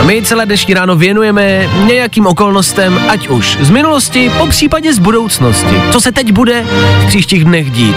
A 0.00 0.04
my 0.04 0.22
celé 0.22 0.46
dnešní 0.46 0.74
ráno 0.74 0.96
věnujeme 0.96 1.68
nějakým 1.86 2.26
okolnostem, 2.26 3.00
ať 3.08 3.28
už 3.28 3.58
z 3.60 3.70
minulosti, 3.70 4.30
po 4.38 4.46
případě 4.46 4.94
z 4.94 4.98
budoucnosti. 4.98 5.82
Co 5.90 6.00
se 6.00 6.12
teď 6.12 6.32
bude 6.32 6.64
v 7.02 7.06
příštích 7.06 7.44
dnech 7.44 7.70
dít. 7.70 7.96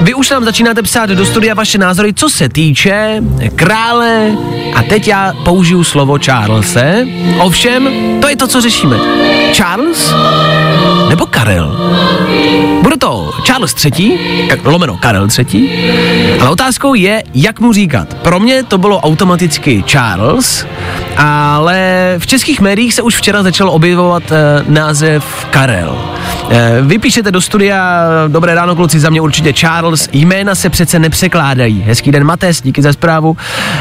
Vy 0.00 0.14
už 0.14 0.30
nám 0.30 0.44
začínáte 0.44 0.82
psát 0.82 1.10
do 1.10 1.26
studia 1.26 1.54
vaše 1.54 1.78
názory, 1.78 2.14
co 2.14 2.28
se 2.28 2.48
týče 2.48 3.22
krále, 3.54 4.30
a 4.74 4.82
teď 4.82 5.08
já 5.08 5.32
použiju 5.44 5.84
slovo 5.84 6.18
Charlese. 6.24 7.06
Ovšem, 7.38 7.88
to 8.20 8.28
je 8.28 8.36
to, 8.36 8.46
co 8.46 8.60
řešíme. 8.60 8.96
Charles 9.52 10.14
nebo 11.08 11.26
Karel? 11.26 11.76
Bude 12.82 12.96
to 12.96 13.32
Charles 13.44 13.84
III, 13.84 14.18
lomeno 14.64 14.96
Karel 14.96 15.28
III, 15.38 16.38
ale 16.40 16.50
otázkou 16.50 16.94
je, 16.94 17.22
jak 17.34 17.60
mu 17.60 17.72
říkat. 17.72 18.14
Pro 18.14 18.40
mě 18.40 18.62
to 18.62 18.78
bylo 18.78 19.00
automaticky 19.00 19.84
Charles, 19.86 20.66
ale 21.16 22.14
v 22.18 22.26
českých 22.26 22.60
médiích 22.60 22.94
se 22.94 23.02
už 23.02 23.16
včera 23.16 23.42
začal 23.42 23.70
objevovat 23.70 24.22
e, 24.32 24.64
název 24.68 25.46
Karel. 25.50 25.98
E, 26.50 26.82
vy 26.82 26.98
píšete 26.98 27.30
do 27.30 27.40
studia, 27.40 28.04
dobré 28.28 28.54
ráno 28.54 28.76
kluci, 28.76 29.00
za 29.00 29.10
mě 29.10 29.20
určitě 29.20 29.52
Charles, 29.52 29.85
jména 30.12 30.54
se 30.54 30.70
přece 30.70 30.98
nepřekládají. 30.98 31.82
Hezký 31.86 32.12
den 32.12 32.24
Mates, 32.24 32.62
díky 32.62 32.82
za 32.82 32.92
zprávu. 32.92 33.36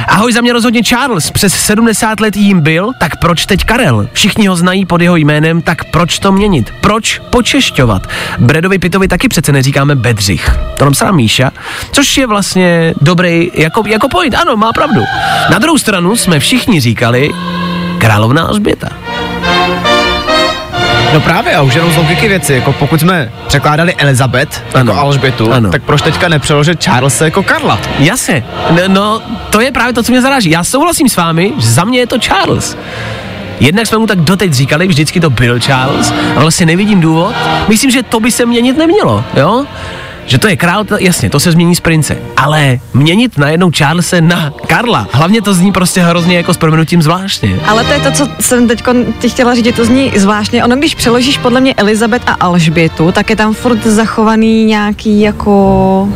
Ahoj, 0.07 0.33
za 0.33 0.41
mě 0.41 0.53
rozhodně 0.53 0.83
Charles, 0.83 1.31
přes 1.31 1.53
70 1.53 2.19
let 2.19 2.35
jím 2.35 2.61
byl, 2.61 2.91
tak 2.99 3.19
proč 3.19 3.45
teď 3.45 3.63
Karel? 3.63 4.07
Všichni 4.13 4.47
ho 4.47 4.55
znají 4.55 4.85
pod 4.85 5.01
jeho 5.01 5.15
jménem, 5.15 5.61
tak 5.61 5.83
proč 5.91 6.19
to 6.19 6.31
měnit? 6.31 6.73
Proč 6.81 7.21
počešťovat? 7.29 8.07
Bredovi 8.39 8.79
Pitovi 8.79 9.07
taky 9.07 9.27
přece 9.27 9.51
neříkáme 9.51 9.95
Bedřich. 9.95 10.57
To 10.77 10.85
nám 10.85 10.93
sám 10.93 11.15
Míša, 11.15 11.51
což 11.91 12.17
je 12.17 12.27
vlastně 12.27 12.93
dobrý 13.01 13.51
jako, 13.53 13.83
jako 13.87 14.09
point. 14.09 14.35
Ano, 14.35 14.57
má 14.57 14.73
pravdu. 14.73 15.01
Na 15.51 15.59
druhou 15.59 15.77
stranu 15.77 16.15
jsme 16.15 16.39
všichni 16.39 16.79
říkali 16.79 17.31
královna 17.97 18.43
Alžběta. 18.43 18.89
No 21.15 21.21
právě, 21.21 21.55
a 21.55 21.61
už 21.61 21.75
jenom 21.75 21.91
z 21.91 21.97
logiky 21.97 22.27
věci, 22.27 22.53
jako 22.53 22.73
pokud 22.73 22.99
jsme 22.99 23.31
překládali 23.47 23.95
Elizabeth 23.95 24.63
Ano. 24.73 24.91
jako 24.91 25.01
Alžbětu, 25.05 25.53
Ano. 25.53 25.71
tak 25.71 25.83
proč 25.83 26.01
teďka 26.01 26.29
nepřeložit 26.29 26.83
Charlesa 26.83 27.25
jako 27.25 27.43
Karla? 27.43 27.79
Jasně, 27.99 28.43
no, 28.71 28.81
no 28.87 29.21
to 29.49 29.61
je 29.61 29.71
právě 29.71 29.93
to, 29.93 30.03
co 30.03 30.11
mě 30.11 30.21
zaráží. 30.21 30.49
Já 30.49 30.63
souhlasím 30.63 31.09
s 31.09 31.15
vámi, 31.15 31.53
že 31.57 31.67
za 31.67 31.83
mě 31.83 31.99
je 31.99 32.07
to 32.07 32.19
Charles. 32.19 32.77
Jednak 33.59 33.87
jsme 33.87 33.97
mu 33.97 34.07
tak 34.07 34.19
doteď 34.19 34.53
říkali, 34.53 34.87
vždycky 34.87 35.19
to 35.19 35.29
byl 35.29 35.59
Charles, 35.59 36.13
ale 36.33 36.41
vlastně 36.41 36.65
nevidím 36.65 37.01
důvod. 37.01 37.35
Myslím, 37.67 37.91
že 37.91 38.03
to 38.03 38.19
by 38.19 38.31
se 38.31 38.45
měnit 38.45 38.77
nemělo, 38.77 39.23
jo? 39.37 39.65
Že 40.25 40.37
to 40.37 40.47
je 40.47 40.57
král, 40.57 40.83
to, 40.83 40.97
jasně, 40.99 41.29
to 41.29 41.39
se 41.39 41.51
změní 41.51 41.75
z 41.75 41.79
prince. 41.79 42.17
Ale 42.37 42.79
měnit 42.93 43.37
najednou 43.37 43.71
Charlese 43.77 44.21
na 44.21 44.53
Karla, 44.67 45.07
hlavně 45.11 45.41
to 45.41 45.53
zní 45.53 45.71
prostě 45.71 46.01
hrozně 46.01 46.37
jako 46.37 46.53
s 46.53 46.57
proměnutím 46.57 47.01
zvláštně. 47.01 47.59
Ale 47.67 47.83
to 47.83 47.93
je 47.93 47.99
to, 47.99 48.11
co 48.11 48.27
jsem 48.39 48.67
teď 48.67 48.83
ti 49.19 49.29
chtěla 49.29 49.55
říct, 49.55 49.75
to 49.75 49.85
zní 49.85 50.11
zvláštně. 50.15 50.63
Ono, 50.63 50.75
když 50.75 50.95
přeložíš 50.95 51.37
podle 51.37 51.61
mě 51.61 51.73
Elizabet 51.73 52.21
a 52.25 52.31
Alžbětu, 52.33 53.11
tak 53.11 53.29
je 53.29 53.35
tam 53.35 53.53
furt 53.53 53.83
zachovaný 53.83 54.65
nějaký 54.65 55.21
jako... 55.21 56.07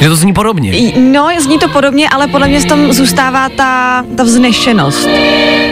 Že 0.00 0.08
to 0.08 0.16
zní 0.16 0.32
podobně. 0.32 0.92
No, 0.98 1.28
zní 1.40 1.58
to 1.58 1.68
podobně, 1.68 2.08
ale 2.08 2.26
podle 2.28 2.48
mě 2.48 2.60
v 2.60 2.64
tom 2.64 2.92
zůstává 2.92 3.48
ta, 3.48 4.04
ta 4.16 4.22
vznešenost. 4.22 5.08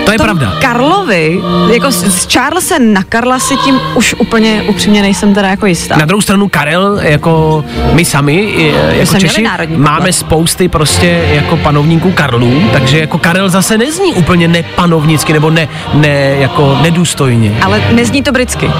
To 0.05 0.13
je 0.13 0.19
tom 0.19 0.25
pravda. 0.25 0.53
Karlovi, 0.61 1.41
jako 1.73 1.91
z 1.91 2.03
z 2.23 2.33
Charlesa 2.33 2.75
na 2.79 3.03
Karla 3.03 3.39
si 3.39 3.57
tím 3.57 3.81
už 3.95 4.15
úplně 4.19 4.63
upřímně 4.69 5.03
nejsem 5.03 5.35
teda 5.35 5.49
jako 5.49 5.67
jistá. 5.67 5.97
Na 5.97 6.05
druhou 6.05 6.21
stranu 6.21 6.49
Karel, 6.49 6.99
jako 7.03 7.65
my 7.93 8.05
sami, 8.05 8.55
jako 8.93 9.07
jsme 9.07 9.19
měli 9.19 9.29
Češi, 9.29 9.43
národní 9.43 9.77
máme 9.77 9.97
komplex. 9.97 10.19
spousty 10.19 10.69
prostě 10.69 11.25
jako 11.33 11.57
panovníků 11.57 12.13
Karlů, 12.13 12.63
takže 12.73 12.99
jako 12.99 13.19
Karel 13.19 13.49
zase 13.49 13.79
nezní 13.79 14.13
úplně 14.15 14.49
nepanovnicky 14.49 15.33
nebo 15.33 15.51
ne, 15.51 15.69
ne 15.95 16.37
jako 16.39 16.79
nedůstojně. 16.83 17.59
Ale 17.63 17.83
nezní 17.93 18.23
to 18.23 18.33
britsky. 18.33 18.71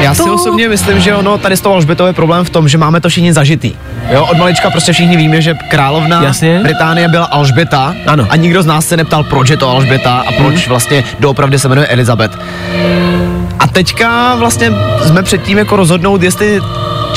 Já 0.00 0.14
si 0.14 0.22
To- 0.22 0.34
osobně 0.34 0.68
myslím, 0.68 1.00
že 1.00 1.14
ono 1.14 1.38
tady 1.38 1.56
s 1.56 1.60
tou 1.60 1.72
Alžbětou 1.72 2.06
je 2.06 2.12
problém 2.12 2.44
v 2.44 2.50
tom, 2.50 2.68
že 2.68 2.78
máme 2.78 3.00
to 3.00 3.08
všichni 3.08 3.32
zažitý. 3.32 3.72
Jo, 4.10 4.26
od 4.30 4.37
od 4.38 4.40
malička 4.40 4.70
prostě 4.70 4.92
všichni 4.92 5.16
víme, 5.16 5.42
že 5.42 5.54
královna 5.70 6.22
Jasně. 6.22 6.60
Británie 6.62 7.08
byla 7.08 7.24
Alžběta. 7.24 7.94
Ano. 8.06 8.26
A 8.30 8.36
nikdo 8.36 8.62
z 8.62 8.66
nás 8.66 8.86
se 8.86 8.96
neptal, 8.96 9.24
proč 9.24 9.50
je 9.50 9.56
to 9.56 9.68
Alžběta 9.70 10.24
a 10.28 10.32
proč 10.32 10.54
Mhm. 10.54 10.68
vlastně 10.68 11.04
doopravdy 11.20 11.58
se 11.58 11.68
jmenuje 11.68 11.86
Elizabeth. 11.86 12.38
A 13.58 13.66
teďka 13.66 14.34
vlastně 14.34 14.72
jsme 15.06 15.22
předtím 15.22 15.58
jako 15.58 15.76
rozhodnout, 15.76 16.22
jestli 16.22 16.60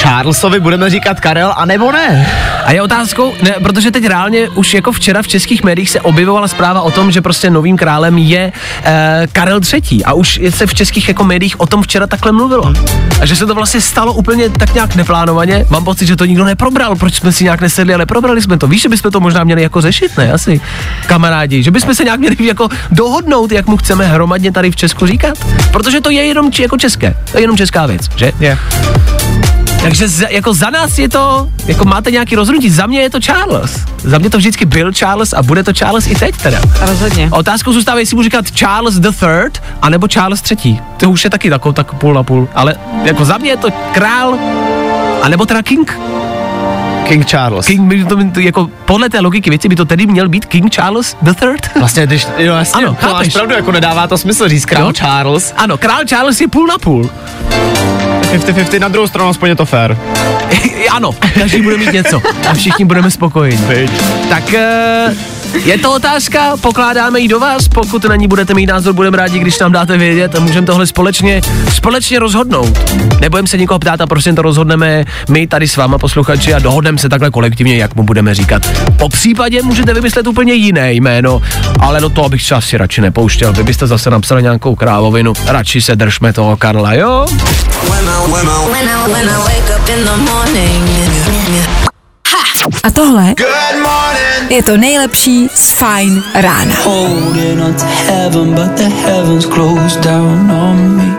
Charlesovi 0.01 0.59
budeme 0.59 0.89
říkat 0.89 1.19
Karel, 1.19 1.53
anebo 1.57 1.91
ne. 1.91 2.27
A 2.65 2.71
je 2.71 2.81
otázkou, 2.81 3.33
ne, 3.41 3.55
protože 3.63 3.91
teď 3.91 4.05
reálně 4.07 4.49
už 4.49 4.73
jako 4.73 4.91
včera 4.91 5.21
v 5.21 5.27
českých 5.27 5.63
médiích 5.63 5.89
se 5.89 6.01
objevovala 6.01 6.47
zpráva 6.47 6.81
o 6.81 6.91
tom, 6.91 7.11
že 7.11 7.21
prostě 7.21 7.49
novým 7.49 7.77
králem 7.77 8.17
je 8.17 8.51
e, 8.83 9.27
Karel 9.33 9.59
III. 9.73 10.03
A 10.03 10.13
už 10.13 10.39
se 10.49 10.67
v 10.67 10.73
českých 10.73 11.07
jako 11.07 11.23
médiích 11.23 11.59
o 11.59 11.65
tom 11.67 11.81
včera 11.81 12.07
takhle 12.07 12.31
mluvilo. 12.31 12.73
A 13.21 13.25
že 13.25 13.35
se 13.35 13.45
to 13.45 13.55
vlastně 13.55 13.81
stalo 13.81 14.13
úplně 14.13 14.49
tak 14.49 14.73
nějak 14.73 14.95
neplánovaně. 14.95 15.65
Mám 15.69 15.83
pocit, 15.85 16.05
že 16.07 16.15
to 16.15 16.25
nikdo 16.25 16.45
neprobral, 16.45 16.95
proč 16.95 17.13
jsme 17.15 17.31
si 17.31 17.43
nějak 17.43 17.61
nesedli, 17.61 17.93
ale 17.93 18.05
probrali 18.05 18.41
jsme 18.41 18.57
to. 18.57 18.67
Víš, 18.67 18.81
že 18.81 18.89
bychom 18.89 19.11
to 19.11 19.19
možná 19.19 19.43
měli 19.43 19.61
jako 19.61 19.81
řešit, 19.81 20.17
ne? 20.17 20.31
Asi, 20.31 20.61
kamarádi. 21.05 21.63
Že 21.63 21.71
bychom 21.71 21.95
se 21.95 22.03
nějak 22.03 22.19
měli 22.19 22.35
jako 22.39 22.69
dohodnout, 22.91 23.51
jak 23.51 23.67
mu 23.67 23.77
chceme 23.77 24.05
hromadně 24.07 24.51
tady 24.51 24.71
v 24.71 24.75
Česku 24.75 25.05
říkat. 25.05 25.37
Protože 25.71 26.01
to 26.01 26.09
je 26.09 26.23
jenom 26.25 26.51
či- 26.51 26.61
jako 26.61 26.77
české. 26.77 27.15
To 27.31 27.37
je 27.37 27.43
jenom 27.43 27.57
česká 27.57 27.85
věc, 27.85 28.01
že? 28.15 28.31
Je. 28.39 28.57
Takže 29.81 30.07
za, 30.07 30.27
jako 30.29 30.53
za 30.53 30.69
nás 30.69 30.99
je 30.99 31.09
to, 31.09 31.49
jako 31.65 31.85
máte 31.85 32.11
nějaký 32.11 32.35
rozhodnutí, 32.35 32.69
za 32.69 32.85
mě 32.85 33.01
je 33.01 33.09
to 33.09 33.19
Charles. 33.19 33.79
Za 34.03 34.17
mě 34.17 34.29
to 34.29 34.37
vždycky 34.37 34.65
byl 34.65 34.93
Charles 34.93 35.33
a 35.33 35.43
bude 35.43 35.63
to 35.63 35.73
Charles 35.73 36.07
i 36.07 36.15
teď 36.15 36.37
teda. 36.37 36.61
Rozhodně. 36.81 37.29
Otázkou 37.31 37.73
zůstává, 37.73 37.99
jestli 37.99 38.15
budu 38.15 38.23
říkat 38.23 38.45
Charles 38.51 38.95
the 38.95 39.11
Third, 39.19 39.63
anebo 39.81 40.07
Charles 40.07 40.41
třetí. 40.41 40.79
To 40.97 41.09
už 41.09 41.23
je 41.23 41.29
taky 41.29 41.49
takovou 41.49 41.73
tak 41.73 41.93
půl 41.93 42.13
na 42.13 42.23
půl. 42.23 42.49
Ale 42.55 42.75
jako 43.03 43.25
za 43.25 43.37
mě 43.37 43.49
je 43.49 43.57
to 43.57 43.67
král, 43.93 44.37
anebo 45.21 45.45
teda 45.45 45.61
king. 45.61 45.99
King 47.11 47.25
Charles. 47.25 47.65
King 47.65 47.81
by 47.81 48.05
to, 48.05 48.39
jako 48.39 48.69
podle 48.85 49.09
té 49.09 49.19
logiky 49.19 49.49
věci 49.49 49.69
by 49.69 49.75
to 49.75 49.85
tedy 49.85 50.07
měl 50.07 50.29
být 50.29 50.45
King 50.45 50.71
Charles 50.71 51.17
the 51.21 51.33
Third. 51.33 51.75
Vlastně, 51.79 52.05
když, 52.07 52.27
jo, 52.37 52.53
jasně, 52.53 52.77
Ano, 52.85 52.97
to 52.99 53.05
máš 53.05 53.13
chápeš. 53.13 53.33
pravdu, 53.33 53.53
jako 53.55 53.71
nedává 53.71 54.07
to 54.07 54.17
smysl 54.17 54.47
říct 54.49 54.65
král 54.65 54.85
Jo? 54.87 54.93
Charles. 54.93 55.53
Ano, 55.57 55.77
král 55.77 55.99
Charles 56.09 56.41
je 56.41 56.47
půl 56.47 56.67
na 56.67 56.77
půl. 56.77 57.09
50-50 58.31 58.79
na 58.79 58.87
druhou 58.87 59.07
stranu, 59.07 59.29
aspoň 59.29 59.49
je 59.49 59.55
to 59.55 59.65
fair. 59.65 59.97
ano, 60.91 61.11
každý 61.33 61.61
bude 61.61 61.77
mít 61.77 61.93
něco 61.93 62.21
a 62.49 62.53
všichni 62.53 62.85
budeme 62.85 63.11
spokojeni. 63.11 63.89
Tak 64.29 64.53
eh, 64.53 65.15
je 65.53 65.77
to 65.77 65.93
otázka, 65.93 66.57
pokládáme 66.57 67.19
ji 67.19 67.27
do 67.27 67.39
vás, 67.39 67.67
pokud 67.67 68.03
na 68.03 68.15
ní 68.15 68.27
budete 68.27 68.53
mít 68.53 68.65
názor, 68.65 68.93
budeme 68.93 69.17
rádi, 69.17 69.39
když 69.39 69.59
nám 69.59 69.71
dáte 69.71 69.97
vědět 69.97 70.35
a 70.35 70.39
můžeme 70.39 70.67
tohle 70.67 70.87
společně, 70.87 71.41
společně 71.73 72.19
rozhodnout. 72.19 72.93
Nebudeme 73.21 73.47
se 73.47 73.57
nikoho 73.57 73.79
ptát 73.79 74.01
a 74.01 74.07
prostě 74.07 74.33
to 74.33 74.41
rozhodneme 74.41 75.05
my 75.29 75.47
tady 75.47 75.67
s 75.67 75.77
váma 75.77 75.97
posluchači 75.97 76.53
a 76.53 76.59
dohodneme 76.59 76.97
se 76.97 77.09
takhle 77.09 77.31
kolektivně, 77.31 77.77
jak 77.77 77.95
mu 77.95 78.03
budeme 78.03 78.35
říkat. 78.35 78.69
Po 78.97 79.09
případě 79.09 79.61
můžete 79.61 79.93
vymyslet 79.93 80.27
úplně 80.27 80.53
jiné 80.53 80.93
jméno, 80.93 81.41
ale 81.79 82.01
do 82.01 82.09
toho 82.09 82.29
bych 82.29 82.43
se 82.43 82.55
asi 82.55 82.77
radši 82.77 83.01
nepouštěl. 83.01 83.53
Vy 83.53 83.63
byste 83.63 83.87
zase 83.87 84.09
napsali 84.09 84.43
nějakou 84.43 84.75
krávovinu, 84.75 85.33
radši 85.45 85.81
se 85.81 85.95
držme 85.95 86.33
toho 86.33 86.57
Karla, 86.57 86.93
jo? 86.93 87.25
A 92.83 92.91
tohle 92.91 93.33
je 94.49 94.63
to 94.63 94.77
nejlepší 94.77 95.47
z 95.55 95.71
Fine 95.71 96.21
rána. 96.35 96.75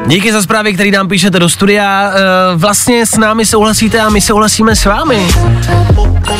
Díky 0.06 0.32
za 0.32 0.42
zprávy, 0.42 0.74
který 0.74 0.90
nám 0.90 1.08
píšete 1.08 1.38
do 1.38 1.48
studia. 1.48 2.12
E, 2.14 2.56
vlastně 2.56 3.06
s 3.06 3.16
námi 3.16 3.46
souhlasíte 3.46 4.00
a 4.00 4.08
my 4.08 4.20
souhlasíme 4.20 4.76
s 4.76 4.84
vámi. 4.84 5.26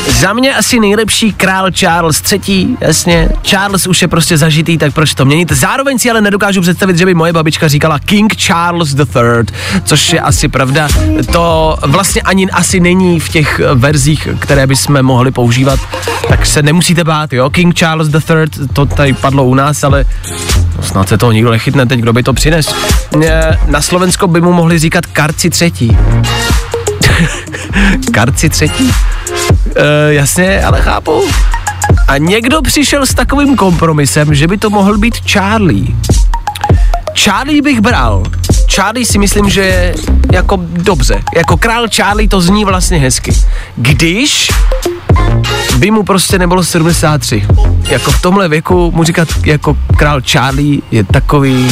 Za 0.08 0.32
mě 0.32 0.54
asi 0.54 0.80
nejlepší 0.80 1.32
král 1.32 1.70
Charles 1.70 2.22
III, 2.32 2.76
jasně. 2.80 3.28
Charles 3.42 3.86
už 3.86 4.02
je 4.02 4.08
prostě 4.08 4.38
zažitý, 4.38 4.78
tak 4.78 4.94
proč 4.94 5.14
to 5.14 5.24
měnit? 5.24 5.52
Zároveň 5.52 5.98
si 5.98 6.10
ale 6.10 6.20
nedokážu 6.20 6.60
představit, 6.60 6.98
že 6.98 7.06
by 7.06 7.14
moje 7.14 7.32
babička 7.32 7.68
říkala 7.68 7.98
King 7.98 8.36
Charles 8.36 8.94
III, 8.94 9.04
což 9.84 10.12
je 10.12 10.20
asi 10.20 10.48
pravda. 10.48 10.88
To 11.32 11.76
vlastně 11.82 12.22
ani 12.22 12.50
asi 12.50 12.80
není 12.80 13.20
v 13.20 13.28
těch 13.28 13.60
verzích, 13.74 14.28
které 14.38 14.66
mohli 15.02 15.30
používat, 15.30 15.80
tak 16.28 16.46
se 16.46 16.62
nemusíte 16.62 17.04
bát, 17.04 17.32
jo. 17.32 17.50
King 17.50 17.74
Charles 17.74 18.08
III, 18.14 18.66
to 18.72 18.86
tady 18.86 19.12
padlo 19.12 19.44
u 19.44 19.54
nás, 19.54 19.84
ale 19.84 20.04
snad 20.80 21.08
se 21.08 21.18
toho 21.18 21.32
nikdo 21.32 21.50
nechytne 21.50 21.86
teď, 21.86 22.00
kdo 22.00 22.12
by 22.12 22.22
to 22.22 22.32
přines. 22.32 22.74
E, 23.24 23.58
Na 23.66 23.80
Slovensko 23.80 24.26
by 24.26 24.40
mu 24.40 24.52
mohli 24.52 24.78
říkat 24.78 25.06
Karci 25.06 25.50
třetí. 25.50 25.96
Karci 28.12 28.48
třetí? 28.48 28.90
E, 29.76 30.14
jasně, 30.14 30.64
ale 30.64 30.80
chápu. 30.80 31.22
A 32.08 32.18
někdo 32.18 32.62
přišel 32.62 33.06
s 33.06 33.14
takovým 33.14 33.56
kompromisem, 33.56 34.34
že 34.34 34.48
by 34.48 34.58
to 34.58 34.70
mohl 34.70 34.98
být 34.98 35.14
Charlie. 35.30 35.86
Charlie 37.14 37.62
bych 37.62 37.80
bral. 37.80 38.22
Charlie 38.74 39.06
si 39.06 39.18
myslím, 39.18 39.50
že 39.50 39.94
jako 40.32 40.58
dobře. 40.62 41.22
Jako 41.36 41.56
král 41.56 41.86
Charlie 41.88 42.28
to 42.28 42.40
zní 42.40 42.64
vlastně 42.64 42.98
hezky. 42.98 43.32
Když 43.76 44.50
by 45.76 45.90
mu 45.90 46.02
prostě 46.02 46.38
nebylo 46.38 46.64
73. 46.64 47.46
Jako 47.88 48.10
v 48.10 48.22
tomhle 48.22 48.48
věku 48.48 48.92
mu 48.94 49.04
říkat 49.04 49.28
jako 49.44 49.76
král 49.96 50.20
Charlie 50.20 50.80
je 50.90 51.04
takový 51.04 51.70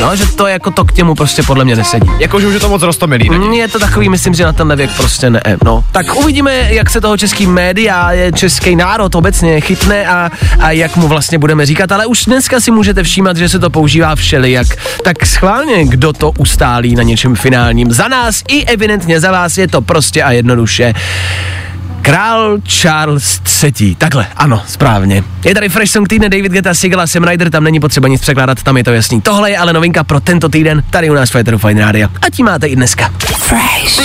No, 0.00 0.16
že 0.16 0.26
to 0.26 0.46
jako 0.46 0.70
to 0.70 0.84
k 0.84 0.96
němu 0.96 1.14
prostě 1.14 1.42
podle 1.42 1.64
mě 1.64 1.76
nesedí. 1.76 2.10
Jako, 2.20 2.40
že 2.40 2.46
už 2.46 2.54
je 2.54 2.60
to 2.60 2.68
moc 2.68 2.82
rostomilý. 2.82 3.30
není? 3.30 3.46
Mm, 3.46 3.52
Je 3.54 3.68
to 3.68 3.78
takový, 3.78 4.08
myslím, 4.08 4.34
že 4.34 4.44
na 4.44 4.52
tenhle 4.52 4.76
věk 4.76 4.90
prostě 4.96 5.30
ne. 5.30 5.40
No. 5.64 5.84
Tak 5.92 6.14
uvidíme, 6.16 6.74
jak 6.74 6.90
se 6.90 7.00
toho 7.00 7.16
český 7.16 7.46
média, 7.46 8.10
český 8.34 8.76
národ 8.76 9.14
obecně 9.14 9.60
chytne 9.60 10.06
a, 10.06 10.30
a 10.60 10.70
jak 10.70 10.96
mu 10.96 11.08
vlastně 11.08 11.38
budeme 11.38 11.66
říkat, 11.66 11.92
ale 11.92 12.06
už 12.06 12.24
dneska 12.24 12.60
si 12.60 12.70
můžete 12.70 13.02
všímat, 13.02 13.36
že 13.36 13.48
se 13.48 13.58
to 13.58 13.70
používá 13.70 14.14
všelijak. 14.16 14.66
Tak 15.04 15.26
schválně, 15.26 15.84
kdo 15.84 16.12
to 16.12 16.30
ustálí 16.38 16.94
na 16.94 17.02
něčem 17.02 17.34
finálním. 17.36 17.92
Za 17.92 18.08
nás 18.08 18.42
i 18.48 18.64
evidentně 18.64 19.20
za 19.20 19.32
vás 19.32 19.58
je 19.58 19.68
to 19.68 19.82
prostě 19.82 20.22
a 20.22 20.32
jednoduše. 20.32 20.94
Král 22.04 22.58
Charles 22.68 23.40
III. 23.62 23.94
Takhle, 23.94 24.26
ano, 24.36 24.62
správně. 24.66 25.24
Je 25.44 25.54
tady 25.54 25.68
Fresh 25.68 25.92
Song 25.92 26.08
týdne 26.08 26.28
David 26.28 26.52
Guetta, 26.52 26.74
Sigala, 26.74 27.06
Sam 27.06 27.24
Ryder, 27.24 27.50
tam 27.50 27.64
není 27.64 27.80
potřeba 27.80 28.08
nic 28.08 28.20
překládat, 28.20 28.62
tam 28.62 28.76
je 28.76 28.84
to 28.84 28.92
jasný. 28.92 29.20
Tohle 29.20 29.50
je 29.50 29.58
ale 29.58 29.72
novinka 29.72 30.04
pro 30.04 30.20
tento 30.20 30.48
týden, 30.48 30.82
tady 30.90 31.10
u 31.10 31.14
nás 31.14 31.30
Fighteru 31.30 31.58
Fine 31.58 31.84
Radio. 31.84 32.08
A 32.22 32.30
tím 32.30 32.46
máte 32.46 32.66
i 32.66 32.76
dneska. 32.76 33.12
Fresh. 33.36 34.00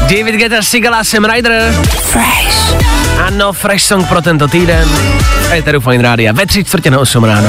David 0.00 0.34
Guetta, 0.34 0.62
Sigala, 0.62 1.04
Sam 1.04 1.24
Ryder. 1.24 1.74
Fresh. 2.00 2.74
Ano, 3.26 3.52
Fresh 3.52 3.84
Song 3.84 4.06
pro 4.08 4.22
tento 4.22 4.48
týden. 4.48 4.88
Fighteru 5.50 5.80
Fine 5.80 6.02
Radio 6.02 6.34
ve 6.34 6.46
tři 6.46 6.64
čtvrtě 6.64 6.90
na 6.90 6.98
8 6.98 7.24
ráno. 7.24 7.48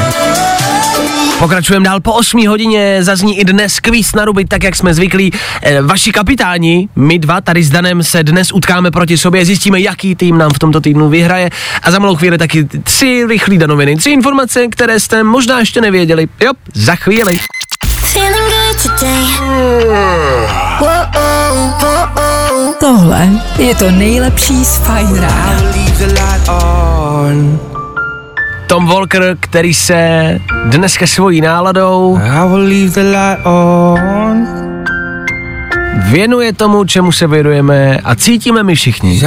Pokračujeme 1.45 1.85
dál 1.85 1.99
po 1.99 2.13
8 2.13 2.47
hodině, 2.47 3.03
zazní 3.03 3.39
i 3.39 3.45
dnes 3.45 3.79
kvíz 3.79 4.15
na 4.15 4.25
ruby, 4.25 4.45
tak 4.45 4.63
jak 4.63 4.75
jsme 4.75 4.93
zvyklí. 4.93 5.31
E, 5.61 5.81
vaši 5.81 6.11
kapitáni, 6.11 6.89
my 6.95 7.19
dva 7.19 7.41
tady 7.41 7.63
s 7.63 7.69
Danem 7.69 8.03
se 8.03 8.23
dnes 8.23 8.51
utkáme 8.53 8.91
proti 8.91 9.17
sobě, 9.17 9.45
zjistíme, 9.45 9.79
jaký 9.79 10.15
tým 10.15 10.37
nám 10.37 10.51
v 10.53 10.59
tomto 10.59 10.81
týdnu 10.81 11.09
vyhraje 11.09 11.49
a 11.81 11.91
za 11.91 11.99
malou 11.99 12.15
chvíli 12.15 12.37
taky 12.37 12.63
tři 12.83 13.25
rychlé 13.27 13.57
danoviny, 13.57 13.95
tři 13.95 14.09
informace, 14.09 14.67
které 14.67 14.99
jste 14.99 15.23
možná 15.23 15.59
ještě 15.59 15.81
nevěděli. 15.81 16.27
Jo, 16.41 16.51
za 16.73 16.95
chvíli. 16.95 17.39
Tohle 22.79 23.29
je 23.57 23.75
to 23.75 23.91
nejlepší 23.91 24.65
z 24.65 24.77
Fine 24.77 25.21
rána. 25.21 25.45
Tom 28.67 28.85
Walker, 28.85 29.37
který 29.39 29.73
se 29.73 30.37
dneska 30.65 31.07
svojí 31.07 31.41
náladou 31.41 32.17
věnuje 36.09 36.53
tomu, 36.53 36.83
čemu 36.85 37.11
se 37.11 37.27
věnujeme 37.27 37.99
a 38.03 38.15
cítíme 38.15 38.63
my 38.63 38.75
všichni. 38.75 39.19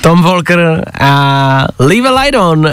Tom 0.00 0.22
Walker 0.22 0.84
a 1.00 1.66
Leave 1.78 2.08
a 2.08 2.20
Light 2.20 2.36
On, 2.36 2.58
uh, 2.58 2.72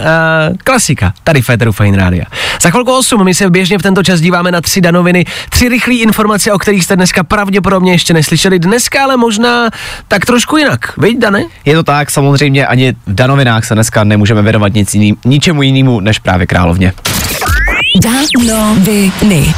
klasika, 0.64 1.14
tady 1.24 1.42
v 1.42 1.46
Féteru 1.46 1.72
Fine 1.72 1.98
Rádia. 1.98 2.26
Za 2.62 2.70
chvilku 2.70 2.92
8 2.98 3.24
my 3.24 3.34
se 3.34 3.50
běžně 3.50 3.78
v 3.78 3.82
tento 3.82 4.04
čas 4.04 4.22
díváme 4.22 4.52
na 4.52 4.62
tři 4.62 4.82
danoviny, 4.82 5.26
tři 5.50 5.70
rychlé 5.70 5.94
informace, 5.94 6.52
o 6.52 6.58
kterých 6.58 6.84
jste 6.84 6.96
dneska 6.96 7.24
pravděpodobně 7.24 7.92
ještě 7.92 8.14
neslyšeli. 8.14 8.60
Dneska 8.60 9.04
ale 9.04 9.18
možná 9.18 9.70
tak 10.08 10.26
trošku 10.26 10.58
jinak, 10.58 10.98
viď 10.98 11.20
Dane? 11.20 11.46
Je 11.66 11.76
to 11.76 11.84
tak, 11.84 12.12
samozřejmě 12.12 12.68
ani 12.68 12.92
v 12.92 13.16
Danovinách 13.16 13.66
se 13.66 13.74
dneska 13.74 14.04
nemůžeme 14.04 14.42
věnovat 14.42 14.74
nic 14.74 14.94
jiný, 14.94 15.18
ničemu 15.26 15.62
jinému 15.62 16.00
než 16.00 16.20
právě 16.20 16.48
královně. 16.48 16.94
Danoviny. 18.02 19.54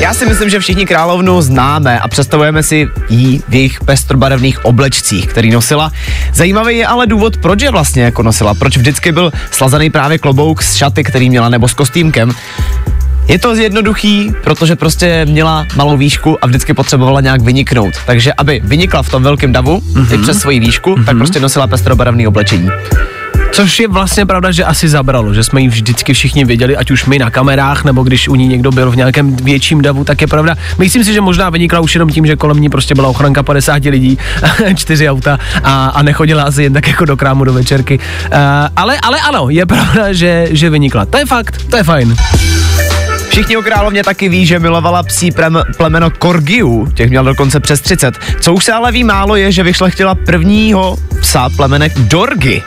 Já 0.00 0.14
si 0.14 0.26
myslím, 0.26 0.50
že 0.50 0.60
všichni 0.60 0.86
královnu 0.86 1.42
známe 1.42 2.00
a 2.00 2.08
představujeme 2.08 2.62
si 2.62 2.88
jí 3.08 3.42
v 3.48 3.54
jejich 3.54 3.80
pestrobarevných 3.84 4.64
oblečcích, 4.64 5.26
který 5.26 5.50
nosila. 5.50 5.92
Zajímavý 6.32 6.76
je 6.76 6.86
ale 6.86 7.06
důvod, 7.06 7.36
proč 7.36 7.62
je 7.62 7.70
vlastně 7.70 8.02
jako 8.02 8.22
nosila, 8.22 8.54
proč 8.54 8.76
vždycky 8.76 9.12
byl 9.12 9.32
slazený 9.50 9.90
právě 9.90 10.18
klobouk 10.18 10.62
s 10.62 10.74
šaty, 10.74 11.04
který 11.04 11.30
měla, 11.30 11.48
nebo 11.48 11.68
s 11.68 11.74
kostýmkem. 11.74 12.32
Je 13.28 13.38
to 13.38 13.54
jednoduchý, 13.54 14.32
protože 14.44 14.76
prostě 14.76 15.26
měla 15.26 15.66
malou 15.76 15.96
výšku 15.96 16.44
a 16.44 16.46
vždycky 16.46 16.74
potřebovala 16.74 17.20
nějak 17.20 17.42
vyniknout. 17.42 17.94
Takže 18.06 18.32
aby 18.32 18.60
vynikla 18.64 19.02
v 19.02 19.10
tom 19.10 19.22
velkém 19.22 19.52
davu, 19.52 19.78
mm-hmm. 19.78 20.14
i 20.14 20.22
přes 20.22 20.38
svoji 20.38 20.60
výšku, 20.60 20.94
mm-hmm. 20.94 21.04
tak 21.04 21.16
prostě 21.16 21.40
nosila 21.40 21.66
pestrobarevný 21.66 22.26
oblečení. 22.26 22.68
Což 23.54 23.80
je 23.80 23.88
vlastně 23.88 24.26
pravda, 24.26 24.50
že 24.50 24.64
asi 24.64 24.88
zabralo, 24.88 25.34
že 25.34 25.44
jsme 25.44 25.60
ji 25.60 25.68
vždycky 25.68 26.14
všichni 26.14 26.44
viděli, 26.44 26.76
ať 26.76 26.90
už 26.90 27.06
my 27.06 27.18
na 27.18 27.30
kamerách, 27.30 27.84
nebo 27.84 28.02
když 28.02 28.28
u 28.28 28.34
ní 28.34 28.48
někdo 28.48 28.70
byl 28.70 28.90
v 28.90 28.96
nějakém 28.96 29.36
větším 29.36 29.82
davu, 29.82 30.04
tak 30.04 30.20
je 30.20 30.26
pravda. 30.26 30.56
Myslím 30.78 31.04
si, 31.04 31.12
že 31.12 31.20
možná 31.20 31.50
vynikla 31.50 31.80
už 31.80 31.94
jenom 31.94 32.10
tím, 32.10 32.26
že 32.26 32.36
kolem 32.36 32.60
ní 32.60 32.68
prostě 32.68 32.94
byla 32.94 33.08
ochranka 33.08 33.42
50 33.42 33.84
lidí, 33.84 34.18
čtyři 34.74 35.08
auta 35.08 35.38
a, 35.62 35.86
a 35.86 36.02
nechodila 36.02 36.42
asi 36.42 36.62
jen 36.62 36.72
tak 36.72 36.88
jako 36.88 37.04
do 37.04 37.16
krámu 37.16 37.44
do 37.44 37.52
večerky. 37.52 37.98
Uh, 37.98 38.32
ale, 38.76 38.98
ale 39.02 39.20
ano, 39.20 39.46
je 39.50 39.66
pravda, 39.66 40.12
že, 40.12 40.48
že 40.50 40.70
vynikla. 40.70 41.06
To 41.06 41.18
je 41.18 41.26
fakt, 41.26 41.64
to 41.70 41.76
je 41.76 41.82
fajn. 41.82 42.16
Všichni 43.28 43.56
o 43.56 43.62
královně 43.62 44.04
taky 44.04 44.28
ví, 44.28 44.46
že 44.46 44.58
milovala 44.58 45.02
psí 45.02 45.30
prem, 45.30 45.62
plemeno 45.76 46.10
Korgiu, 46.10 46.86
těch 46.94 47.10
měl 47.10 47.24
dokonce 47.24 47.60
přes 47.60 47.80
30. 47.80 48.14
Co 48.40 48.54
už 48.54 48.64
se 48.64 48.72
ale 48.72 48.92
ví 48.92 49.04
málo 49.04 49.36
je, 49.36 49.52
že 49.52 49.62
vyšlechtila 49.62 50.14
prvního 50.14 50.96
psa 51.20 51.48
plemenek 51.56 51.98
Dorgy. 51.98 52.62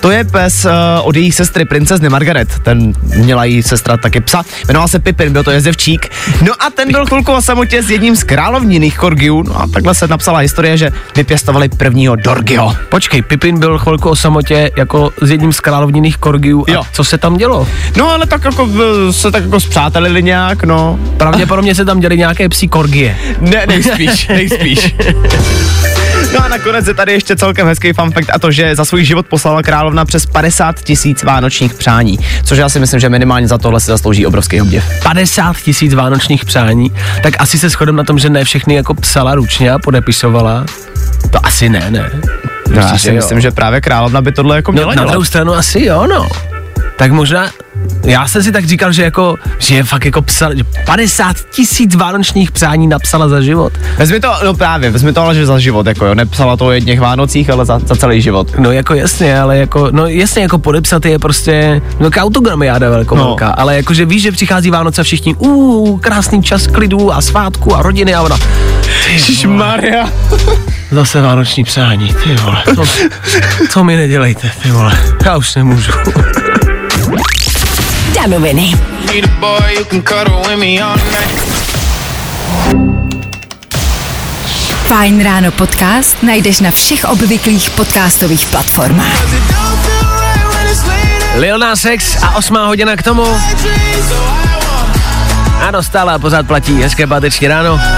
To 0.00 0.10
je 0.10 0.24
pes 0.24 0.64
uh, 0.64 0.70
od 1.02 1.16
její 1.16 1.32
sestry, 1.32 1.64
princezny 1.64 2.08
Margaret. 2.08 2.48
Ten 2.62 2.92
měla 3.16 3.44
její 3.44 3.62
sestra 3.62 3.96
taky 3.96 4.20
psa. 4.20 4.42
Jmenoval 4.68 4.88
se 4.88 4.98
Pipin, 4.98 5.32
byl 5.32 5.44
to 5.44 5.50
jezdevčík. 5.50 6.08
No 6.42 6.52
a 6.62 6.70
ten 6.70 6.92
byl 6.92 7.06
chvilku 7.06 7.32
o 7.32 7.42
samotě 7.42 7.82
s 7.82 7.90
jedním 7.90 8.16
z 8.16 8.22
královněných 8.22 8.98
Korgiů. 8.98 9.42
No 9.42 9.60
a 9.62 9.66
takhle 9.66 9.94
se 9.94 10.08
napsala 10.08 10.38
historie, 10.38 10.76
že 10.76 10.90
vypěstovali 11.16 11.68
prvního 11.68 12.16
Dorgyho. 12.16 12.76
Počkej, 12.88 13.22
Pipin 13.22 13.58
byl 13.58 13.78
chvilku 13.78 14.08
o 14.08 14.16
samotě 14.16 14.70
jako 14.76 15.10
s 15.22 15.30
jedním 15.30 15.52
z 15.52 15.60
královněných 15.60 16.16
korgiů. 16.16 16.64
A 16.68 16.72
Jo. 16.72 16.82
co 16.92 17.04
se 17.04 17.18
tam 17.18 17.36
dělo? 17.36 17.68
No 17.96 18.10
ale 18.10 18.26
tak 18.26 18.44
jako 18.44 18.68
eh, 19.08 19.12
se 19.12 19.30
tak 19.30 19.44
jako 19.44 19.60
zpřátelili 19.60 20.22
nějak, 20.22 20.64
no. 20.64 20.98
Pravděpodobně 21.16 21.74
se 21.74 21.84
tam 21.84 22.00
děly 22.00 22.18
nějaké 22.18 22.48
psí 22.48 22.68
korgie. 22.68 23.16
Ne, 23.40 23.66
nejspíš, 23.66 24.28
nejspíš. 24.28 24.94
No 26.34 26.44
a 26.44 26.48
nakonec 26.48 26.86
je 26.88 26.94
tady 26.94 27.12
ještě 27.12 27.36
celkem 27.36 27.66
hezký 27.66 27.92
fun 27.92 28.12
fact 28.12 28.30
a 28.32 28.38
to, 28.38 28.50
že 28.50 28.74
za 28.76 28.84
svůj 28.84 29.04
život 29.04 29.26
poslala 29.26 29.62
královna 29.62 30.04
přes 30.04 30.26
50 30.26 30.80
tisíc 30.80 31.22
vánočních 31.22 31.74
přání, 31.74 32.18
což 32.44 32.58
já 32.58 32.68
si 32.68 32.80
myslím, 32.80 33.00
že 33.00 33.08
minimálně 33.08 33.48
za 33.48 33.58
tohle 33.58 33.80
si 33.80 33.86
zaslouží 33.86 34.26
obrovský 34.26 34.60
obdiv. 34.60 34.84
50 35.02 35.56
tisíc 35.56 35.94
vánočních 35.94 36.44
přání, 36.44 36.92
tak 37.22 37.34
asi 37.38 37.58
se 37.58 37.68
shodem 37.68 37.96
na 37.96 38.04
tom, 38.04 38.18
že 38.18 38.30
ne 38.30 38.44
všechny 38.44 38.74
jako 38.74 38.94
psala 38.94 39.34
ručně 39.34 39.70
a 39.72 39.78
podepisovala. 39.78 40.64
To 41.30 41.46
asi 41.46 41.68
ne, 41.68 41.86
ne. 41.90 42.10
No, 42.70 42.80
já 42.80 42.98
si 42.98 43.12
myslím, 43.12 43.40
že 43.40 43.50
právě 43.50 43.80
královna 43.80 44.20
by 44.20 44.32
tohle 44.32 44.56
jako 44.56 44.72
No, 44.72 44.74
měla 44.74 44.88
na 44.88 44.94
dělat. 44.94 45.10
druhou 45.10 45.24
stranu 45.24 45.54
asi 45.54 45.84
jo, 45.84 46.06
no. 46.06 46.28
Tak 46.98 47.12
možná, 47.12 47.50
já 48.04 48.26
jsem 48.28 48.42
si 48.42 48.52
tak 48.52 48.64
říkal, 48.64 48.92
že 48.92 49.02
jako, 49.02 49.34
že 49.58 49.74
je 49.74 49.84
fakt 49.84 50.04
jako 50.04 50.22
psal, 50.22 50.56
že 50.56 50.64
50 50.86 51.36
tisíc 51.50 51.94
vánočních 51.94 52.50
přání 52.52 52.86
napsala 52.86 53.28
za 53.28 53.40
život. 53.40 53.72
Vezmi 53.98 54.20
to, 54.20 54.32
no 54.44 54.54
právě, 54.54 54.90
vezmi 54.90 55.12
to 55.12 55.22
ale, 55.22 55.34
že 55.34 55.46
za 55.46 55.58
život, 55.58 55.86
jako 55.86 56.06
jo, 56.06 56.14
nepsala 56.14 56.56
to 56.56 56.66
o 56.66 56.70
jedněch 56.70 57.00
Vánocích, 57.00 57.50
ale 57.50 57.64
za, 57.64 57.78
za 57.78 57.96
celý 57.96 58.20
život. 58.22 58.58
No 58.58 58.72
jako 58.72 58.94
jasně, 58.94 59.40
ale 59.40 59.58
jako, 59.58 59.88
no 59.90 60.06
jasně 60.06 60.42
jako 60.42 60.58
podepsat 60.58 61.04
je 61.04 61.18
prostě, 61.18 61.82
no 62.00 62.06
jako 62.06 62.20
autogramiáda 62.20 62.90
velkou 62.90 63.16
No. 63.16 63.24
velká, 63.24 63.48
ale 63.48 63.76
jakože 63.76 64.04
víš, 64.04 64.22
že 64.22 64.32
přichází 64.32 64.70
Vánoce 64.70 65.00
a 65.00 65.04
všichni, 65.04 65.34
uuu, 65.34 65.96
krásný 65.98 66.42
čas 66.42 66.66
klidu 66.66 67.12
a 67.12 67.20
svátku 67.20 67.76
a 67.76 67.82
rodiny 67.82 68.14
a 68.14 68.22
ona, 68.22 68.36
Maria. 69.46 70.08
zase 70.90 71.20
vánoční 71.20 71.64
přání, 71.64 72.14
ty 72.24 72.34
vole, 72.34 72.62
to, 72.74 72.84
to 73.72 73.84
mi 73.84 73.96
nedělejte, 73.96 74.50
ty 74.62 74.70
vole, 74.70 74.98
já 75.24 75.36
už 75.36 75.54
nemůžu. 75.54 75.92
All 78.18 78.54
night. 78.54 78.74
Fajn 84.88 85.20
ráno 85.20 85.52
podcast 85.52 86.16
najdeš 86.24 86.64
na 86.64 86.72
všech 86.72 87.04
obvyklých 87.04 87.70
podcastových 87.76 88.46
platformách. 88.48 89.20
Lil 91.36 91.58
Nas 91.58 91.84
X 91.84 92.16
a 92.24 92.40
osmá 92.40 92.66
hodina 92.66 92.96
k 92.96 93.02
tomu. 93.02 93.24
Ano, 95.60 95.82
stále 95.82 96.14
a 96.14 96.18
pořád 96.18 96.46
platí. 96.46 96.82
Hezké 96.82 97.06
páteční 97.06 97.48
ráno. 97.48 97.97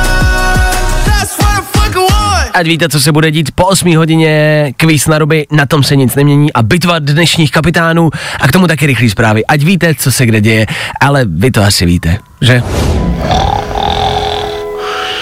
Ať 2.55 2.67
víte, 2.67 2.89
co 2.89 3.01
se 3.01 3.13
bude 3.13 3.31
dít 3.31 3.51
po 3.55 3.65
8 3.65 3.97
hodině, 3.97 4.73
kvíz 4.77 5.07
na 5.07 5.19
ruby, 5.19 5.47
na 5.51 5.67
tom 5.67 5.83
se 5.83 5.97
nic 5.97 6.15
nemění 6.15 6.53
a 6.53 6.63
bitva 6.63 6.99
dnešních 6.99 7.51
kapitánů 7.51 8.11
a 8.41 8.49
k 8.49 8.53
tomu 8.53 8.67
taky 8.67 8.87
rychlý 8.87 9.11
zprávy. 9.11 9.47
Ať 9.47 9.63
víte, 9.63 9.95
co 9.95 10.13
se 10.13 10.27
kde 10.27 10.41
děje, 10.41 10.67
ale 11.01 11.25
vy 11.29 11.51
to 11.51 11.63
asi 11.63 11.87
víte, 11.87 12.19
že? 12.41 12.63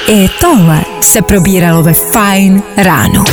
I 0.08 0.28
tohle 0.40 0.80
se 1.00 1.22
probíralo 1.22 1.82
ve 1.82 1.92
Fajn 1.92 2.62
ráno. 2.76 3.24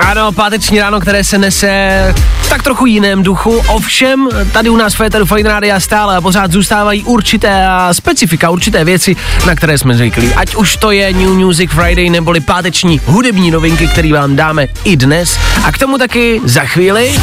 Ano, 0.00 0.32
páteční 0.32 0.80
ráno, 0.80 1.00
které 1.00 1.24
se 1.24 1.38
nese 1.38 2.14
v 2.42 2.48
tak 2.48 2.62
trochu 2.62 2.86
jiném 2.86 3.22
duchu, 3.22 3.62
ovšem 3.68 4.28
tady 4.52 4.68
u 4.68 4.76
nás 4.76 4.94
v 4.94 4.96
Féteru 4.96 5.26
Fine 5.26 5.48
Rádia 5.48 5.80
stále 5.80 6.16
a 6.16 6.20
pořád 6.20 6.52
zůstávají 6.52 7.02
určité 7.02 7.66
specifika, 7.92 8.50
určité 8.50 8.84
věci, 8.84 9.16
na 9.46 9.54
které 9.54 9.78
jsme 9.78 9.94
zvyklí. 9.94 10.34
Ať 10.34 10.54
už 10.54 10.76
to 10.76 10.90
je 10.90 11.12
New 11.12 11.30
Music 11.30 11.70
Friday 11.70 12.10
neboli 12.10 12.40
páteční 12.40 13.00
hudební 13.04 13.50
novinky, 13.50 13.86
které 13.86 14.12
vám 14.12 14.36
dáme 14.36 14.68
i 14.84 14.96
dnes. 14.96 15.38
A 15.64 15.72
k 15.72 15.78
tomu 15.78 15.98
taky 15.98 16.40
za 16.44 16.64
chvíli 16.64 17.14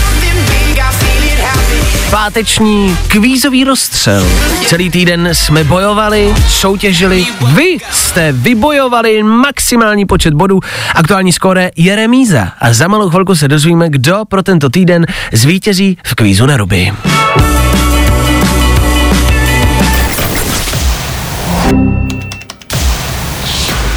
páteční 2.11 2.97
kvízový 3.07 3.63
rozstřel. 3.63 4.27
Celý 4.65 4.89
týden 4.89 5.29
jsme 5.33 5.63
bojovali, 5.63 6.33
soutěžili, 6.47 7.25
vy 7.53 7.77
jste 7.91 8.31
vybojovali 8.31 9.23
maximální 9.23 10.05
počet 10.05 10.33
bodů. 10.33 10.59
Aktuální 10.95 11.31
skóre 11.31 11.71
je 11.75 11.95
remíza 11.95 12.51
a 12.59 12.73
za 12.73 12.87
malou 12.87 13.09
chvilku 13.09 13.35
se 13.35 13.47
dozvíme, 13.47 13.89
kdo 13.89 14.25
pro 14.27 14.43
tento 14.43 14.69
týden 14.69 15.05
zvítězí 15.33 15.97
v 16.03 16.15
kvízu 16.15 16.45
na 16.45 16.57
ruby. 16.57 16.91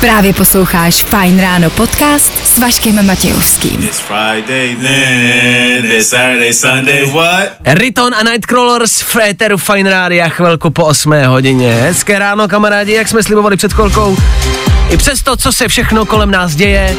Právě 0.02 0.32
posloucháš 0.32 1.04
Fajn 1.04 1.40
ráno 1.40 1.70
podcast 1.70 2.32
s 2.46 2.58
Vaškem 2.58 3.06
Matějovským. 3.06 3.88
Friday 3.92 4.76
then, 4.76 5.90
this 5.90 6.08
Saturday, 6.08 6.52
Sunday, 6.52 7.10
what? 7.10 7.44
Riton 7.64 8.14
a 8.14 8.22
Nightcrawlers 8.22 9.00
v 9.00 9.06
Féteru 9.06 9.58
Fine 9.58 9.90
Rádia 9.90 10.28
chvilku 10.28 10.70
po 10.70 10.84
8 10.84 11.12
hodině. 11.26 11.74
Hezké 11.74 12.18
ráno, 12.18 12.48
kamarádi, 12.48 12.92
jak 12.92 13.08
jsme 13.08 13.22
slibovali 13.22 13.56
před 13.56 13.72
chvilkou. 13.72 14.16
I 14.90 14.96
přes 14.96 15.22
to, 15.22 15.36
co 15.36 15.52
se 15.52 15.68
všechno 15.68 16.06
kolem 16.06 16.30
nás 16.30 16.54
děje, 16.54 16.96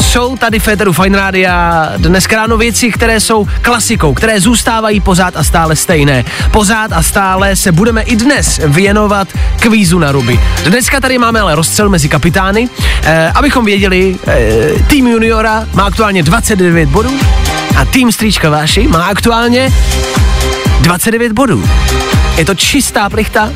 jsou 0.00 0.36
tady 0.36 0.58
v 0.58 0.62
Féteru 0.62 0.92
Fine 0.92 1.18
Rádia 1.18 1.88
dneska 1.96 2.36
ráno 2.36 2.56
věci, 2.56 2.90
které 2.90 3.20
jsou 3.20 3.48
klasikou, 3.62 4.14
které 4.14 4.40
zůstávají 4.40 5.00
pořád 5.00 5.36
a 5.36 5.44
stále 5.44 5.76
stejné. 5.76 6.24
Pořád 6.50 6.92
a 6.92 7.02
stále 7.02 7.56
se 7.56 7.72
budeme 7.72 8.02
i 8.02 8.16
dnes 8.16 8.60
věnovat 8.66 9.28
kvízu 9.60 9.98
na 9.98 10.12
ruby. 10.12 10.40
Dneska 10.64 11.00
tady 11.00 11.18
máme 11.18 11.40
ale 11.40 11.54
rozstřel 11.54 11.88
mezi 11.88 12.08
kapitány. 12.30 12.68
Eh, 13.02 13.32
abychom 13.34 13.64
věděli, 13.64 14.16
eh, 14.26 14.82
tým 14.86 15.06
juniora 15.06 15.66
má 15.74 15.82
aktuálně 15.82 16.22
29 16.22 16.88
bodů 16.88 17.10
a 17.76 17.84
tým 17.84 18.12
strýčka 18.12 18.50
Váši 18.50 18.88
má 18.88 19.04
aktuálně 19.04 19.72
29 20.80 21.32
bodů. 21.32 21.64
Je 22.36 22.44
to 22.44 22.54
čistá 22.54 23.10
plichta 23.10 23.52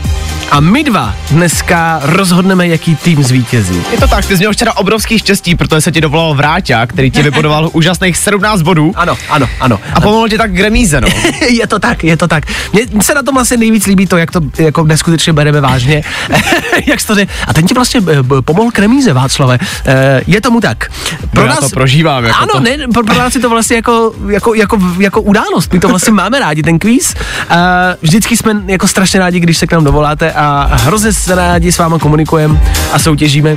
a 0.50 0.60
my 0.60 0.84
dva 0.84 1.14
dneska 1.30 2.00
rozhodneme, 2.02 2.68
jaký 2.68 2.96
tým 2.96 3.22
zvítězí. 3.24 3.82
Je 3.92 3.98
to 3.98 4.08
tak, 4.08 4.26
ty 4.26 4.34
jsi 4.36 4.38
měl 4.38 4.52
včera 4.52 4.76
obrovský 4.76 5.18
štěstí, 5.18 5.54
protože 5.54 5.80
se 5.80 5.92
ti 5.92 6.00
dovolal 6.00 6.34
Vráťa, 6.34 6.86
který 6.86 7.10
ti 7.10 7.22
vybudoval 7.22 7.70
úžasných 7.72 8.16
17 8.16 8.62
bodů 8.62 8.92
Ano, 8.96 9.16
ano, 9.30 9.48
ano. 9.60 9.80
a 9.94 10.00
pomohl 10.00 10.28
ti 10.28 10.38
tak 10.38 10.52
k 10.52 10.60
remíze, 10.60 11.00
no. 11.00 11.08
je 11.48 11.66
to 11.66 11.78
tak, 11.78 12.04
je 12.04 12.16
to 12.16 12.28
tak. 12.28 12.44
Mně 12.72 13.02
se 13.02 13.14
na 13.14 13.22
tom 13.22 13.38
asi 13.38 13.56
nejvíc 13.56 13.86
líbí 13.86 14.06
to, 14.06 14.16
jak 14.16 14.30
to 14.30 14.40
jako 14.58 14.84
neskutečně 14.84 15.32
bereme 15.32 15.60
vážně. 15.60 16.02
jak 16.86 17.04
to 17.06 17.14
řek- 17.14 17.28
A 17.48 17.52
ten 17.54 17.66
ti 17.66 17.74
vlastně 17.74 18.00
eh, 18.12 18.42
pomohl 18.42 18.70
k 18.70 18.78
remíze, 18.78 19.12
Václave. 19.12 19.58
Eh, 19.86 20.20
je 20.26 20.40
tomu 20.40 20.60
tak. 20.60 20.90
No 21.34 21.42
já 21.44 21.56
to 21.56 21.68
prožívám, 21.68 22.24
jako 22.24 22.38
ano, 22.42 22.52
to. 22.52 22.60
ne, 22.60 22.76
pro, 22.92 23.04
pro 23.04 23.14
nás 23.18 23.34
je 23.34 23.40
to 23.40 23.50
vlastně 23.50 23.76
jako, 23.76 24.14
jako, 24.28 24.54
jako, 24.54 24.78
jako 24.98 25.20
událost. 25.22 25.72
My 25.72 25.80
to 25.80 25.88
vlastně 25.88 26.12
máme 26.12 26.38
rádi, 26.38 26.62
ten 26.62 26.78
kvíz. 26.78 27.14
Uh, 27.50 27.56
vždycky 28.02 28.36
jsme 28.36 28.62
jako 28.66 28.88
strašně 28.88 29.20
rádi, 29.20 29.40
když 29.40 29.58
se 29.58 29.66
k 29.66 29.72
nám 29.72 29.84
dovoláte 29.84 30.32
a 30.34 30.76
hrozně 30.76 31.12
se 31.12 31.34
rádi 31.34 31.72
s 31.72 31.78
váma 31.78 31.98
komunikujeme 31.98 32.62
a 32.92 32.98
soutěžíme. 32.98 33.56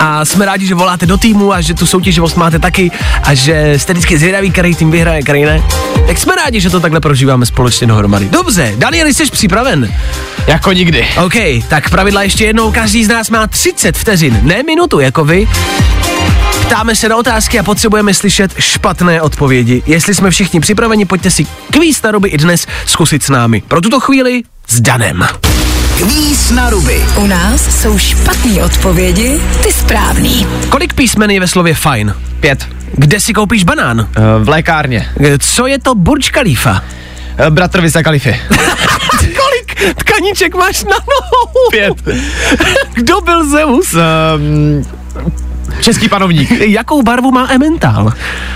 A 0.00 0.24
jsme 0.24 0.46
rádi, 0.46 0.66
že 0.66 0.74
voláte 0.74 1.06
do 1.06 1.16
týmu 1.16 1.52
a 1.52 1.60
že 1.60 1.74
tu 1.74 1.86
soutěživost 1.86 2.36
máte 2.36 2.58
taky 2.58 2.90
a 3.22 3.34
že 3.34 3.74
jste 3.76 3.92
vždycky 3.92 4.18
zvědaví, 4.18 4.50
který 4.50 4.74
tým 4.74 4.90
vyhraje, 4.90 5.22
který 5.22 5.44
ne. 5.44 5.62
Tak 6.06 6.18
jsme 6.18 6.36
rádi, 6.36 6.60
že 6.60 6.70
to 6.70 6.80
takhle 6.80 7.00
prožíváme 7.00 7.46
společně 7.46 7.86
dohromady. 7.86 8.28
Dobře, 8.28 8.74
Daniel, 8.76 9.06
jsi 9.06 9.26
připraven? 9.26 9.94
Jako 10.46 10.72
nikdy. 10.72 11.06
OK, 11.24 11.34
tak 11.68 11.90
pravidla 11.90 12.22
ještě 12.22 12.44
jednou, 12.44 12.72
každý 12.72 13.04
z 13.04 13.08
nás 13.08 13.30
má 13.30 13.46
30 13.46 13.96
vteřin, 13.96 14.40
ne 14.42 14.62
minutu 14.62 15.00
jako 15.00 15.24
vy. 15.24 15.48
Ptáme 16.66 16.94
se 16.94 17.08
na 17.08 17.16
otázky 17.16 17.58
a 17.58 17.62
potřebujeme 17.62 18.14
slyšet 18.14 18.54
špatné 18.58 19.22
odpovědi. 19.22 19.82
Jestli 19.86 20.14
jsme 20.14 20.30
všichni 20.30 20.60
připraveni, 20.60 21.04
pojďte 21.04 21.30
si 21.30 21.46
kvíz 21.70 22.02
na 22.02 22.10
ruby 22.10 22.28
i 22.28 22.38
dnes 22.38 22.66
zkusit 22.86 23.22
s 23.22 23.28
námi. 23.28 23.62
Pro 23.68 23.80
tuto 23.80 24.00
chvíli 24.00 24.42
s 24.68 24.80
Danem. 24.80 25.26
Kvíz 26.02 26.50
na 26.50 26.70
ruby. 26.70 27.04
U 27.16 27.26
nás 27.26 27.80
jsou 27.82 27.98
špatné 27.98 28.64
odpovědi, 28.64 29.40
ty 29.62 29.72
správný. 29.72 30.46
Kolik 30.68 30.94
písmen 30.94 31.30
je 31.30 31.40
ve 31.40 31.48
slově 31.48 31.74
fajn? 31.74 32.14
Pět. 32.40 32.68
Kde 32.92 33.20
si 33.20 33.32
koupíš 33.32 33.64
banán? 33.64 34.00
Uh, 34.00 34.06
v 34.44 34.48
lékárně. 34.48 35.08
Co 35.38 35.66
je 35.66 35.78
to 35.78 35.94
Burj 35.94 36.22
Khalifa? 36.22 36.82
Uh, 37.40 37.46
bratr 37.50 37.80
Visa 37.80 38.02
Kalify. 38.02 38.40
Kolik 39.18 39.94
tkaníček 39.94 40.54
máš 40.54 40.84
na 40.84 40.96
nohu? 40.96 41.70
Pět. 41.70 41.94
Kdo 42.94 43.20
byl 43.20 43.50
Zeus? 43.50 43.94
Um, 43.94 44.86
český 45.80 46.08
panovník. 46.08 46.50
Jakou 46.50 47.02
barvu 47.02 47.30
má 47.30 47.48
Emmental? 47.50 48.12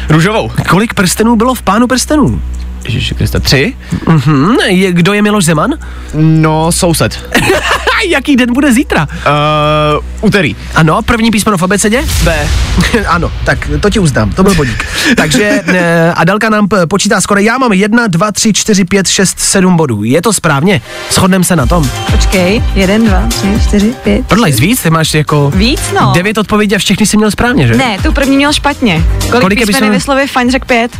Růžovou. 0.08 0.50
Kolik 0.68 0.94
prstenů 0.94 1.36
bylo 1.36 1.54
v 1.54 1.62
Pánu 1.62 1.86
prstenů? 1.86 2.42
Ježiši 2.86 3.14
Krista, 3.14 3.40
tři? 3.40 3.74
Mhm, 4.06 4.56
je, 4.66 4.92
kdo 4.92 5.12
je 5.12 5.22
Miloš 5.22 5.44
Zeman? 5.44 5.70
No, 6.14 6.72
soused. 6.72 7.30
Jaký 8.08 8.36
den 8.36 8.52
bude 8.52 8.72
zítra? 8.72 9.08
Uh, 9.26 10.04
úterý. 10.20 10.56
Ano, 10.74 11.02
první 11.02 11.30
písmeno 11.30 11.58
v 11.58 11.62
abecedě? 11.62 12.04
B. 12.24 12.48
ano, 13.08 13.32
tak 13.44 13.70
to 13.80 13.90
ti 13.90 13.98
uznám, 13.98 14.30
to 14.32 14.42
byl 14.42 14.54
bodík. 14.54 14.84
Takže 15.16 15.62
eh, 15.66 16.12
Adelka 16.16 16.48
nám 16.50 16.68
počítá 16.88 17.20
skoro, 17.20 17.40
já 17.40 17.58
mám 17.58 17.72
jedna, 17.72 18.06
dva, 18.06 18.32
tři, 18.32 18.52
čtyři, 18.52 18.84
pět, 18.84 19.08
šest, 19.08 19.40
sedm 19.40 19.76
bodů. 19.76 20.04
Je 20.04 20.22
to 20.22 20.32
správně? 20.32 20.80
Shodneme 21.10 21.44
se 21.44 21.56
na 21.56 21.66
tom. 21.66 21.90
Počkej, 22.10 22.62
jeden, 22.74 23.04
dva, 23.04 23.26
tři, 23.28 23.48
čtyři, 23.68 23.94
pět. 24.04 24.26
Prodlej 24.26 24.52
víc, 24.52 24.82
ty 24.82 24.90
máš 24.90 25.14
jako 25.14 25.50
Víc, 25.54 25.80
no. 26.00 26.12
devět 26.14 26.38
odpovědí 26.38 26.74
a 26.74 26.78
všechny 26.78 27.06
si 27.06 27.16
měl 27.16 27.30
správně, 27.30 27.66
že? 27.66 27.74
Ne, 27.74 27.98
tu 28.02 28.12
první 28.12 28.36
měl 28.36 28.52
špatně. 28.52 29.04
Kolik, 29.30 29.40
Kolik 29.40 29.58
písmen 29.58 29.66
je 29.68 29.72
písmen? 29.80 29.92
ve 29.92 30.00
slově 30.00 30.26
fajn 30.26 30.50
řekl 30.50 30.66
pět? 30.66 30.90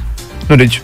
No, 0.51 0.57
teď. 0.57 0.83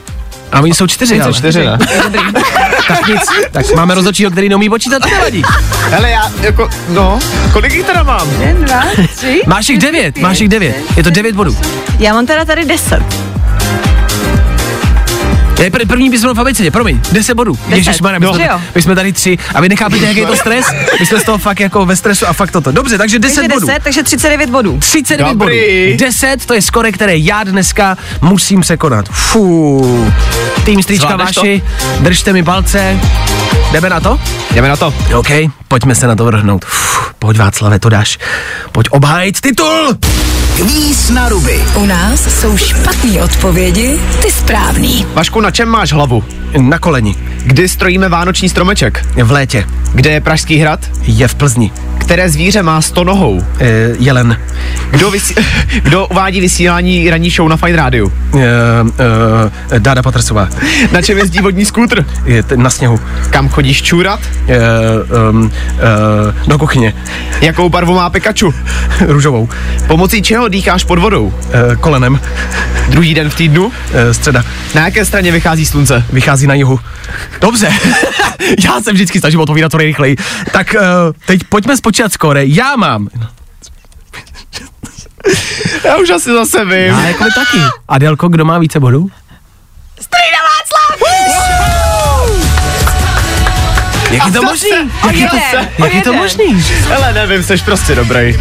A 0.52 0.60
oni 0.60 0.74
jsou 0.74 0.86
čtyři, 0.86 1.20
ale. 1.20 1.32
čtyři, 1.32 1.64
ne? 1.64 1.78
Tak 2.88 3.06
nic, 3.08 3.20
tak 3.52 3.74
máme 3.74 3.94
rozhodčího, 3.94 4.30
který 4.30 4.48
neumí 4.48 4.68
počítat, 4.68 5.02
to 5.02 5.08
nevadí. 5.08 5.42
Hele, 5.90 6.10
já 6.10 6.30
jako, 6.40 6.70
no, 6.88 7.18
kolik 7.52 7.72
jich 7.72 7.86
teda 7.86 8.02
mám? 8.02 8.30
Jeden, 8.40 8.64
dva, 8.64 8.82
tři. 9.16 9.40
Máš 9.46 9.68
jich 9.68 9.78
devět, 9.78 10.18
máš 10.18 10.38
jich 10.40 10.48
devět. 10.48 10.76
Je 10.96 11.02
to 11.02 11.10
devět 11.10 11.34
bodů. 11.34 11.56
Já 11.98 12.12
mám 12.12 12.26
teda 12.26 12.44
tady 12.44 12.64
deset. 12.64 13.31
Je 15.62 15.70
pr- 15.70 15.86
první 15.86 16.10
písmeno 16.10 16.34
v 16.34 16.40
abecedě, 16.40 16.70
promiň, 16.70 17.00
10 17.12 17.34
bodů. 17.34 17.52
Deset. 17.54 17.76
Ježišmarja, 17.76 18.18
my, 18.18 18.26
No. 18.26 18.34
jsme, 18.34 18.48
my 18.74 18.82
jsme 18.82 18.94
tady 18.94 19.12
tři 19.12 19.38
a 19.54 19.60
vy 19.60 19.68
nechápete, 19.68 20.04
jaký 20.06 20.18
je 20.20 20.26
to 20.26 20.36
stres? 20.36 20.66
My 21.00 21.06
jsme 21.06 21.20
z 21.20 21.24
toho 21.24 21.38
fakt 21.38 21.60
jako 21.60 21.86
ve 21.86 21.96
stresu 21.96 22.26
a 22.28 22.32
fakt 22.32 22.50
toto. 22.50 22.72
Dobře, 22.72 22.98
takže 22.98 23.18
10 23.18 23.34
Takže 23.36 23.48
bodů. 23.54 23.66
10, 23.66 23.82
takže 23.82 24.02
39 24.02 24.50
bodů. 24.50 24.78
39 24.78 25.30
Dobrý. 25.32 25.56
bodů. 25.88 25.96
10, 25.98 26.46
to 26.46 26.54
je 26.54 26.62
skore, 26.62 26.92
které 26.92 27.16
já 27.16 27.44
dneska 27.44 27.96
musím 28.20 28.60
překonat. 28.60 29.06
Fú. 29.08 30.12
Tým 30.64 30.82
Stříčka 30.82 31.06
Zvládneš 31.06 31.34
to? 31.34 31.40
Vaši, 31.40 31.62
držte 32.00 32.32
mi 32.32 32.42
palce. 32.42 33.00
Jdeme 33.72 33.90
na 33.90 34.00
to? 34.00 34.20
Jdeme 34.54 34.68
na 34.68 34.76
to. 34.76 34.94
OK, 35.14 35.28
pojďme 35.68 35.94
se 35.94 36.06
na 36.06 36.16
to 36.16 36.24
vrhnout. 36.24 36.64
Fú, 36.64 37.12
pojď 37.18 37.38
Václave, 37.38 37.78
to 37.78 37.88
dáš. 37.88 38.18
Pojď 38.72 38.88
obhájit 38.90 39.40
titul. 39.40 39.96
Kvíz 40.56 41.10
na 41.10 41.28
ruby. 41.28 41.60
U 41.74 41.86
nás 41.86 42.40
jsou 42.40 42.56
špatné 42.56 43.22
odpovědi, 43.22 43.98
ty 44.22 44.30
správný. 44.30 45.06
Vašku, 45.14 45.40
na 45.40 45.50
čem 45.50 45.68
máš 45.68 45.92
hlavu? 45.92 46.24
Na 46.60 46.78
koleni. 46.78 47.14
Kdy 47.44 47.68
strojíme 47.68 48.08
vánoční 48.08 48.48
stromeček? 48.48 49.06
V 49.24 49.30
létě. 49.30 49.64
Kde 49.94 50.10
je 50.10 50.20
Pražský 50.20 50.56
hrad? 50.58 50.80
Je 51.02 51.28
v 51.28 51.34
Plzni. 51.34 51.70
Které 51.98 52.30
zvíře 52.30 52.62
má 52.62 52.82
sto 52.82 53.04
nohou? 53.04 53.44
E, 53.60 53.66
jelen. 53.98 54.40
Kdo, 54.90 55.10
vysí, 55.10 55.34
kdo 55.82 56.06
uvádí 56.06 56.40
vysílání 56.40 57.10
ranní 57.10 57.30
show 57.30 57.48
na 57.48 57.56
Fine 57.56 57.76
Radio? 57.76 58.08
E, 58.38 58.40
e, 59.76 59.80
Dáda 59.80 60.02
Patrsová. 60.02 60.48
Na 60.92 61.02
čem 61.02 61.18
jezdí 61.18 61.40
vodní 61.40 61.64
skútr? 61.64 62.04
Je 62.24 62.42
t- 62.42 62.56
na 62.56 62.70
sněhu. 62.70 63.00
Kam 63.30 63.48
chodíš 63.48 63.82
čůrat? 63.82 64.20
E, 64.48 64.58
um, 65.30 65.50
e, 66.44 66.48
do 66.48 66.58
kuchyně. 66.58 66.94
Jakou 67.40 67.68
barvu 67.68 67.94
má 67.94 68.10
Pikachu? 68.10 68.54
Růžovou. 69.00 69.48
Pomocí 69.86 70.22
čeho 70.22 70.41
dýcháš 70.48 70.84
pod 70.84 70.98
vodou? 70.98 71.34
E, 71.72 71.76
kolenem. 71.76 72.20
Druhý 72.88 73.14
den 73.14 73.30
v 73.30 73.34
týdnu? 73.34 73.72
E, 73.92 74.14
středa. 74.14 74.44
Na 74.74 74.84
jaké 74.84 75.04
straně 75.04 75.32
vychází 75.32 75.66
slunce? 75.66 76.04
Vychází 76.12 76.46
na 76.46 76.54
jihu. 76.54 76.80
Dobře. 77.40 77.72
Já 78.64 78.80
se 78.80 78.92
vždycky 78.92 79.20
snažím 79.20 79.40
odpovídat 79.40 79.68
to 79.68 79.78
nejrychleji. 79.78 80.16
Tak 80.52 80.74
uh, 80.74 80.80
teď 81.26 81.44
pojďme 81.44 81.76
spočítat 81.76 82.12
skóre. 82.12 82.46
Já 82.46 82.76
mám. 82.76 83.08
Já 85.84 85.96
už 85.96 86.10
asi 86.10 86.32
zase 86.32 86.64
vím. 86.64 86.74
Já 86.74 87.00
jako 87.08 87.24
taky. 87.24 87.58
Adelko, 87.88 88.28
kdo 88.28 88.44
má 88.44 88.58
více 88.58 88.80
bodů? 88.80 89.10
Strýda 90.00 90.41
Jak 94.12 94.26
je 94.26 94.32
to 94.32 94.42
možný? 94.42 94.68
Jak 95.06 95.16
je 95.16 95.28
to, 95.28 95.36
jak 95.84 95.94
je 95.94 96.02
to 96.02 96.12
možný? 96.12 96.64
Hele, 96.88 97.12
nevím, 97.12 97.42
jsi 97.42 97.56
prostě 97.64 97.94
dobrý. 97.94 98.38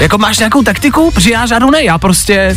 Jako 0.00 0.18
máš 0.18 0.38
nějakou 0.38 0.62
taktiku? 0.62 1.10
Protože 1.10 1.32
já 1.32 1.46
žádnou 1.46 1.70
ne, 1.70 1.84
já 1.84 1.98
prostě... 1.98 2.56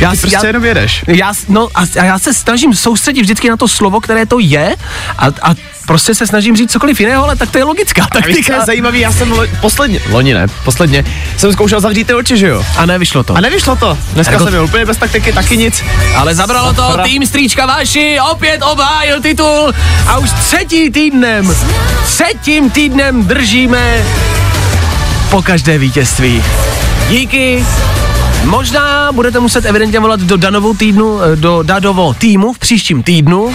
Já, 0.00 0.10
Ty 0.10 0.16
prostě 0.16 0.36
já, 0.36 0.46
jenom 0.46 0.64
jedeš. 0.64 1.04
já, 1.08 1.32
no, 1.48 1.68
a, 1.74 1.80
a 2.00 2.04
já 2.04 2.18
se 2.18 2.34
snažím 2.34 2.74
soustředit 2.74 3.22
vždycky 3.22 3.50
na 3.50 3.56
to 3.56 3.68
slovo, 3.68 4.00
které 4.00 4.26
to 4.26 4.38
je 4.38 4.76
a, 5.18 5.26
a 5.26 5.54
prostě 5.86 6.14
se 6.14 6.26
snažím 6.26 6.56
říct 6.56 6.72
cokoliv 6.72 7.00
jiného, 7.00 7.24
ale 7.24 7.36
tak 7.36 7.50
to 7.50 7.58
je 7.58 7.64
logická 7.64 8.02
A 8.02 8.06
víš, 8.18 8.24
co 8.24 8.28
je 8.30 8.34
taktika. 8.36 8.64
zajímavý, 8.66 9.00
já 9.00 9.12
jsem 9.12 9.30
lo, 9.30 9.44
posledně, 9.60 10.00
loni 10.10 10.34
ne, 10.34 10.46
posledně, 10.64 11.04
jsem 11.36 11.52
zkoušel 11.52 11.80
zavřít 11.80 12.06
ty 12.06 12.14
oči, 12.14 12.36
že 12.36 12.48
jo? 12.48 12.64
A 12.76 12.86
nevyšlo 12.86 13.22
to. 13.24 13.34
A 13.36 13.40
nevyšlo 13.40 13.76
to. 13.76 13.98
Dneska 14.14 14.32
Jako- 14.32 14.44
jsem 14.44 14.52
měl 14.52 14.64
úplně 14.64 14.86
bez 14.86 14.96
taktiky, 14.96 15.32
taky 15.32 15.56
nic. 15.56 15.84
Ale 16.16 16.34
zabralo 16.34 16.72
to, 16.72 16.96
tým 17.04 17.26
Stříčka 17.26 17.66
Vaši 17.66 18.18
opět 18.30 18.62
obhájil 18.62 19.20
titul 19.20 19.72
a 20.06 20.18
už 20.18 20.30
třetí 20.30 20.90
týdnem, 20.90 21.54
třetím 22.06 22.70
týdnem 22.70 23.24
držíme 23.24 24.04
po 25.30 25.42
každé 25.42 25.78
vítězství. 25.78 26.44
Díky. 27.08 27.64
Možná 28.44 29.12
budete 29.12 29.40
muset 29.40 29.64
evidentně 29.64 30.00
volat 30.00 30.20
do 30.20 30.36
Danovou 30.36 30.74
týdnu, 30.74 31.20
eh, 31.22 31.36
do 31.36 31.62
Dadovo 31.62 32.14
týmu 32.14 32.52
v 32.52 32.58
příštím 32.58 33.02
týdnu, 33.02 33.54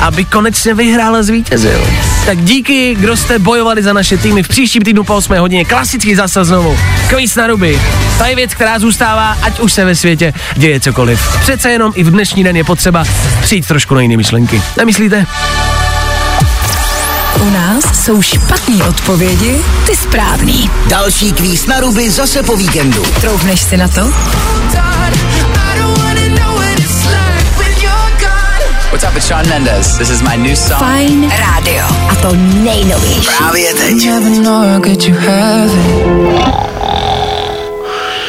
aby 0.00 0.24
konečně 0.24 0.74
vyhrál 0.74 1.16
a 1.16 1.22
zvítězil. 1.22 1.86
Tak 2.26 2.38
díky, 2.38 2.94
kdo 2.94 3.16
jste 3.16 3.38
bojovali 3.38 3.82
za 3.82 3.92
naše 3.92 4.16
týmy 4.16 4.42
v 4.42 4.48
příštím 4.48 4.82
týdnu 4.82 5.04
po 5.04 5.16
8 5.16 5.36
hodině. 5.36 5.64
Klasický 5.64 6.14
zase 6.14 6.44
znovu. 6.44 6.78
Kvíz 7.08 7.34
na 7.34 7.46
ruby. 7.46 7.80
To 8.18 8.24
je 8.24 8.34
věc, 8.36 8.54
která 8.54 8.78
zůstává, 8.78 9.36
ať 9.42 9.60
už 9.60 9.72
se 9.72 9.84
ve 9.84 9.94
světě 9.94 10.32
děje 10.56 10.80
cokoliv. 10.80 11.36
Přece 11.40 11.70
jenom 11.70 11.92
i 11.94 12.04
v 12.04 12.10
dnešní 12.10 12.44
den 12.44 12.56
je 12.56 12.64
potřeba 12.64 13.04
přijít 13.42 13.66
trošku 13.66 13.94
na 13.94 14.00
jiné 14.00 14.16
myšlenky. 14.16 14.62
Nemyslíte? 14.76 15.26
U 17.40 17.50
nás 17.50 18.04
jsou 18.04 18.22
špatné 18.22 18.84
odpovědi, 18.84 19.56
ty 19.86 19.96
správný. 19.96 20.70
Další 20.88 21.32
kvíz 21.32 21.66
na 21.66 21.80
ruby 21.80 22.10
zase 22.10 22.42
po 22.42 22.56
víkendu. 22.56 23.02
Troufneš 23.20 23.60
si 23.60 23.76
na 23.76 23.88
to? 23.88 24.12
What's 28.96 29.08
up, 29.08 29.16
it's 29.16 29.28
Sean 29.28 29.48
Mendes. 29.48 29.98
This 29.98 30.10
is 30.10 30.22
my 30.22 30.36
new 30.36 30.56
song. 30.56 30.78
Fajn 30.78 31.30
rádio. 31.30 31.84
A 32.08 32.14
to 32.14 32.32
nejnovější. 32.64 33.28
Právě 33.38 33.74
teď. 33.74 34.08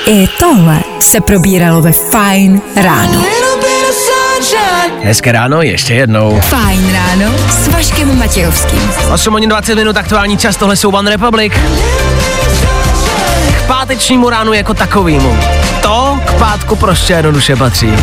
I 0.05 0.27
tohle 0.39 0.79
se 0.99 1.21
probíralo 1.21 1.81
ve 1.81 1.91
Fajn 1.91 2.61
ráno. 2.75 3.25
Hezké 5.03 5.31
ráno, 5.31 5.61
ještě 5.61 5.93
jednou. 5.93 6.41
Fajn 6.41 6.93
ráno 6.93 7.33
s 7.49 7.67
Vaškem 7.67 8.19
Matějovským. 8.19 8.91
8 9.13 9.33
hodin 9.33 9.49
20 9.49 9.75
minut, 9.75 9.97
aktuální 9.97 10.37
čas, 10.37 10.55
tohle 10.57 10.75
jsou 10.75 10.89
One 10.89 11.11
Republic. 11.11 11.53
K 13.57 13.67
pátečnímu 13.67 14.29
ránu 14.29 14.53
jako 14.53 14.73
takovýmu. 14.73 15.37
To 15.81 16.19
k 16.25 16.33
pátku 16.33 16.75
prostě 16.75 17.13
jednoduše 17.13 17.55
patří. 17.55 17.93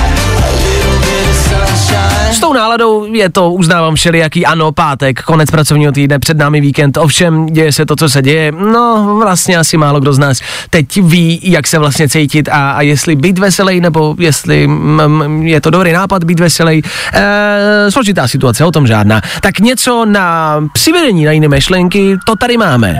S 2.30 2.40
tou 2.40 2.52
náladou 2.52 3.04
je 3.04 3.30
to, 3.30 3.52
uznávám 3.52 3.94
všelijaký, 3.94 4.46
ano, 4.46 4.72
pátek, 4.72 5.22
konec 5.22 5.50
pracovního 5.50 5.92
týdne, 5.92 6.18
před 6.18 6.36
námi 6.36 6.60
víkend, 6.60 6.96
ovšem 6.96 7.46
děje 7.46 7.72
se 7.72 7.86
to, 7.86 7.96
co 7.96 8.08
se 8.08 8.22
děje, 8.22 8.52
no 8.52 9.16
vlastně 9.22 9.56
asi 9.58 9.76
málo 9.76 10.00
kdo 10.00 10.12
z 10.12 10.18
nás 10.18 10.40
teď 10.70 11.02
ví, 11.02 11.40
jak 11.42 11.66
se 11.66 11.78
vlastně 11.78 12.08
cítit 12.08 12.48
a, 12.48 12.70
a 12.70 12.82
jestli 12.82 13.16
být 13.16 13.38
veselý, 13.38 13.80
nebo 13.80 14.16
jestli 14.18 14.66
mm, 14.66 15.42
je 15.42 15.60
to 15.60 15.70
dobrý 15.70 15.92
nápad 15.92 16.24
být 16.24 16.40
veselý. 16.40 16.82
E, 17.14 17.90
složitá 17.90 18.28
situace, 18.28 18.64
o 18.64 18.70
tom 18.70 18.86
žádná. 18.86 19.20
Tak 19.40 19.58
něco 19.60 20.04
na 20.04 20.56
přivedení 20.72 21.24
na 21.24 21.32
jiné 21.32 21.48
myšlenky, 21.48 22.16
to 22.26 22.36
tady 22.36 22.56
máme. 22.56 22.98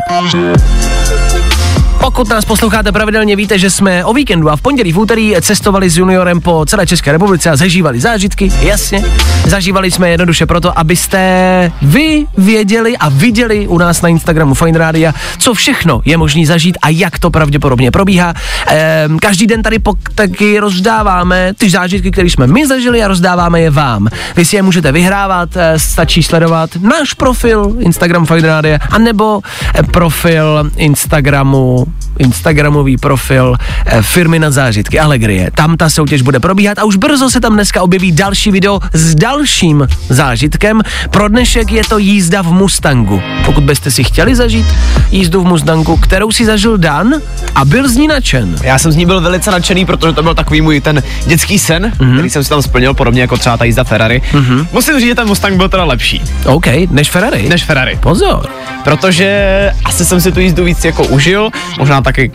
Pokud 2.04 2.28
nás 2.28 2.44
posloucháte 2.44 2.92
pravidelně, 2.92 3.36
víte, 3.36 3.58
že 3.58 3.70
jsme 3.70 4.04
o 4.04 4.12
víkendu 4.12 4.50
a 4.50 4.56
v 4.56 4.60
pondělí, 4.60 4.92
v 4.92 4.98
úterý 4.98 5.34
cestovali 5.40 5.90
s 5.90 5.96
juniorem 5.96 6.40
po 6.40 6.64
celé 6.66 6.86
České 6.86 7.12
republice 7.12 7.50
a 7.50 7.56
zažívali 7.56 8.00
zážitky, 8.00 8.52
jasně. 8.60 9.04
Zažívali 9.46 9.90
jsme 9.90 10.10
jednoduše 10.10 10.46
proto, 10.46 10.78
abyste 10.78 11.72
vy 11.82 12.26
věděli 12.36 12.96
a 12.96 13.08
viděli 13.08 13.68
u 13.68 13.78
nás 13.78 14.02
na 14.02 14.08
Instagramu 14.08 14.54
Fine 14.54 14.78
Radio, 14.78 15.12
co 15.38 15.54
všechno 15.54 16.00
je 16.04 16.16
možné 16.16 16.46
zažít 16.46 16.78
a 16.82 16.88
jak 16.88 17.18
to 17.18 17.30
pravděpodobně 17.30 17.90
probíhá. 17.90 18.34
Ehm, 18.66 19.18
každý 19.18 19.46
den 19.46 19.62
tady 19.62 19.78
pok- 19.78 20.12
taky 20.14 20.58
rozdáváme 20.58 21.54
ty 21.58 21.70
zážitky, 21.70 22.10
které 22.10 22.30
jsme 22.30 22.46
my 22.46 22.66
zažili 22.66 23.02
a 23.02 23.08
rozdáváme 23.08 23.60
je 23.60 23.70
vám. 23.70 24.08
Vy 24.36 24.44
si 24.44 24.56
je 24.56 24.62
můžete 24.62 24.92
vyhrávat, 24.92 25.56
eh, 25.56 25.78
stačí 25.78 26.22
sledovat 26.22 26.70
náš 26.80 27.14
profil 27.14 27.76
Instagram 27.78 28.26
Fine 28.26 28.48
Radio, 28.48 28.78
anebo 28.90 29.40
eh, 29.74 29.82
profil 29.82 30.70
Instagramu, 30.76 31.93
Instagramový 32.18 32.96
profil 32.96 33.56
eh, 33.86 34.02
firmy 34.02 34.38
na 34.38 34.50
zážitky 34.50 35.00
Allegrie. 35.00 35.50
Tam 35.50 35.76
ta 35.76 35.90
soutěž 35.90 36.22
bude 36.22 36.40
probíhat 36.40 36.78
a 36.78 36.84
už 36.84 36.96
brzo 36.96 37.30
se 37.30 37.40
tam 37.40 37.52
dneska 37.52 37.82
objeví 37.82 38.12
další 38.12 38.50
video 38.50 38.80
s 38.92 39.14
dalším 39.14 39.88
zážitkem. 40.08 40.80
Pro 41.10 41.28
dnešek 41.28 41.72
je 41.72 41.82
to 41.84 41.98
jízda 41.98 42.42
v 42.42 42.52
Mustangu. 42.52 43.22
Pokud 43.44 43.64
byste 43.64 43.90
si 43.90 44.04
chtěli 44.04 44.34
zažít 44.34 44.66
jízdu 45.10 45.42
v 45.42 45.44
Mustangu, 45.44 45.96
kterou 45.96 46.32
si 46.32 46.44
zažil 46.44 46.78
Dan 46.78 47.14
a 47.54 47.64
byl 47.64 47.88
z 47.88 47.96
ní 47.96 48.08
nadšen. 48.08 48.56
Já 48.62 48.78
jsem 48.78 48.92
z 48.92 48.96
ní 48.96 49.06
byl 49.06 49.20
velice 49.20 49.50
nadšený, 49.50 49.84
protože 49.86 50.12
to 50.12 50.22
byl 50.22 50.34
takový 50.34 50.60
můj 50.60 50.80
ten 50.80 51.02
dětský 51.26 51.58
sen, 51.58 51.92
mm-hmm. 51.96 52.12
který 52.12 52.30
jsem 52.30 52.44
si 52.44 52.50
tam 52.50 52.62
splnil, 52.62 52.94
podobně 52.94 53.20
jako 53.20 53.36
třeba 53.36 53.56
ta 53.56 53.64
jízda 53.64 53.84
Ferrari. 53.84 54.22
Mm-hmm. 54.32 54.66
Musím 54.72 54.98
říct, 54.98 55.08
že 55.08 55.14
ten 55.14 55.28
Mustang 55.28 55.56
byl 55.56 55.68
teda 55.68 55.84
lepší. 55.84 56.22
OK, 56.46 56.66
než 56.90 57.10
Ferrari. 57.10 57.48
Než 57.48 57.64
Ferrari. 57.64 57.98
Pozor. 58.00 58.50
Protože 58.84 59.72
asi 59.84 60.04
jsem 60.04 60.20
si 60.20 60.32
tu 60.32 60.40
jízdu 60.40 60.64
víc 60.64 60.84
jako 60.84 61.04
užil, 61.04 61.50
možná 61.78 62.02
taky 62.04 62.32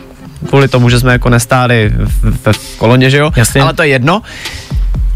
kvůli 0.48 0.68
tomu, 0.68 0.90
že 0.90 1.00
jsme 1.00 1.12
jako 1.12 1.28
nestáli 1.28 1.92
v, 1.96 2.52
v, 2.52 2.78
koloně, 2.78 3.10
že 3.10 3.18
jo? 3.18 3.30
Jasně. 3.36 3.62
Ale 3.62 3.74
to 3.74 3.82
je 3.82 3.88
jedno. 3.88 4.22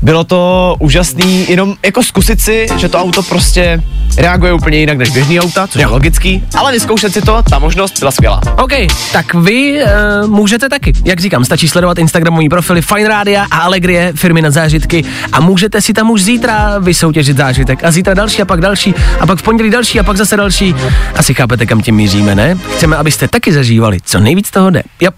Bylo 0.05 0.25
to 0.25 0.77
úžasný, 0.79 1.47
jenom 1.51 1.75
jako 1.85 2.03
zkusit 2.03 2.41
si, 2.41 2.67
že 2.77 2.89
to 2.89 2.99
auto 2.99 3.23
prostě 3.23 3.83
reaguje 4.17 4.53
úplně 4.53 4.79
jinak 4.79 4.99
než 4.99 5.11
běžný 5.11 5.41
auta, 5.41 5.67
což 5.67 5.81
je 5.81 5.87
logický, 5.87 6.45
ale 6.59 6.73
vyzkoušet 6.73 7.13
si 7.13 7.23
to, 7.23 7.43
ta 7.51 7.59
možnost 7.59 7.99
byla 7.99 8.11
skvělá. 8.11 8.41
OK, 8.59 8.73
tak 9.13 9.35
vy 9.35 9.83
uh, 9.83 10.31
můžete 10.31 10.69
taky. 10.69 10.93
Jak 11.05 11.21
říkám, 11.21 11.45
stačí 11.45 11.69
sledovat 11.69 11.99
Instagramový 11.99 12.49
profily 12.49 12.83
Fine 12.83 13.09
Radio 13.09 13.41
a 13.51 13.57
Allegrie 13.57 14.13
firmy 14.17 14.43
na 14.43 14.51
zážitky 14.51 15.05
a 15.33 15.41
můžete 15.41 15.83
si 15.83 15.93
tam 15.93 16.11
už 16.11 16.23
zítra 16.23 16.79
vysoutěžit 16.79 17.37
zážitek 17.37 17.85
a 17.85 17.91
zítra 17.91 18.15
další 18.15 18.43
a 18.43 18.45
pak 18.45 18.61
další 18.61 18.95
a 19.21 19.27
pak 19.27 19.39
v 19.39 19.43
pondělí 19.43 19.71
další 19.71 20.01
a 20.01 20.03
pak 20.03 20.17
zase 20.17 20.37
další. 20.37 20.75
Asi 21.15 21.35
chápete, 21.35 21.67
kam 21.67 21.83
tím 21.83 21.95
míříme, 21.95 22.35
ne? 22.35 22.59
Chceme, 22.77 22.97
abyste 22.97 23.29
taky 23.29 23.53
zažívali, 23.53 23.99
co 24.05 24.21
nejvíc 24.21 24.51
toho 24.51 24.71
jde. 24.71 24.83
Yep. 25.01 25.15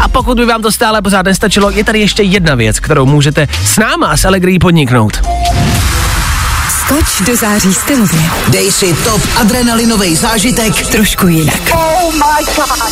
A 0.00 0.08
pokud 0.08 0.36
by 0.38 0.46
vám 0.46 0.62
to 0.62 0.72
stále 0.72 1.02
pořád 1.02 1.26
nestačilo, 1.26 1.70
je 1.70 1.84
tady 1.84 2.00
ještě 2.00 2.22
jedna 2.22 2.54
věc, 2.54 2.80
kterou 2.80 3.06
můžete 3.06 3.48
s 3.64 3.78
náma 3.78 4.16
s 4.16 4.24
Allegrií 4.24 4.58
podniknout. 4.58 5.20
Skoč 6.80 7.20
do 7.26 7.36
září 7.36 7.74
stylově. 7.74 8.20
Dej 8.48 8.72
si 8.72 8.94
top 8.94 9.20
adrenalinový 9.36 10.16
zážitek 10.16 10.86
Trošku 10.86 11.26
jinak. 11.26 11.60
Oh 11.72 12.12
my 12.12 12.44
god. 12.56 12.86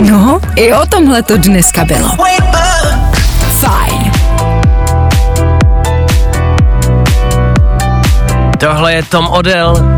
No, 0.00 0.40
i 0.56 0.72
o 0.72 0.86
tomhle 0.86 1.22
to 1.22 1.36
dneska 1.36 1.84
bylo. 1.84 2.10
Fajn. 3.50 4.12
Tohle 8.58 8.94
je 8.94 9.02
Tom 9.02 9.28
Odell. 9.28 9.96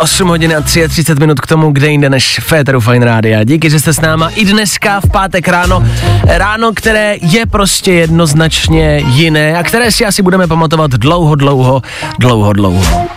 8 0.00 0.28
hodin 0.28 0.56
a 0.56 0.60
33 0.60 1.14
minut 1.14 1.40
k 1.40 1.46
tomu, 1.46 1.72
kde 1.72 1.90
jinde 1.90 2.10
než 2.10 2.40
Féteru 2.42 2.80
Fine 2.80 3.06
Rádia. 3.06 3.44
Díky, 3.44 3.70
že 3.70 3.80
jste 3.80 3.92
s 3.92 4.00
náma 4.00 4.28
i 4.28 4.44
dneska 4.44 5.00
v 5.00 5.10
pátek 5.10 5.48
ráno. 5.48 5.84
Ráno, 6.24 6.72
které 6.74 7.16
je 7.22 7.46
prostě 7.46 7.92
jednoznačně 7.92 9.02
jiné 9.06 9.58
a 9.58 9.62
které 9.62 9.92
si 9.92 10.06
asi 10.06 10.22
budeme 10.22 10.46
pamatovat 10.46 10.90
dlouho, 10.90 11.34
dlouho, 11.34 11.82
dlouho, 12.18 12.52
dlouho. 12.52 13.08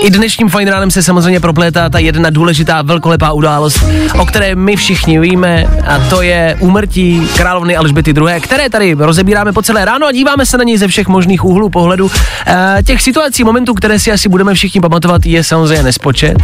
I 0.00 0.10
dnešním 0.10 0.48
Fine 0.48 0.70
Ránem 0.70 0.90
se 0.90 1.02
samozřejmě 1.02 1.40
proplétá 1.40 1.88
ta 1.88 1.98
jedna 1.98 2.30
důležitá 2.30 2.82
velkolepá 2.82 3.32
událost, 3.32 3.84
o 4.18 4.26
které 4.26 4.54
my 4.54 4.76
všichni 4.76 5.20
víme 5.20 5.66
a 5.86 5.98
to 5.98 6.22
je 6.22 6.56
úmrtí 6.60 7.28
královny 7.36 7.76
Alžběty 7.76 8.10
II., 8.10 8.40
které 8.40 8.70
tady 8.70 8.94
rozebíráme 8.98 9.52
po 9.52 9.62
celé 9.62 9.84
ráno 9.84 10.06
a 10.06 10.12
díváme 10.12 10.46
se 10.46 10.58
na 10.58 10.64
něj 10.64 10.78
ze 10.78 10.88
všech 10.88 11.08
možných 11.08 11.44
úhlů 11.44 11.68
pohledu. 11.68 12.10
E, 12.46 12.82
těch 12.82 13.02
situací, 13.02 13.44
momentů, 13.44 13.74
které 13.74 13.98
si 13.98 14.12
asi 14.12 14.28
budeme 14.28 14.54
všichni 14.54 14.80
pamatovat, 14.80 15.26
je 15.26 15.44
samozřejmě 15.44 15.82
nespočet. 16.02 16.36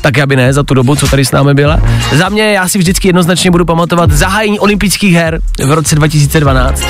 Tak 0.00 0.18
aby 0.18 0.36
ne, 0.36 0.52
za 0.52 0.62
tu 0.62 0.74
dobu, 0.74 0.96
co 0.96 1.06
tady 1.06 1.24
s 1.24 1.32
námi 1.32 1.54
byla. 1.54 1.80
Za 2.12 2.28
mě 2.28 2.52
já 2.52 2.68
si 2.68 2.78
vždycky 2.78 3.08
jednoznačně 3.08 3.50
budu 3.50 3.64
pamatovat 3.64 4.10
zahájení 4.10 4.60
olympijských 4.60 5.14
her 5.14 5.40
v 5.66 5.72
roce 5.72 5.94
2012, 5.94 6.82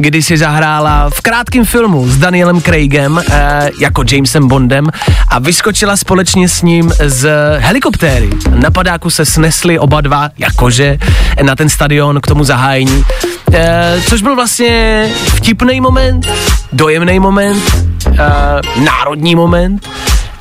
kdy 0.00 0.22
si 0.22 0.36
zahrála 0.36 1.10
v 1.10 1.20
krátkém 1.20 1.64
filmu 1.64 2.08
s 2.08 2.18
Danielem 2.18 2.62
Craigem 2.62 3.18
e, 3.18 3.70
jako 3.80 4.04
Jamesem 4.12 4.48
Bondem 4.48 4.88
a 5.28 5.38
vyskočila 5.38 5.96
společně 5.96 6.48
s 6.48 6.62
ním 6.62 6.92
z 7.04 7.30
helikoptéry. 7.58 8.30
Na 8.50 8.70
padáku 8.70 9.10
se 9.10 9.24
snesli 9.24 9.78
oba 9.78 10.00
dva, 10.00 10.28
jakože, 10.38 10.98
na 11.42 11.56
ten 11.56 11.68
stadion 11.68 12.20
k 12.20 12.26
tomu 12.26 12.44
zahájení. 12.44 13.04
E, 13.52 14.00
což 14.08 14.22
byl 14.22 14.34
vlastně 14.34 15.08
vtipný 15.34 15.80
moment, 15.80 16.26
dojemný 16.72 17.20
moment, 17.20 17.62
e, 18.06 18.80
národní 18.80 19.34
moment. 19.34 19.88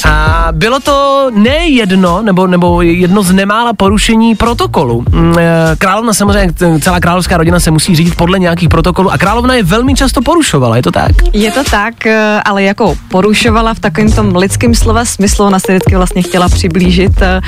A 0.06 0.48
bylo 0.52 0.80
to 0.80 1.30
ne 1.34 1.68
jedno, 1.68 2.22
nebo, 2.22 2.48
nebo 2.48 2.82
jedno 2.82 3.24
z 3.24 3.32
nemála 3.32 3.74
porušení 3.74 4.36
protokolu. 4.36 5.04
Mm, 5.12 5.36
eh, 5.40 5.76
Královna 5.78 6.14
samozřejmě, 6.14 6.80
celá 6.80 7.00
královská 7.00 7.38
rodina 7.38 7.60
se 7.60 7.72
musí 7.72 7.96
řídit 7.96 8.16
podle 8.16 8.40
nějakých 8.40 8.70
protokolů 8.70 9.12
a 9.12 9.18
královna 9.18 9.54
je 9.54 9.64
velmi 9.64 9.96
často 9.96 10.22
porušovala, 10.22 10.76
je 10.76 10.84
to 10.84 10.92
tak? 10.92 11.12
Je 11.34 11.52
to 11.52 11.64
tak, 11.64 12.06
eh, 12.06 12.42
ale 12.46 12.64
jako 12.64 12.96
porušovala 13.08 13.74
v 13.74 13.80
takovém 13.80 14.12
tom 14.12 14.36
lidském 14.36 14.76
slova 14.76 15.06
smyslu, 15.06 15.46
ona 15.46 15.60
se 15.60 15.72
vždycky 15.72 15.96
vlastně 15.96 16.22
chtěla 16.22 16.50
přiblížit 16.50 17.22
eh, 17.22 17.42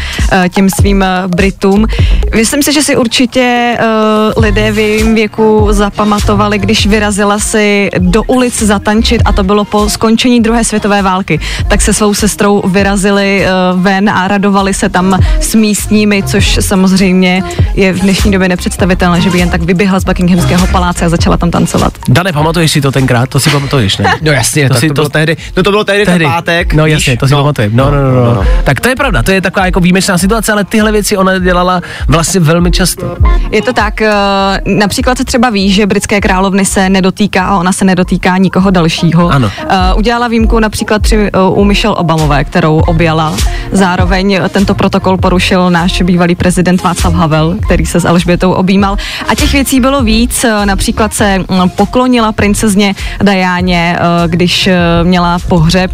těm 0.50 0.70
svým 0.70 1.06
Britům. 1.28 1.88
Myslím 2.36 2.64
si, 2.64 2.74
že 2.74 2.82
si 2.82 2.96
určitě 2.98 3.78
lidé 4.38 4.72
v 4.72 4.80
jejím 4.80 5.16
věku 5.16 5.68
zapamatovali, 5.70 6.60
když 6.60 6.88
vyrazila 6.88 7.40
si 7.40 7.90
do 8.00 8.24
ulic 8.24 8.62
zatančit 8.62 9.22
a 9.26 9.32
to 9.32 9.44
bylo 9.44 9.66
po 9.66 9.90
skončení 9.90 10.42
druhé 10.42 10.64
světové 10.64 11.02
války. 11.02 11.40
Tak 11.68 11.82
se 11.82 11.94
svou 11.94 12.14
sestrou 12.14 12.45
vyrazili 12.66 13.46
eh, 13.46 13.50
ven 13.76 14.10
a 14.10 14.28
radovali 14.28 14.74
se 14.74 14.90
tam 14.90 15.20
s 15.40 15.56
místními, 15.56 16.24
což 16.24 16.58
samozřejmě 16.62 17.44
je 17.74 17.94
v 17.94 18.00
dnešní 18.00 18.32
době 18.32 18.50
nepředstavitelné, 18.50 19.22
že 19.22 19.30
by 19.30 19.40
jen 19.40 19.50
tak 19.50 19.62
vyběhla 19.62 20.00
z 20.00 20.04
Buckinghamského 20.04 20.68
paláce 20.68 21.06
a 21.06 21.10
začala 21.10 21.38
tam 21.38 21.52
tancovat. 21.52 21.94
Dane, 22.10 22.34
pamatuješ 22.34 22.72
si 22.72 22.82
to 22.82 22.92
tenkrát? 22.92 23.30
To 23.30 23.40
si 23.40 23.50
pamatuješ, 23.50 23.98
ne? 23.98 24.14
No 24.22 24.32
jasně, 24.32 24.68
To 24.68 24.74
to, 24.74 24.80
si 24.80 24.88
to, 24.88 24.94
to- 24.94 25.02
bylo 25.02 25.10
tehdy, 25.10 25.38
no 25.58 25.64
to 25.64 25.70
bylo 25.72 25.84
tehdy, 25.84 26.06
Tehdy. 26.06 26.26
ten 26.26 26.34
pátek. 26.34 26.74
No 26.74 26.84
víš? 26.84 26.94
jasně, 26.94 27.18
to 27.18 27.28
si 27.28 27.34
no, 27.34 27.40
pamatuju. 27.40 27.70
No, 27.74 27.92
no, 27.92 28.02
no, 28.02 28.12
no, 28.26 28.34
no. 28.36 28.44
Tak 28.64 28.80
to 28.80 28.90
je 28.90 28.96
pravda, 28.96 29.24
to 29.24 29.32
je 29.32 29.42
taková 29.42 29.66
jako 29.66 29.80
výjimečná 29.80 30.18
situace, 30.18 30.52
ale 30.52 30.64
tyhle 30.64 30.92
věci 30.92 31.18
ona 31.18 31.40
dělala 31.40 31.82
vlastně 32.08 32.40
velmi 32.40 32.72
často. 32.72 33.18
Je 33.52 33.62
to 33.62 33.74
tak, 33.74 34.02
eh, 34.02 34.12
například 34.66 35.18
se 35.18 35.26
třeba 35.26 35.50
ví, 35.50 35.72
že 35.72 35.86
britské 35.86 36.22
královny 36.22 36.66
se 36.66 36.90
nedotýká 36.90 37.46
a 37.46 37.58
ona 37.58 37.72
se 37.72 37.86
nedotýká 37.86 38.38
nikoho 38.38 38.72
dalšího. 38.72 39.30
Ano. 39.30 39.52
Eh, 39.70 39.94
Udělala 39.94 40.28
výjimku 40.28 40.60
například 40.60 41.02
při, 41.02 41.32
u 41.50 41.64
Michelle 41.64 41.96
Obamové, 41.96 42.35
kterou 42.44 42.80
objala. 42.80 43.36
Zároveň 43.72 44.40
tento 44.50 44.76
protokol 44.76 45.18
porušil 45.18 45.70
náš 45.70 46.02
bývalý 46.02 46.36
prezident 46.36 46.84
Václav 46.84 47.14
Havel, 47.14 47.58
který 47.66 47.86
se 47.86 48.00
s 48.00 48.06
Alžbětou 48.06 48.52
objímal. 48.52 48.98
A 49.30 49.36
těch 49.36 49.54
věcí 49.54 49.80
bylo 49.80 50.04
víc, 50.04 50.46
například 50.66 51.14
se 51.14 51.40
mm, 51.40 51.70
poklonila 51.70 52.32
princezně 52.32 52.96
Dajáně, 53.24 53.98
když 54.28 54.70
měla 55.04 55.40
pohřeb. 55.48 55.92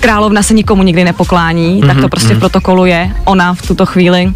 Královna 0.00 0.42
se 0.42 0.54
nikomu 0.54 0.82
nikdy 0.82 1.04
nepoklání, 1.04 1.80
tak 1.80 2.00
to 2.00 2.08
prostě 2.08 2.34
v 2.34 2.38
protokolu 2.38 2.84
je. 2.84 3.10
Ona 3.24 3.54
v 3.54 3.62
tuto 3.62 3.86
chvíli 3.86 4.32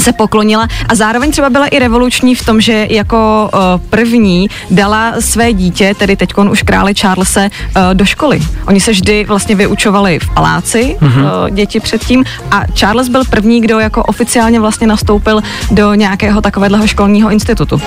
se 0.00 0.12
poklonila 0.12 0.68
a 0.88 0.94
zároveň 0.94 1.30
třeba 1.30 1.50
byla 1.50 1.66
i 1.66 1.78
revoluční 1.78 2.34
v 2.34 2.44
tom, 2.44 2.60
že 2.60 2.86
jako 2.90 3.50
uh, 3.54 3.60
první 3.90 4.48
dala 4.70 5.14
své 5.20 5.52
dítě, 5.52 5.94
tedy 5.98 6.16
teď 6.16 6.30
už 6.50 6.62
krále 6.62 6.94
Charlese, 6.94 7.50
uh, 7.50 7.82
do 7.94 8.04
školy. 8.04 8.40
Oni 8.66 8.80
se 8.80 8.90
vždy 8.90 9.24
vlastně 9.24 9.54
vyučovali 9.54 10.18
v 10.18 10.34
paláci, 10.34 10.96
mm-hmm. 11.00 11.22
uh, 11.22 11.50
děti 11.50 11.80
předtím 11.80 12.24
a 12.50 12.62
Charles 12.74 13.08
byl 13.08 13.24
první, 13.30 13.60
kdo 13.60 13.78
jako 13.78 14.02
oficiálně 14.02 14.60
vlastně 14.60 14.86
nastoupil 14.86 15.40
do 15.70 15.94
nějakého 15.94 16.40
takového 16.40 16.86
školního 16.86 17.30
institutu. 17.30 17.82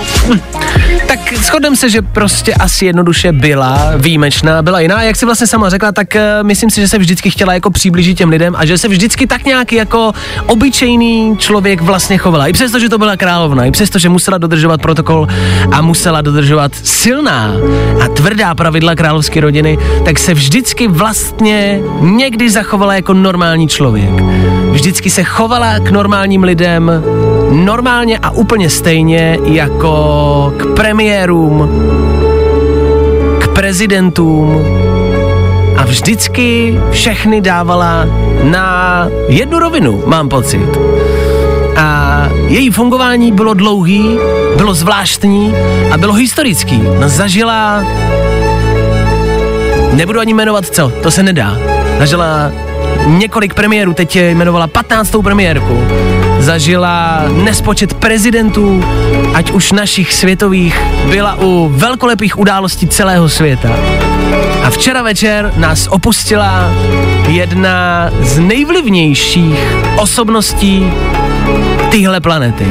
Tak 1.06 1.34
shodem 1.36 1.76
se, 1.76 1.90
že 1.90 2.02
prostě 2.02 2.54
asi 2.54 2.86
jednoduše 2.86 3.32
byla 3.32 3.92
výjimečná, 3.96 4.62
byla 4.62 4.80
jiná. 4.80 5.02
Jak 5.02 5.16
si 5.16 5.26
vlastně 5.26 5.46
sama 5.46 5.70
řekla, 5.70 5.92
tak 5.92 6.08
uh, 6.14 6.46
myslím 6.46 6.70
si, 6.70 6.80
že 6.80 6.88
se 6.88 6.98
vždycky 6.98 7.30
chtěla 7.30 7.54
jako 7.54 7.70
přiblížit 7.70 8.18
těm 8.18 8.28
lidem 8.28 8.54
a 8.58 8.66
že 8.66 8.78
se 8.78 8.88
vždycky 8.88 9.26
tak 9.26 9.44
nějak 9.44 9.72
jako 9.72 10.12
obyčejný 10.46 11.36
člověk 11.38 11.80
vlastně 11.80 12.01
vlastně 12.02 12.18
chovala. 12.18 12.46
I 12.46 12.52
přesto, 12.52 12.78
že 12.78 12.88
to 12.88 12.98
byla 12.98 13.16
královna, 13.16 13.64
i 13.64 13.70
přesto, 13.70 13.98
že 13.98 14.08
musela 14.08 14.38
dodržovat 14.38 14.82
protokol 14.82 15.26
a 15.72 15.82
musela 15.82 16.22
dodržovat 16.22 16.72
silná 16.74 17.54
a 18.04 18.08
tvrdá 18.08 18.54
pravidla 18.54 18.94
královské 18.94 19.40
rodiny, 19.40 19.78
tak 20.04 20.18
se 20.18 20.34
vždycky 20.34 20.88
vlastně 20.88 21.80
někdy 22.00 22.50
zachovala 22.50 22.94
jako 22.94 23.14
normální 23.14 23.68
člověk. 23.68 24.10
Vždycky 24.70 25.10
se 25.10 25.22
chovala 25.22 25.78
k 25.78 25.90
normálním 25.90 26.42
lidem 26.42 26.90
normálně 27.50 28.18
a 28.18 28.30
úplně 28.30 28.70
stejně 28.70 29.38
jako 29.44 30.54
k 30.56 30.66
premiérům, 30.76 31.70
k 33.40 33.48
prezidentům 33.48 34.64
a 35.76 35.84
vždycky 35.84 36.78
všechny 36.90 37.40
dávala 37.40 38.06
na 38.42 39.06
jednu 39.28 39.58
rovinu, 39.58 40.02
mám 40.06 40.28
pocit. 40.28 40.68
Její 42.52 42.70
fungování 42.70 43.32
bylo 43.32 43.54
dlouhý, 43.54 44.18
bylo 44.56 44.74
zvláštní 44.74 45.54
a 45.92 45.98
bylo 45.98 46.14
historický. 46.14 46.82
No, 47.00 47.08
zažila... 47.08 47.84
Nebudu 49.92 50.20
ani 50.20 50.34
jmenovat 50.34 50.66
co, 50.66 50.92
to 51.02 51.10
se 51.10 51.22
nedá. 51.22 51.58
Zažila 51.98 52.52
několik 53.06 53.54
premiérů, 53.54 53.94
teď 53.94 54.16
je 54.16 54.30
jmenovala 54.30 54.66
15. 54.66 55.14
premiérku. 55.22 55.84
Zažila 56.38 57.24
nespočet 57.44 57.94
prezidentů, 57.94 58.84
ať 59.34 59.50
už 59.50 59.72
našich 59.72 60.12
světových, 60.12 60.80
byla 61.10 61.34
u 61.40 61.68
velkolepých 61.74 62.38
událostí 62.38 62.88
celého 62.88 63.28
světa. 63.28 63.68
A 64.64 64.70
včera 64.70 65.02
večer 65.02 65.52
nás 65.56 65.86
opustila 65.86 66.70
jedna 67.28 68.10
z 68.20 68.38
nejvlivnějších 68.38 69.76
osobností 69.96 70.92
téhle 71.92 72.20
planety. 72.20 72.66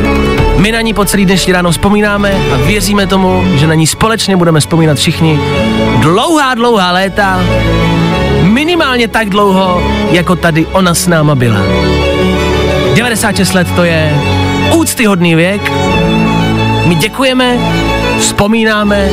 My 0.58 0.72
na 0.72 0.82
ní 0.82 0.94
po 0.94 1.06
celý 1.06 1.26
dnešní 1.26 1.54
ráno 1.54 1.72
vzpomínáme 1.72 2.34
a 2.54 2.58
věříme 2.58 3.08
tomu, 3.08 3.44
že 3.56 3.68
na 3.68 3.74
ní 3.74 3.88
společně 3.88 4.38
budeme 4.38 4.60
vzpomínat 4.60 4.98
všichni 4.98 5.40
dlouhá, 6.00 6.56
dlouhá 6.56 6.92
léta, 6.92 7.40
minimálně 8.42 9.08
tak 9.08 9.30
dlouho, 9.30 9.84
jako 10.12 10.36
tady 10.36 10.66
ona 10.66 10.94
s 10.94 11.08
náma 11.08 11.36
byla. 11.36 11.60
96 12.96 13.54
let 13.54 13.68
to 13.76 13.84
je 13.84 14.18
úctyhodný 14.74 15.36
věk. 15.36 15.72
My 16.86 16.96
děkujeme, 16.96 17.58
vzpomínáme 18.20 19.10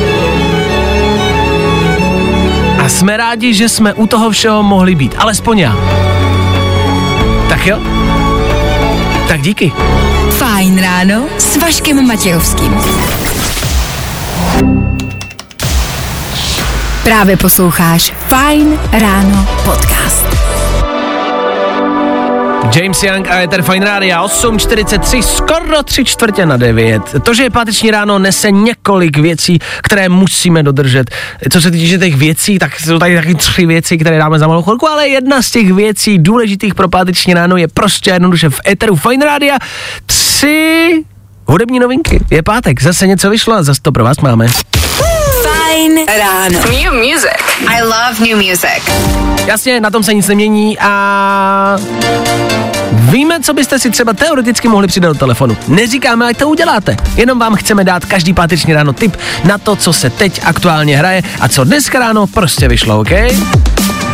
a 2.79 2.89
jsme 2.89 3.17
rádi, 3.17 3.53
že 3.53 3.69
jsme 3.69 3.93
u 3.93 4.07
toho 4.07 4.29
všeho 4.31 4.63
mohli 4.63 4.95
být. 4.95 5.15
Alespoň 5.17 5.59
já. 5.59 5.77
Tak 7.49 7.67
jo? 7.67 7.98
Tak 9.29 9.41
díky. 9.41 9.71
Fajn 10.31 10.81
ráno 10.81 11.27
s 11.37 11.57
Vaškem 11.57 12.07
Matějovským. 12.07 12.73
Právě 17.03 17.37
posloucháš 17.37 18.13
Fajn 18.27 18.79
ráno 18.91 19.47
podcast. 19.65 20.28
James 22.75 23.03
Young 23.03 23.27
a 23.27 23.41
Ether 23.41 23.61
Fine 23.61 23.85
Radio 23.85 24.17
8.43, 24.17 25.21
skoro 25.21 25.83
tři 25.83 26.05
čtvrtě 26.05 26.45
na 26.45 26.57
9. 26.57 27.01
To, 27.23 27.33
že 27.33 27.43
je 27.43 27.49
páteční 27.49 27.91
ráno, 27.91 28.19
nese 28.19 28.51
několik 28.51 29.17
věcí, 29.17 29.59
které 29.83 30.09
musíme 30.09 30.63
dodržet. 30.63 31.11
Co 31.51 31.61
se 31.61 31.71
týče 31.71 31.97
těch 31.97 32.15
věcí, 32.15 32.59
tak 32.59 32.79
jsou 32.79 32.99
tady 32.99 33.15
taky 33.15 33.35
tři 33.35 33.65
věci, 33.65 33.97
které 33.97 34.17
dáme 34.17 34.39
za 34.39 34.47
malou 34.47 34.61
chvilku, 34.61 34.87
ale 34.87 35.07
jedna 35.07 35.41
z 35.41 35.51
těch 35.51 35.73
věcí 35.73 36.17
důležitých 36.17 36.75
pro 36.75 36.89
páteční 36.89 37.33
ráno 37.33 37.57
je 37.57 37.67
prostě 37.67 38.09
jednoduše 38.09 38.49
v 38.49 38.59
Eteru 38.67 38.95
Fine 38.95 39.25
Radio. 39.25 39.55
Tři 40.05 41.03
hudební 41.47 41.79
novinky. 41.79 42.19
Je 42.31 42.43
pátek, 42.43 42.81
zase 42.81 43.07
něco 43.07 43.29
vyšlo 43.29 43.53
a 43.53 43.63
zase 43.63 43.81
to 43.81 43.91
pro 43.91 44.03
vás 44.03 44.19
máme. 44.19 44.47
Ráno. 46.17 46.59
New 46.59 46.93
music. 46.93 47.37
I 47.67 47.81
love 47.81 48.19
new 48.19 48.37
music. 48.49 48.83
Jasně, 49.45 49.81
na 49.81 49.89
tom 49.89 50.03
se 50.03 50.13
nic 50.13 50.27
nemění 50.27 50.79
a 50.79 51.77
víme, 52.91 53.39
co 53.39 53.53
byste 53.53 53.79
si 53.79 53.89
třeba 53.89 54.13
teoreticky 54.13 54.67
mohli 54.67 54.87
přidat 54.87 55.07
do 55.07 55.19
telefonu. 55.19 55.57
Neříkáme, 55.67 56.27
ať 56.27 56.37
to 56.37 56.49
uděláte, 56.49 56.97
jenom 57.15 57.39
vám 57.39 57.55
chceme 57.55 57.83
dát 57.83 58.05
každý 58.05 58.33
páteční 58.33 58.73
ráno 58.73 58.93
tip 58.93 59.17
na 59.43 59.57
to, 59.57 59.75
co 59.75 59.93
se 59.93 60.09
teď 60.09 60.41
aktuálně 60.43 60.97
hraje 60.97 61.23
a 61.39 61.47
co 61.47 61.63
dneska 61.63 61.99
ráno 61.99 62.27
prostě 62.27 62.67
vyšlo, 62.67 62.99
OK? 62.99 63.11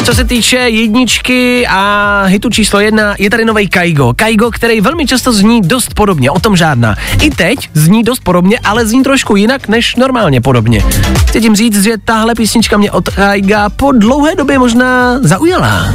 Co 0.06 0.16
se 0.16 0.24
týče 0.24 0.56
jedničky 0.56 1.68
a 1.68 2.24
hitu 2.26 2.49
číslo 2.49 2.80
jedna, 2.80 3.16
je 3.18 3.30
tady 3.30 3.45
nový 3.45 3.70
Kaigo. 3.70 4.14
Kaigo, 4.14 4.51
který 4.51 4.82
velmi 4.82 5.06
často 5.06 5.34
zní 5.34 5.62
dost 5.62 5.93
podobně, 5.93 6.32
o 6.32 6.39
tom 6.39 6.56
žádná. 6.56 6.95
I 7.22 7.30
teď 7.30 7.70
zní 7.74 8.03
dost 8.03 8.20
podobně, 8.20 8.60
ale 8.64 8.86
zní 8.86 9.03
trošku 9.03 9.36
jinak 9.36 9.68
než 9.68 9.95
normálně 9.95 10.41
podobně. 10.41 10.84
Chci 11.28 11.41
tím 11.41 11.56
říct, 11.56 11.84
že 11.84 11.97
tahle 12.06 12.36
písnička 12.36 12.78
mě 12.78 12.91
od 12.91 13.10
Kaiga 13.10 13.70
po 13.70 13.91
dlouhé 13.91 14.36
době 14.36 14.60
možná 14.60 15.20
zaujala. 15.22 15.93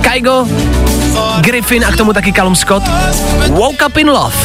Kaigo, 0.00 0.48
Griffin 1.40 1.84
a 1.84 1.92
k 1.92 1.96
tomu 1.96 2.12
taky 2.12 2.32
Callum 2.32 2.56
Scott. 2.56 2.82
Woke 3.48 3.86
up 3.86 3.96
in 3.96 4.10
love. 4.10 4.36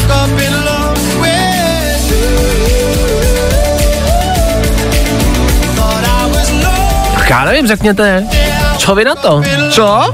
Já 7.30 7.44
nevím, 7.44 7.66
řekněte, 7.66 8.26
co 8.78 8.94
vy 8.94 9.04
na 9.04 9.14
to? 9.14 9.42
Co? 9.70 10.12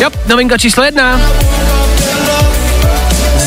Jo, 0.00 0.10
novinka 0.26 0.58
číslo 0.58 0.84
jedna. 0.84 1.20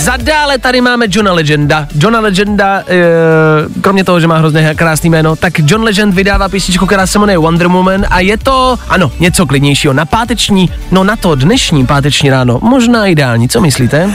Zadále 0.05 0.57
tady 0.57 0.81
máme 0.81 1.05
Johna 1.09 1.33
Legenda. 1.33 1.87
Johna 1.99 2.19
Legenda, 2.19 2.83
e, 2.87 3.81
kromě 3.81 4.03
toho, 4.03 4.19
že 4.19 4.27
má 4.27 4.37
hrozně 4.37 4.75
krásný 4.75 5.09
jméno, 5.09 5.35
tak 5.35 5.53
John 5.65 5.83
Legend 5.83 6.13
vydává 6.13 6.49
písničku, 6.49 6.85
která 6.85 7.07
se 7.07 7.19
jmenuje 7.19 7.37
Wonder 7.37 7.67
Woman 7.67 8.05
a 8.09 8.19
je 8.19 8.37
to, 8.37 8.77
ano, 8.89 9.11
něco 9.19 9.45
klidnějšího. 9.45 9.93
Na 9.93 10.05
páteční, 10.05 10.69
no 10.91 11.03
na 11.03 11.15
to 11.15 11.35
dnešní 11.35 11.85
páteční 11.85 12.29
ráno, 12.29 12.59
možná 12.61 13.07
ideální, 13.07 13.49
co 13.49 13.61
myslíte? 13.61 14.11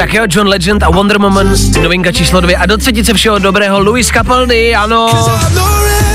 Tak 0.00 0.14
jo, 0.14 0.24
John 0.30 0.48
Legend 0.48 0.82
a 0.82 0.90
Wonder 0.90 1.18
Woman, 1.18 1.54
novinka 1.82 2.12
číslo 2.12 2.40
dvě. 2.40 2.56
A 2.56 2.66
do 2.66 2.76
třetice 2.76 3.14
všeho 3.14 3.38
dobrého 3.38 3.80
Luis 3.80 4.06
Capaldi, 4.06 4.74
ano, 4.74 5.28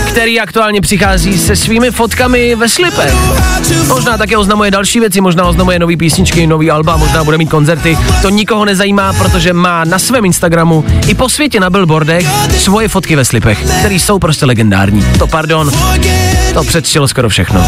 který 0.08 0.40
aktuálně 0.40 0.82
přichází 0.82 1.38
se 1.38 1.56
svými 1.56 1.92
fotkami 1.92 2.56
ve 2.56 2.70
slipech. 2.70 3.14
Možná 3.88 4.18
také 4.18 4.38
oznamuje 4.38 4.72
další 4.72 5.00
věci, 5.00 5.22
možná 5.22 5.46
oznamuje 5.46 5.80
nový 5.80 5.98
písničky, 5.98 6.48
nový 6.48 6.72
alba, 6.72 6.98
možná 6.98 7.24
bude 7.24 7.38
mít 7.38 7.50
koncerty. 7.50 7.98
To 8.22 8.30
nikoho 8.30 8.66
nezajímá, 8.66 9.14
protože 9.14 9.54
má 9.54 9.84
na 9.84 10.00
svém 10.00 10.26
Instagramu 10.26 10.86
i 11.08 11.16
po 11.16 11.30
světě 11.30 11.60
na 11.60 11.70
billboardech 11.70 12.28
svoje 12.58 12.88
fotky 12.88 13.16
ve 13.16 13.26
slipech, 13.26 13.66
které 13.80 13.96
jsou 13.96 14.20
prostě 14.20 14.46
legendární. 14.46 15.06
To 15.20 15.28
pardon, 15.28 15.72
to 16.54 16.64
předčilo 16.64 17.08
skoro 17.08 17.30
všechno. 17.30 17.66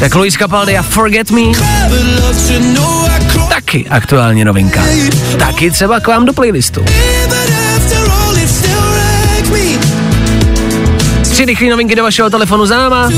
Tak 0.00 0.14
Luis 0.14 0.34
Capaldi 0.34 0.76
a 0.76 0.82
Forget 0.82 1.30
Me 1.30 1.40
taky 3.70 3.88
aktuálně 3.88 4.44
novinka. 4.44 4.82
Taky 5.38 5.70
třeba 5.70 6.00
k 6.00 6.06
vám 6.06 6.24
do 6.24 6.32
playlistu. 6.32 6.84
Tři 11.22 11.44
rychlé 11.44 11.70
novinky 11.70 11.94
do 11.94 12.02
vašeho 12.02 12.30
telefonu 12.30 12.66
za 12.66 12.76
náma. 12.76 13.10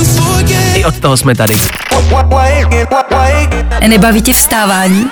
I 0.75 0.85
od 0.85 0.99
toho 1.01 1.17
jsme 1.17 1.35
tady. 1.35 1.57
Nebaví 3.87 4.23
tě 4.23 4.33
vstávání? 4.35 5.07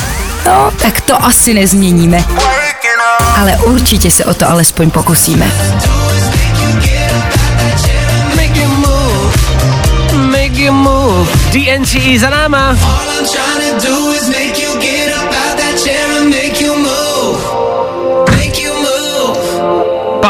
No, 0.47 0.73
tak 0.83 1.01
to 1.01 1.25
asi 1.25 1.55
nezměníme. 1.55 2.25
Ale 3.37 3.53
určitě 3.53 4.11
se 4.11 4.25
o 4.25 4.35
to 4.35 4.51
alespoň 4.51 4.91
pokusíme. 4.91 5.53
Make 10.13 10.61
you 10.61 10.73
move. 10.73 11.29
DNC 11.53 12.21
za 12.21 12.31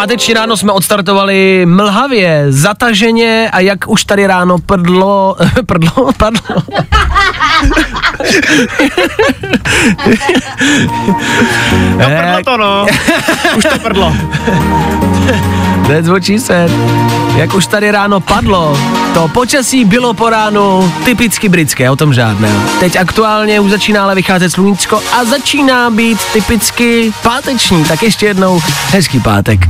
Páteční 0.00 0.34
ráno 0.34 0.56
jsme 0.56 0.72
odstartovali 0.72 1.66
mlhavě, 1.66 2.46
zataženě 2.48 3.50
a 3.52 3.60
jak 3.60 3.88
už 3.88 4.04
tady 4.04 4.26
ráno 4.26 4.58
prdlo, 4.58 5.36
prdlo, 5.66 6.12
padlo. 6.16 6.62
No 11.98 12.06
prdlo 12.06 12.44
to 12.44 12.56
no. 12.56 12.86
Už 13.56 13.64
to 13.64 13.78
prdlo. 13.78 14.16
That's 15.88 16.08
what 16.08 16.24
she 16.24 16.38
said. 16.38 16.70
Jak 17.36 17.54
už 17.54 17.66
tady 17.66 17.90
ráno 17.90 18.20
padlo, 18.20 18.78
to 19.14 19.28
počasí 19.28 19.84
bylo 19.84 20.14
po 20.14 20.30
ránu 20.30 20.92
typicky 21.04 21.48
britské, 21.48 21.90
o 21.90 21.96
tom 21.96 22.14
žádné. 22.14 22.52
Teď 22.80 22.96
aktuálně 22.96 23.60
už 23.60 23.70
začíná 23.70 24.02
ale 24.02 24.14
vycházet 24.14 24.50
sluníčko 24.50 25.02
a 25.12 25.24
začíná 25.24 25.90
být 25.90 26.24
typicky 26.32 27.12
páteční. 27.22 27.84
Tak 27.84 28.02
ještě 28.02 28.26
jednou 28.26 28.60
hezký 28.90 29.20
pátek. 29.20 29.60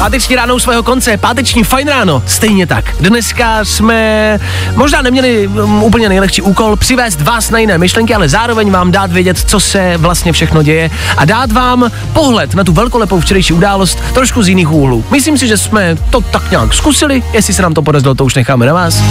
Páteční 0.00 0.36
ráno 0.36 0.54
u 0.54 0.58
svého 0.58 0.82
konce, 0.82 1.16
páteční 1.16 1.64
fajn 1.64 1.88
ráno, 1.88 2.22
stejně 2.26 2.66
tak. 2.66 2.84
Dneska 3.00 3.64
jsme 3.64 4.38
možná 4.74 5.02
neměli 5.02 5.46
um, 5.46 5.82
úplně 5.82 6.08
nejlehčí 6.08 6.42
úkol 6.42 6.76
přivést 6.76 7.20
vás 7.20 7.50
na 7.50 7.58
jiné 7.58 7.78
myšlenky, 7.78 8.14
ale 8.14 8.28
zároveň 8.28 8.70
vám 8.70 8.90
dát 8.90 9.12
vědět, 9.12 9.38
co 9.46 9.60
se 9.60 9.94
vlastně 9.96 10.32
všechno 10.32 10.62
děje 10.62 10.90
a 11.16 11.24
dát 11.24 11.52
vám 11.52 11.90
pohled 12.12 12.54
na 12.54 12.64
tu 12.64 12.72
velkolepou 12.72 13.20
včerejší 13.20 13.52
událost 13.52 13.98
trošku 14.14 14.42
z 14.42 14.48
jiných 14.48 14.72
úhlů. 14.72 15.04
Myslím 15.10 15.38
si, 15.38 15.48
že 15.48 15.56
jsme 15.56 15.96
to 16.10 16.20
tak 16.20 16.50
nějak 16.50 16.74
zkusili, 16.74 17.22
jestli 17.32 17.54
se 17.54 17.62
nám 17.62 17.74
to 17.74 17.82
podařilo, 17.82 18.14
to 18.14 18.24
už 18.24 18.34
necháme 18.34 18.66
na 18.66 18.72
vás. 18.72 19.02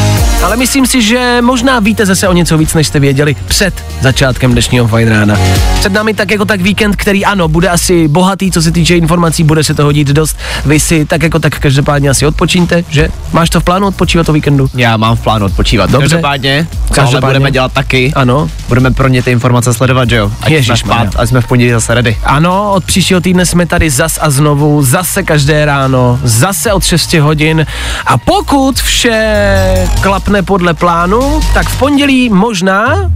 Ale 0.44 0.58
myslím 0.58 0.88
si, 0.88 1.02
že 1.02 1.38
možná 1.42 1.80
víte 1.80 2.06
zase 2.06 2.28
o 2.28 2.34
něco 2.34 2.58
víc, 2.58 2.74
než 2.74 2.88
jste 2.88 3.00
věděli 3.00 3.36
před 3.48 3.84
začátkem 4.02 4.52
dnešního 4.52 4.88
fajn 4.88 5.10
rána. 5.10 5.38
Před 5.80 5.94
námi 5.94 6.14
tak 6.14 6.32
jako 6.32 6.46
tak 6.46 6.62
víkend, 6.62 6.96
který 6.96 7.26
ano, 7.26 7.48
bude 7.48 7.70
asi 7.70 8.08
bohatý, 8.08 8.52
co 8.52 8.62
se 8.62 8.72
týče 8.72 8.96
informací, 8.96 9.44
bude 9.44 9.64
se 9.64 9.74
toho 9.74 9.92
dít 9.92 10.08
dost. 10.08 10.38
Vy 10.66 10.79
si 10.80 11.06
tak 11.06 11.24
jako 11.24 11.40
tak 11.40 11.60
každopádně 11.60 12.10
asi 12.10 12.26
odpočíňte, 12.26 12.84
že? 12.90 13.08
Máš 13.32 13.50
to 13.50 13.60
v 13.60 13.64
plánu 13.64 13.88
odpočívat 13.88 14.30
o 14.30 14.34
víkendu? 14.34 14.70
Já 14.76 14.98
mám 14.98 15.16
v 15.16 15.22
plánu 15.22 15.46
odpočívat. 15.46 15.90
Dobře. 15.92 16.10
Každopádně, 16.10 16.68
Každopádně. 16.94 17.28
budeme 17.28 17.52
dělat 17.52 17.72
taky. 17.74 18.12
Ano. 18.16 18.50
Budeme 18.68 18.92
pro 18.92 19.08
ně 19.08 19.24
ty 19.24 19.32
informace 19.32 19.74
sledovat, 19.74 20.10
že 20.10 20.16
jo? 20.16 20.32
Ať 20.42 20.48
jsme 20.48 20.56
Ježišmarja. 20.56 21.12
spát, 21.12 21.22
ať 21.22 21.30
jsme 21.30 21.42
v 21.42 21.48
pondělí 21.48 21.72
zase 21.72 21.94
ready. 21.94 22.18
Ano, 22.24 22.72
od 22.74 22.84
příštího 22.84 23.22
týdne 23.22 23.46
jsme 23.46 23.66
tady 23.66 23.90
zas 23.90 24.20
a 24.22 24.30
znovu, 24.30 24.84
zase 24.84 25.24
každé 25.24 25.66
ráno, 25.66 26.20
zase 26.24 26.74
od 26.74 26.84
6 26.84 27.14
hodin. 27.14 27.66
A 28.06 28.18
pokud 28.18 28.80
vše 28.80 29.88
klapne 30.02 30.42
podle 30.44 30.74
plánu, 30.74 31.40
tak 31.54 31.70
v 31.70 31.80
pondělí 31.80 32.30
možná 32.30 33.12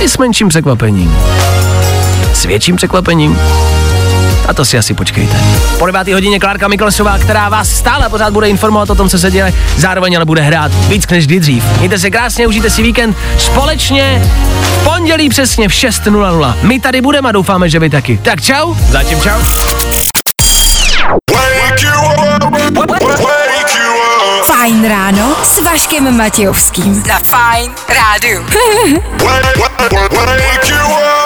i 0.00 0.08
s 0.08 0.18
menším 0.18 0.48
překvapením. 0.48 1.16
S 2.32 2.44
větším 2.44 2.76
překvapením. 2.76 3.38
A 4.48 4.54
to 4.54 4.64
si 4.64 4.78
asi 4.78 4.94
počkejte. 4.94 5.36
Po 5.78 5.86
9. 5.86 6.08
hodině 6.08 6.40
Klárka 6.40 6.68
Miklesová, 6.68 7.18
která 7.18 7.48
vás 7.48 7.70
stále 7.70 8.08
pořád 8.08 8.32
bude 8.32 8.48
informovat 8.48 8.90
o 8.90 8.94
tom, 8.94 9.08
co 9.08 9.18
se 9.18 9.30
děje, 9.30 9.54
zároveň 9.76 10.16
ale 10.16 10.24
bude 10.24 10.42
hrát 10.42 10.72
víc 10.88 11.08
než 11.08 11.26
kdy 11.26 11.40
dřív. 11.40 11.64
Mějte 11.78 11.98
se 11.98 12.10
krásně, 12.10 12.46
užijte 12.46 12.70
si 12.70 12.82
víkend 12.82 13.16
společně 13.38 14.22
v 14.62 14.84
pondělí 14.84 15.28
přesně 15.28 15.68
v 15.68 15.72
6.00. 15.72 16.54
My 16.62 16.80
tady 16.80 17.00
budeme 17.00 17.28
a 17.28 17.32
doufáme, 17.32 17.68
že 17.68 17.78
vy 17.78 17.90
taky. 17.90 18.18
Tak 18.22 18.42
čau. 18.42 18.74
Zatím 18.90 19.20
čau. 19.20 19.40
Fajn 24.44 24.88
ráno 24.88 25.36
s 25.44 25.60
Vaškem 25.62 26.16
Matějovským. 26.16 27.02
Na 27.08 27.18
Fajn 27.18 27.72
rádu. 27.88 28.44
Wake 30.24 30.68
you 30.68 30.76
up. 30.76 31.23